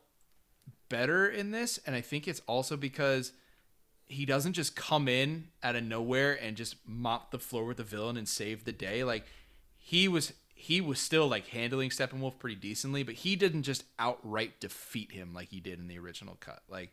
[0.90, 3.32] better in this, and I think it's also because
[4.08, 7.84] he doesn't just come in out of nowhere and just mop the floor with the
[7.84, 9.04] villain and save the day.
[9.04, 9.26] Like
[9.78, 14.60] he was he was still like handling Steppenwolf pretty decently, but he didn't just outright
[14.60, 16.62] defeat him like he did in the original cut.
[16.70, 16.92] Like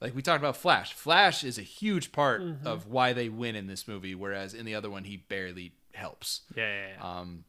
[0.00, 0.92] like we talked about Flash.
[0.92, 4.74] Flash is a huge part of why they win in this movie, whereas in the
[4.74, 6.42] other one he barely helps.
[6.56, 7.18] Yeah, yeah, yeah.
[7.20, 7.44] Um,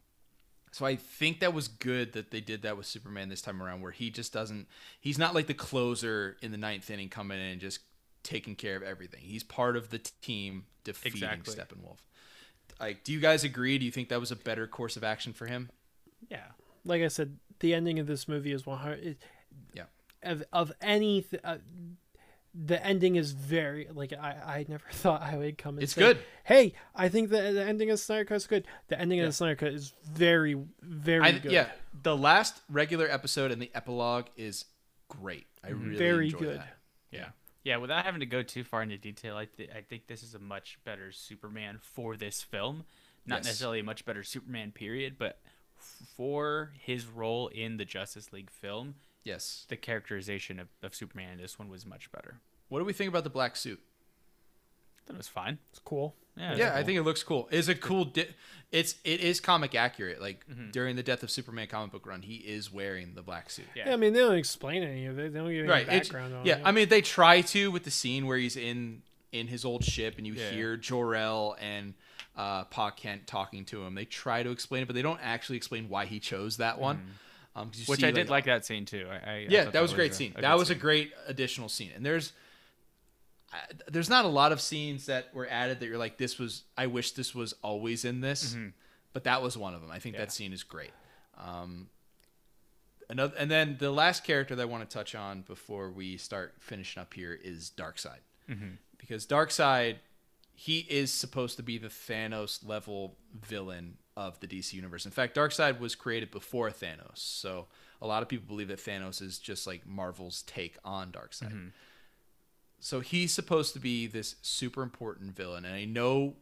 [0.72, 3.80] so I think that was good that they did that with Superman this time around,
[3.80, 4.66] where he just doesn't.
[5.00, 7.80] He's not like the closer in the ninth inning coming in and just
[8.22, 9.20] taking care of everything.
[9.22, 11.54] He's part of the team defeating Exactly.
[11.54, 11.98] Steppenwolf.
[12.80, 13.78] Like, do you guys agree?
[13.78, 15.70] Do you think that was a better course of action for him?
[16.28, 16.44] yeah.
[16.84, 19.16] Like I said, the ending of this movie is one hundred.
[19.74, 19.84] Yeah.
[20.22, 21.56] Of of any, uh,
[22.64, 26.00] the ending is very like I I never thought I would come and It's say,
[26.00, 26.18] good.
[26.44, 28.66] Hey, I think the the ending of Snyder Cut is good.
[28.88, 29.24] The ending Yeah.
[29.24, 31.52] of the Snyder Cut is very very I, good.
[31.52, 31.68] yeah,
[32.02, 34.64] the last regular episode and the epilogue is
[35.08, 35.46] great.
[35.62, 35.96] I really Mm-hmm.
[35.98, 36.58] Very enjoy good.
[36.60, 36.76] that.
[37.10, 37.28] Yeah.
[37.64, 40.34] Yeah, without having to go too far into detail, I, th- I think this is
[40.36, 42.84] a much better Superman for this film.
[43.26, 43.46] Not Yes.
[43.46, 45.40] necessarily a much better Superman, period, but
[45.76, 48.94] f- for his role in the Justice League film,
[49.26, 49.66] Yes.
[49.68, 52.40] the characterization of, of Superman in this one was much better.
[52.68, 53.80] What do we think about the black suit?
[55.06, 55.58] That was fine.
[55.70, 56.14] It's cool.
[56.36, 56.86] Yeah, it yeah, was I cool.
[56.86, 57.48] think it looks cool.
[57.52, 58.04] It's a cool.
[58.06, 58.28] Di-
[58.72, 60.20] it's it is comic accurate.
[60.20, 60.70] Like Mm-hmm.
[60.72, 63.66] during the Death of Superman comic book run, he is wearing the black suit.
[63.74, 63.84] Yeah.
[63.86, 63.92] Yeah.
[63.94, 65.32] I mean they don't explain any of it.
[65.32, 65.82] They don't give any Right.
[65.86, 66.56] it's- background on yeah.
[66.56, 66.58] it.
[66.60, 69.84] Yeah, I mean, they try to with the scene where he's in in his old
[69.84, 70.50] ship and you Yeah.
[70.50, 71.94] hear Jor El and
[72.36, 73.94] uh, Pa Kent talking to him.
[73.94, 77.00] They try to explain it, but they don't actually explain why he chose that one.
[77.56, 77.90] Um, Mm-hmm.
[77.90, 79.06] Which see, I did like that scene too.
[79.10, 80.32] I, I, yeah, thought that was a great scene.
[80.36, 81.90] a that was a great additional scene.
[81.96, 82.32] And there's
[83.88, 86.64] there's not a lot of scenes that were added that you're like, this was.
[86.76, 88.54] I wish this was always in this,
[89.12, 89.90] but that was one of them.
[89.90, 90.20] I think Mm-hmm.
[90.20, 90.26] Yeah.
[90.26, 90.90] that scene is great.
[91.38, 91.88] Um,
[93.08, 96.54] another, and then the last character that I want to touch on before we start
[96.60, 98.18] finishing up here is Darkseid,
[98.98, 99.96] because Darkseid,
[100.54, 105.04] he is supposed to be the Thanos level villain of the DC universe.
[105.04, 107.66] In fact, Darkseid was created before Thanos, so
[108.00, 111.52] a lot of people believe that Thanos is just like Marvel's take on Darkseid.
[111.52, 111.68] Mm-hmm.
[112.80, 116.34] So he's supposed to be this super important villain, and I know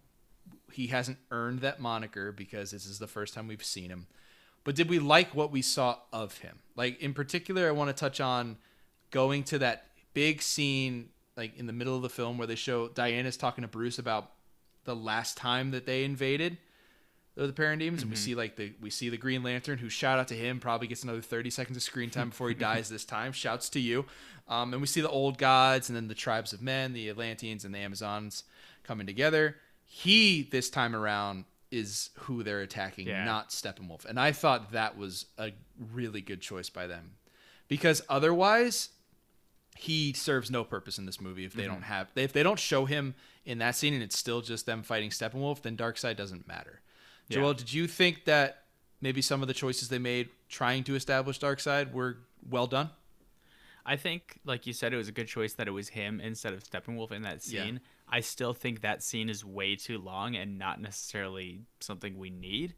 [0.72, 4.06] he hasn't earned that moniker because this is the first time we've seen him.
[4.64, 6.58] But did we like what we saw of him?
[6.74, 8.56] Like in particular, I want to touch on
[9.10, 12.88] going to that big scene, like in the middle of the film, where they show
[12.88, 14.30] Diana's talking to Bruce about
[14.84, 16.58] the last time that they invaded
[17.36, 20.28] the Parademons, and we see like the we see the Green Lantern, who shout out
[20.28, 23.32] to him, probably gets another thirty seconds of screen time before he dies this time.
[23.32, 24.04] Shouts to you,
[24.48, 27.64] um, and we see the old gods, and then the tribes of men, the Atlanteans,
[27.64, 28.44] and the Amazons
[28.84, 29.56] coming together.
[29.84, 33.24] He this time around is who they're attacking, Yeah.
[33.24, 35.50] not Steppenwolf, and I thought that was a
[35.92, 37.12] really good choice by them,
[37.66, 38.90] because otherwise
[39.76, 41.72] he serves no purpose in this movie if they Mm-hmm.
[41.72, 44.82] don't have if they don't show him in that scene and it's still just them
[44.84, 46.80] fighting Steppenwolf, then Darkseid doesn't matter.
[47.28, 47.36] Yeah.
[47.38, 48.64] Joel, did you think that
[49.00, 52.18] maybe some of the choices they made trying to establish Darkseid were
[52.48, 52.90] well done?
[53.86, 56.54] I think, like you said, it was a good choice that it was him instead
[56.54, 57.64] of Steppenwolf in that Yeah.
[57.64, 57.80] scene.
[58.08, 62.74] I still think that scene is way too long and not necessarily something we need.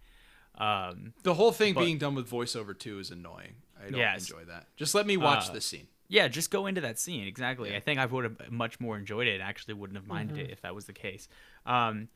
[0.57, 3.57] Um, The whole thing But- being done with voiceover too is annoying.
[3.79, 4.29] I don't Yes.
[4.31, 4.69] enjoy that.
[4.77, 5.87] Just let me watch Uh, this scene.
[6.09, 7.71] yeah, just go into that scene exactly.
[7.71, 7.77] Yeah.
[7.77, 9.41] I think I would have much more enjoyed it.
[9.41, 11.29] Actually, wouldn't have minded it if that was the case.
[11.67, 12.09] Um,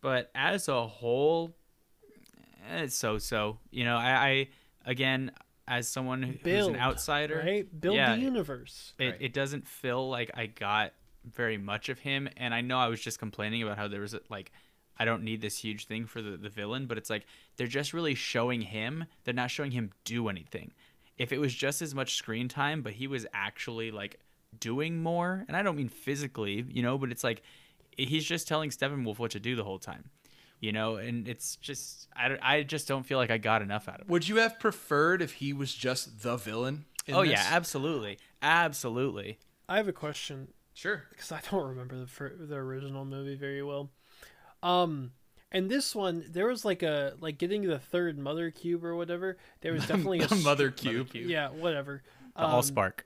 [0.00, 1.56] but as a whole,
[2.70, 3.58] eh, it's so-so.
[3.70, 4.48] You know, I, I
[4.86, 5.32] again,
[5.66, 7.80] as someone who's Build, an outsider, right?
[7.80, 8.94] Build yeah, the universe.
[8.98, 9.16] it, Right.
[9.20, 10.92] it doesn't feel like I got
[11.24, 12.28] very much of him.
[12.36, 14.52] And I know I was just complaining about how there was like
[14.96, 17.26] I don't need this huge thing for the, the villain, but it's like
[17.56, 19.06] they're just really showing him.
[19.24, 20.72] They're not showing him do anything.
[21.18, 24.20] If it was just as much screen time, but he was actually like
[24.60, 27.42] doing more, and I don't mean physically, you know, but it's like
[27.96, 30.10] he's just telling Steppenwolf what to do the whole time,
[30.60, 33.96] you know, and it's just I, I just don't feel like I got enough out
[34.00, 34.10] of it.
[34.10, 36.84] Would you have preferred if he was just the villain?
[37.06, 37.32] in Oh this?
[37.32, 39.38] yeah, absolutely, absolutely.
[39.68, 41.02] I have a question sure.
[41.10, 43.90] because I don't remember the fir- the original movie very well.
[44.62, 45.12] Um,
[45.52, 49.36] and this one, there was like a like getting the third mother cube or whatever.
[49.60, 51.10] There was definitely a The s- Mother Cube.
[51.10, 51.28] Cube.
[51.28, 52.02] Yeah, whatever.
[52.36, 53.00] The Um, Allspark.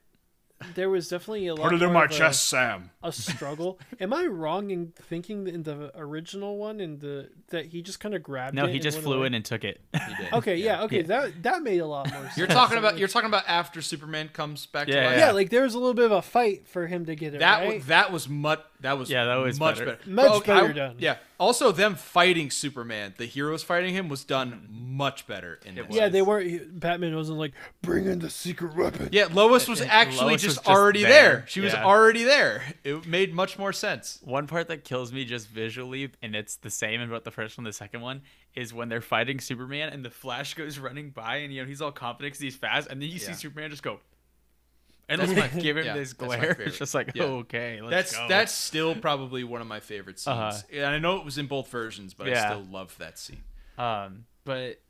[0.75, 1.71] There was definitely a lot.
[1.73, 2.91] more of a- Sam.
[3.03, 3.79] a struggle.
[4.01, 8.15] Am I wrong in thinking in the original one in the that he just kind
[8.15, 9.29] of grabbed No, it he just flew away?
[9.29, 9.81] in and took it.
[9.93, 10.33] He did.
[10.33, 11.07] Okay, yeah, okay, Yeah.
[11.07, 12.37] that that made a lot more sense.
[12.37, 15.19] You're talking about you're talking about after Superman comes back to Yeah, life.
[15.19, 17.39] yeah, like there was a little bit of a fight for him to get it
[17.39, 17.75] That right.
[17.77, 19.97] was, that was much that was Yeah, that was much better.
[19.97, 20.11] better.
[20.11, 20.97] Much But, okay, better I- done.
[20.99, 21.17] Yeah.
[21.41, 26.05] Also, them fighting Superman, the heroes fighting him, was done much better in It yeah,
[26.05, 26.13] was.
[26.13, 26.41] they were.
[26.41, 27.53] he- Batman wasn't like
[27.83, 29.09] bring in the secret weapon.
[29.13, 31.11] Yeah, Lois was And actually Lois was just, just already there.
[31.11, 31.45] there.
[31.47, 32.63] She was already there.
[32.85, 34.19] It made much more sense.
[34.25, 37.57] One part that kills me just visually, and it's the same in both the first
[37.57, 38.23] one and the second one,
[38.57, 41.81] is when they're fighting Superman and the Flash goes running by, and you know he's
[41.81, 44.01] all confident because he's fast, and then you see Superman just go,
[45.09, 46.57] and That's like my- give him yeah, this glare.
[46.67, 47.25] It's just like Yeah.
[47.25, 48.29] okay, let's That's go.
[48.29, 50.37] that's still probably one of my favorite scenes.
[50.37, 50.59] Uh-huh.
[50.73, 53.43] And I know it was in both versions, but I still love that scene.
[53.79, 54.81] Um, but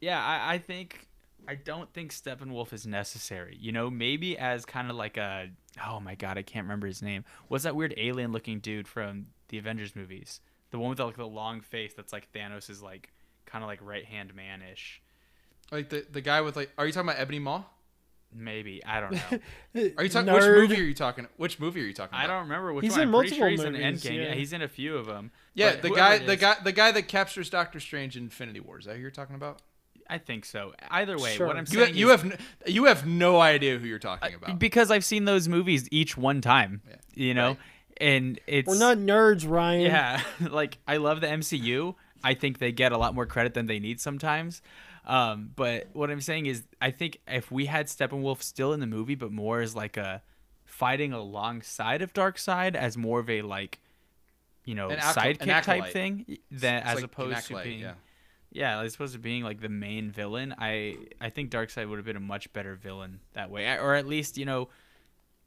[0.00, 1.08] yeah, I, I think
[1.48, 3.56] I don't think Steppenwolf is necessary.
[3.60, 5.50] You know, maybe as kind of like a
[5.86, 7.24] oh my god, I can't remember his name.
[7.48, 10.40] What's that weird alien looking dude from the Avengers movies?
[10.70, 13.12] The one with the, like the long face that's like Thanos is like
[13.46, 15.00] kind of like right hand man ish.
[15.72, 17.64] Like the the guy with like, are you talking about Ebony Maw?
[18.32, 19.20] Maybe I don't know.
[19.98, 21.26] Are you talking which movie are you talking?
[21.36, 22.24] Which movie are you talking about?
[22.24, 23.00] I don't remember which He's one.
[23.02, 24.16] in I'm pretty sure multiple he's in movies, Endgame.
[24.16, 24.22] Yeah.
[24.28, 24.34] yeah.
[24.34, 25.32] he's in a few of them.
[25.54, 28.78] Yeah, the guy, the guy, the guy that captures Doctor Strange in Infinity War.
[28.78, 29.62] Is that who you're talking about?
[30.08, 30.74] I think so.
[30.90, 31.46] Either way, Sure.
[31.48, 34.34] what I'm You, saying you is- have n- you have no idea who you're talking
[34.34, 34.58] about.
[34.58, 36.82] because I've seen those movies each one time.
[36.88, 36.96] Yeah.
[37.14, 37.58] You know, Right.
[38.00, 39.82] and it's We're not nerds, Ryan.
[39.82, 40.20] Yeah,
[40.50, 41.94] like I love the MCU.
[42.22, 44.62] I think they get a lot more credit than they need sometimes.
[45.06, 48.86] Um, but what I'm saying is, I think if we had Steppenwolf still in the
[48.86, 50.22] movie, but more as like a
[50.64, 53.80] fighting alongside of Darkseid as more of a like,
[54.64, 57.94] you know, acolyte- sidekick type thing, than as like opposed to being yeah.
[58.52, 60.54] yeah, as opposed to being like the main villain.
[60.58, 64.06] I I think Darkseid would have been a much better villain that way, or at
[64.06, 64.68] least you know,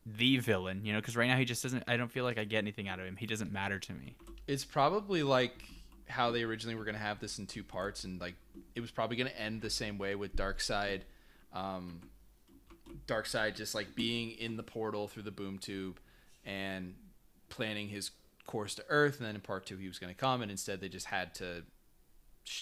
[0.06, 0.84] the villain.
[0.84, 1.84] You know, because right now he just doesn't.
[1.88, 3.18] I don't feel like I get anything out of him.
[3.18, 4.16] He doesn't matter to me.
[4.48, 5.64] It's probably like
[6.14, 8.36] how they originally were going to have this in two parts, and like
[8.76, 11.02] it was probably going to end the same way with Darkseid.
[11.52, 12.02] Um,
[13.08, 16.00] Darkseid just like being in the portal through the boom tube
[16.46, 16.96] and
[17.50, 18.12] planning his
[18.46, 20.82] course to Earth, and then in part two he was going to come, and instead
[20.82, 21.64] they just had to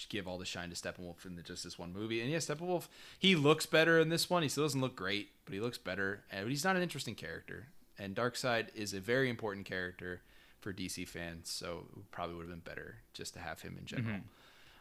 [0.08, 2.20] give all the shine to Steppenwolf in the, just this one movie.
[2.20, 2.88] And yeah, Steppenwolf,
[3.18, 4.42] he looks better in this one.
[4.42, 6.22] He still doesn't look great, but he looks better.
[6.30, 7.68] And he's not an interesting character.
[7.98, 10.22] And Darkseid is a very important character
[10.62, 13.84] for DC fans, so it probably would have been better just to have him in
[13.84, 14.20] general.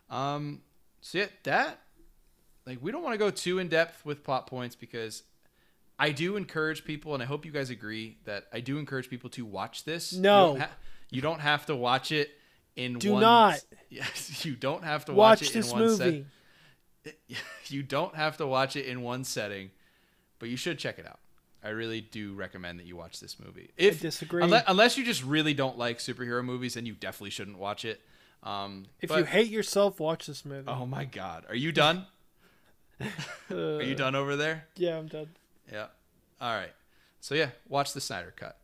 [0.09, 0.61] Um,
[1.01, 1.79] so yeah, that
[2.65, 5.23] like we don't want to go too in depth with plot points because
[5.99, 9.29] I do encourage people, and I hope you guys agree that I do encourage people
[9.31, 10.13] to watch this.
[10.13, 10.53] No.
[10.53, 10.69] you don't, ha-
[11.09, 12.29] you don't have to watch it
[12.75, 12.97] in.
[12.99, 13.59] Do one, not.
[13.89, 16.25] Yes, you don't have to watch, Watch it this in one set- movie.
[17.67, 19.69] you don't have to watch it in one setting,
[20.39, 21.19] but you should check it out.
[21.63, 23.69] I really do recommend that you watch this movie.
[23.77, 24.43] If disagree.
[24.43, 28.01] Unless, unless you just really don't like superhero movies, then you definitely shouldn't watch it.
[28.43, 30.67] Um, If but- you hate yourself, watch this movie.
[30.67, 32.05] oh my god, are you done?
[32.99, 33.05] Uh,
[33.55, 34.67] Are you done over there?
[34.75, 35.29] Yeah, I'm done.
[35.71, 35.87] Yeah.
[36.39, 36.73] All right.
[37.19, 38.57] So yeah, watch the Snyder Cut.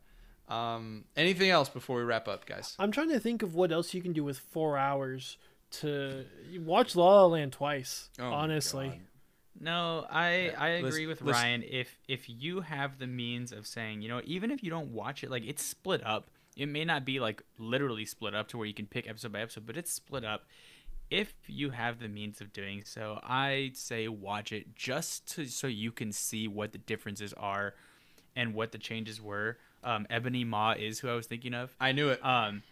[0.52, 2.74] Um, anything else before we wrap up, guys?
[2.78, 5.36] I'm trying to think of what else you can do with four hours
[5.72, 6.24] to
[6.60, 8.08] watch La La Land twice.
[8.18, 9.00] Oh honestly.
[9.60, 11.62] No, I Yeah, I listen- agree with listen- Ryan.
[11.64, 15.24] If if you have the means of saying, you know, even if you don't watch
[15.24, 16.30] it, like it's split up.
[16.56, 19.40] It may not be like literally split up to where you can pick episode by
[19.40, 20.46] episode, but it's split up.
[21.10, 25.66] If you have the means of doing so, I say watch it just to so
[25.66, 27.74] you can see what the differences are
[28.36, 29.58] and what the changes were.
[29.84, 31.74] Um, Ebony Maw is who I was thinking of.
[31.80, 32.24] I knew it.
[32.24, 32.62] Um,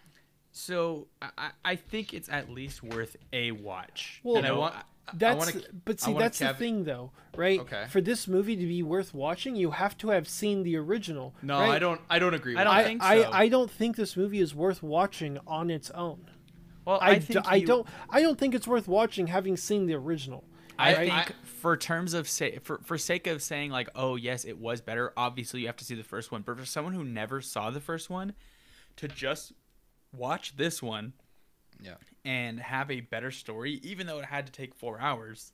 [0.52, 4.20] so I, I- I think it's at least worth a watch.
[4.22, 4.74] Well, You and I want.
[5.08, 7.60] I that's wanna- but see that's cav- the thing though, right?
[7.60, 7.84] Okay.
[7.90, 11.34] For this movie to be worth watching, you have to have seen the original.
[11.42, 11.70] No, right?
[11.70, 12.00] I don't.
[12.10, 12.54] I don't agree.
[12.54, 12.80] With I don't that.
[12.80, 13.30] I, think I, so.
[13.32, 16.26] I don't think this movie is worth watching on its own.
[16.84, 19.56] well, I, I, d- think I you- don't I don't think it's worth watching having
[19.56, 20.42] seen the original.
[20.78, 24.44] I I- think for terms of say for for sake of saying like oh yes
[24.44, 27.02] it was better obviously you have to see the first one but for someone who
[27.02, 28.34] never saw the first one
[28.96, 29.52] to just
[30.12, 31.14] watch this one
[31.80, 31.94] Yeah.
[32.24, 35.52] and have a better story even though it had to take 4 hours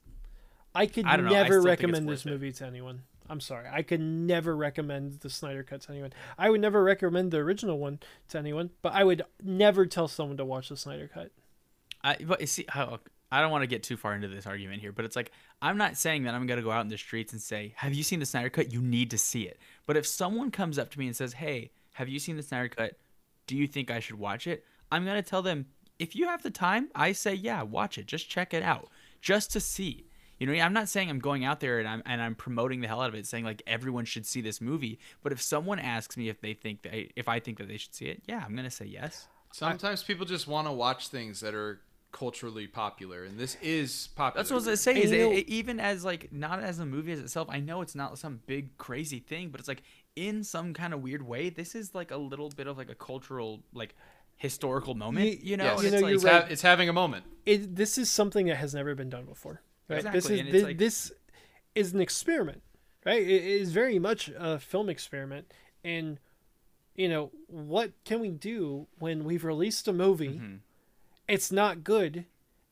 [0.75, 2.31] I could I don't know, I never still think it's recommend worth this it.
[2.31, 3.03] movie to anyone.
[3.29, 3.69] I'm sorry.
[3.71, 6.13] I could never recommend the Snyder Cut to anyone.
[6.37, 10.37] I would never recommend the original one to anyone, but I would never tell someone
[10.39, 11.31] to watch the Snyder Cut.
[12.03, 13.01] I but you see how
[13.31, 15.31] I don't want to get too far into this argument here, but it's like
[15.63, 18.03] I'm not saying that I'm gonna go out in the streets and say, "Have you
[18.03, 18.73] seen the Snyder Cut?
[18.73, 21.71] You need to see it." But if someone comes up to me and says, "Hey,
[21.95, 22.99] have you seen the Snyder Cut?
[23.47, 25.67] Do you think I should watch it?" I'm gonna tell them,
[25.99, 28.07] if you have the time, I say, "Yeah, watch it.
[28.07, 28.89] Just check it out,
[29.21, 30.07] just to see."
[30.39, 32.89] You know, I'm not saying I'm going out there and I'm and I'm promoting the
[32.89, 34.99] hell out of it, saying like everyone should see this movie.
[35.23, 37.95] But if someone asks me if they think they, if I think that they should
[37.95, 39.29] see it, yeah, I'm gonna say yes.
[39.53, 44.43] Sometimes people just want to watch things that are culturally popular, and this is popular.
[44.43, 45.01] That's what I was gonna say.
[45.03, 47.49] Is it, it- even as like not as a movie as itself?
[47.51, 49.83] I know it's not some big crazy thing, but it's like
[50.17, 52.95] in some kind of weird way, this is like a little bit of like a
[52.95, 53.95] cultural like
[54.43, 55.25] historical moment.
[55.27, 55.75] Ye- You know, Yes.
[55.79, 56.43] and You it's know, like it's, right.
[56.43, 57.25] ha- it's having a moment.
[57.47, 59.63] It, this is something that has never been done before.
[59.89, 60.03] Right?
[60.03, 61.13] this Exactly, is this, like- this
[61.75, 62.63] is an experiment,
[63.07, 63.23] right?
[63.23, 65.53] It is very much a film experiment,
[65.85, 66.19] and
[66.95, 70.29] you know what can we do when we've released a movie?
[70.39, 70.57] Mm-hmm.
[71.29, 72.25] It's not good,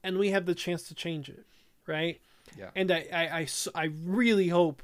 [0.03, 1.45] and we have the chance to change it,
[1.87, 2.21] right?
[2.59, 2.71] Yeah.
[2.75, 4.83] And I, I, I really hope,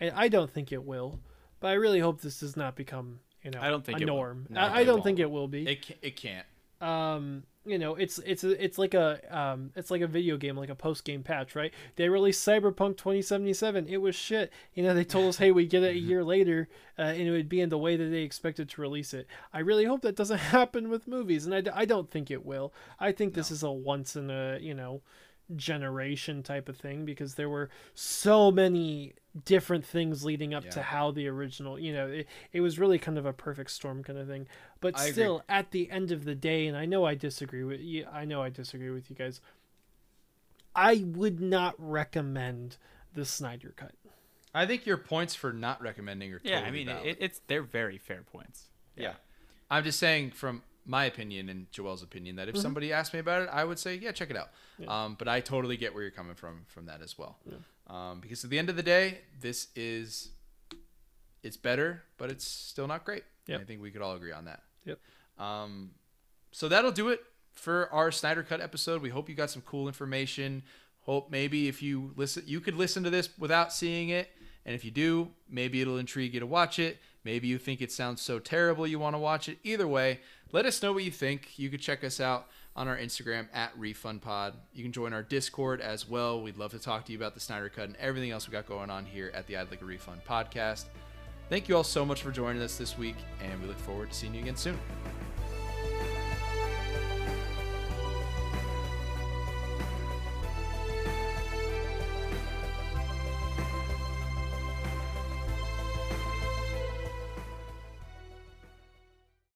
[0.00, 1.20] and I don't think it will,
[1.60, 4.06] but I really hope this does not become you know I don't think a it
[4.08, 4.16] will.
[4.16, 4.46] norm.
[4.50, 5.04] No, I, I don't won't.
[5.04, 6.46] think it will be It ca- it can't.
[6.80, 10.68] um you know it's it's it's like a um it's like a video game like
[10.68, 15.02] a post game patch right they released cyberpunk 2077 it was shit you know they
[15.04, 16.68] told us hey we get it a year later
[16.98, 19.60] uh, and it would be in the way that they expected to release it i
[19.60, 22.74] really hope that doesn't happen with movies and i, d- I don't think it will
[23.00, 25.00] i think this is a once in a you know
[25.56, 29.12] generation type of thing because there were so many
[29.44, 33.18] different things leading up to how the original you know it, it was really kind
[33.18, 34.46] of a perfect storm kind of thing
[34.80, 35.12] but I agree.
[35.12, 38.24] still at the end of the day and i know i disagree with you i
[38.24, 39.40] know i disagree with you guys
[40.74, 42.76] i would not recommend
[43.12, 43.92] the snyder cut
[44.54, 46.60] I think your points for not recommending are totally yeah.
[46.60, 48.66] I mean, it, it's they're very fair points.
[48.96, 49.14] Yeah.
[49.68, 52.46] I'm just saying from my opinion and Joel's opinion Mm-hmm.
[52.46, 54.50] that if somebody asked me about it, I would say, yeah, check it out.
[54.88, 57.38] Um, but I totally get where you're coming from from that as well.
[57.86, 60.30] Um, because at the end of the day, this is
[61.42, 63.24] it's better, but it's still not great.
[63.46, 63.60] Yep.
[63.60, 64.62] I think we could all agree on that.
[64.86, 64.98] Yep.
[65.38, 65.90] Um,
[66.52, 67.20] so that'll do it
[67.52, 69.02] for our Snyder Cut episode.
[69.02, 70.62] We hope you got some cool information.
[71.00, 74.30] Hope maybe if you listen, you could listen to this without seeing it,
[74.64, 76.98] and if you do, maybe it'll intrigue you to watch it.
[77.24, 79.58] Maybe you think it sounds so terrible you want to watch it.
[79.64, 80.20] Either way,
[80.52, 81.58] let us know what you think.
[81.58, 82.46] You could check us out
[82.76, 84.54] on our Instagram at RefundPod.
[84.74, 86.42] You can join our Discord as well.
[86.42, 88.66] We'd love to talk to you about the Snyder Cut and everything else we got
[88.66, 90.86] going on here at the I'd Like a Refund podcast.
[91.48, 94.14] Thank you all so much for joining us this week, and we look forward to
[94.14, 94.78] seeing you again soon.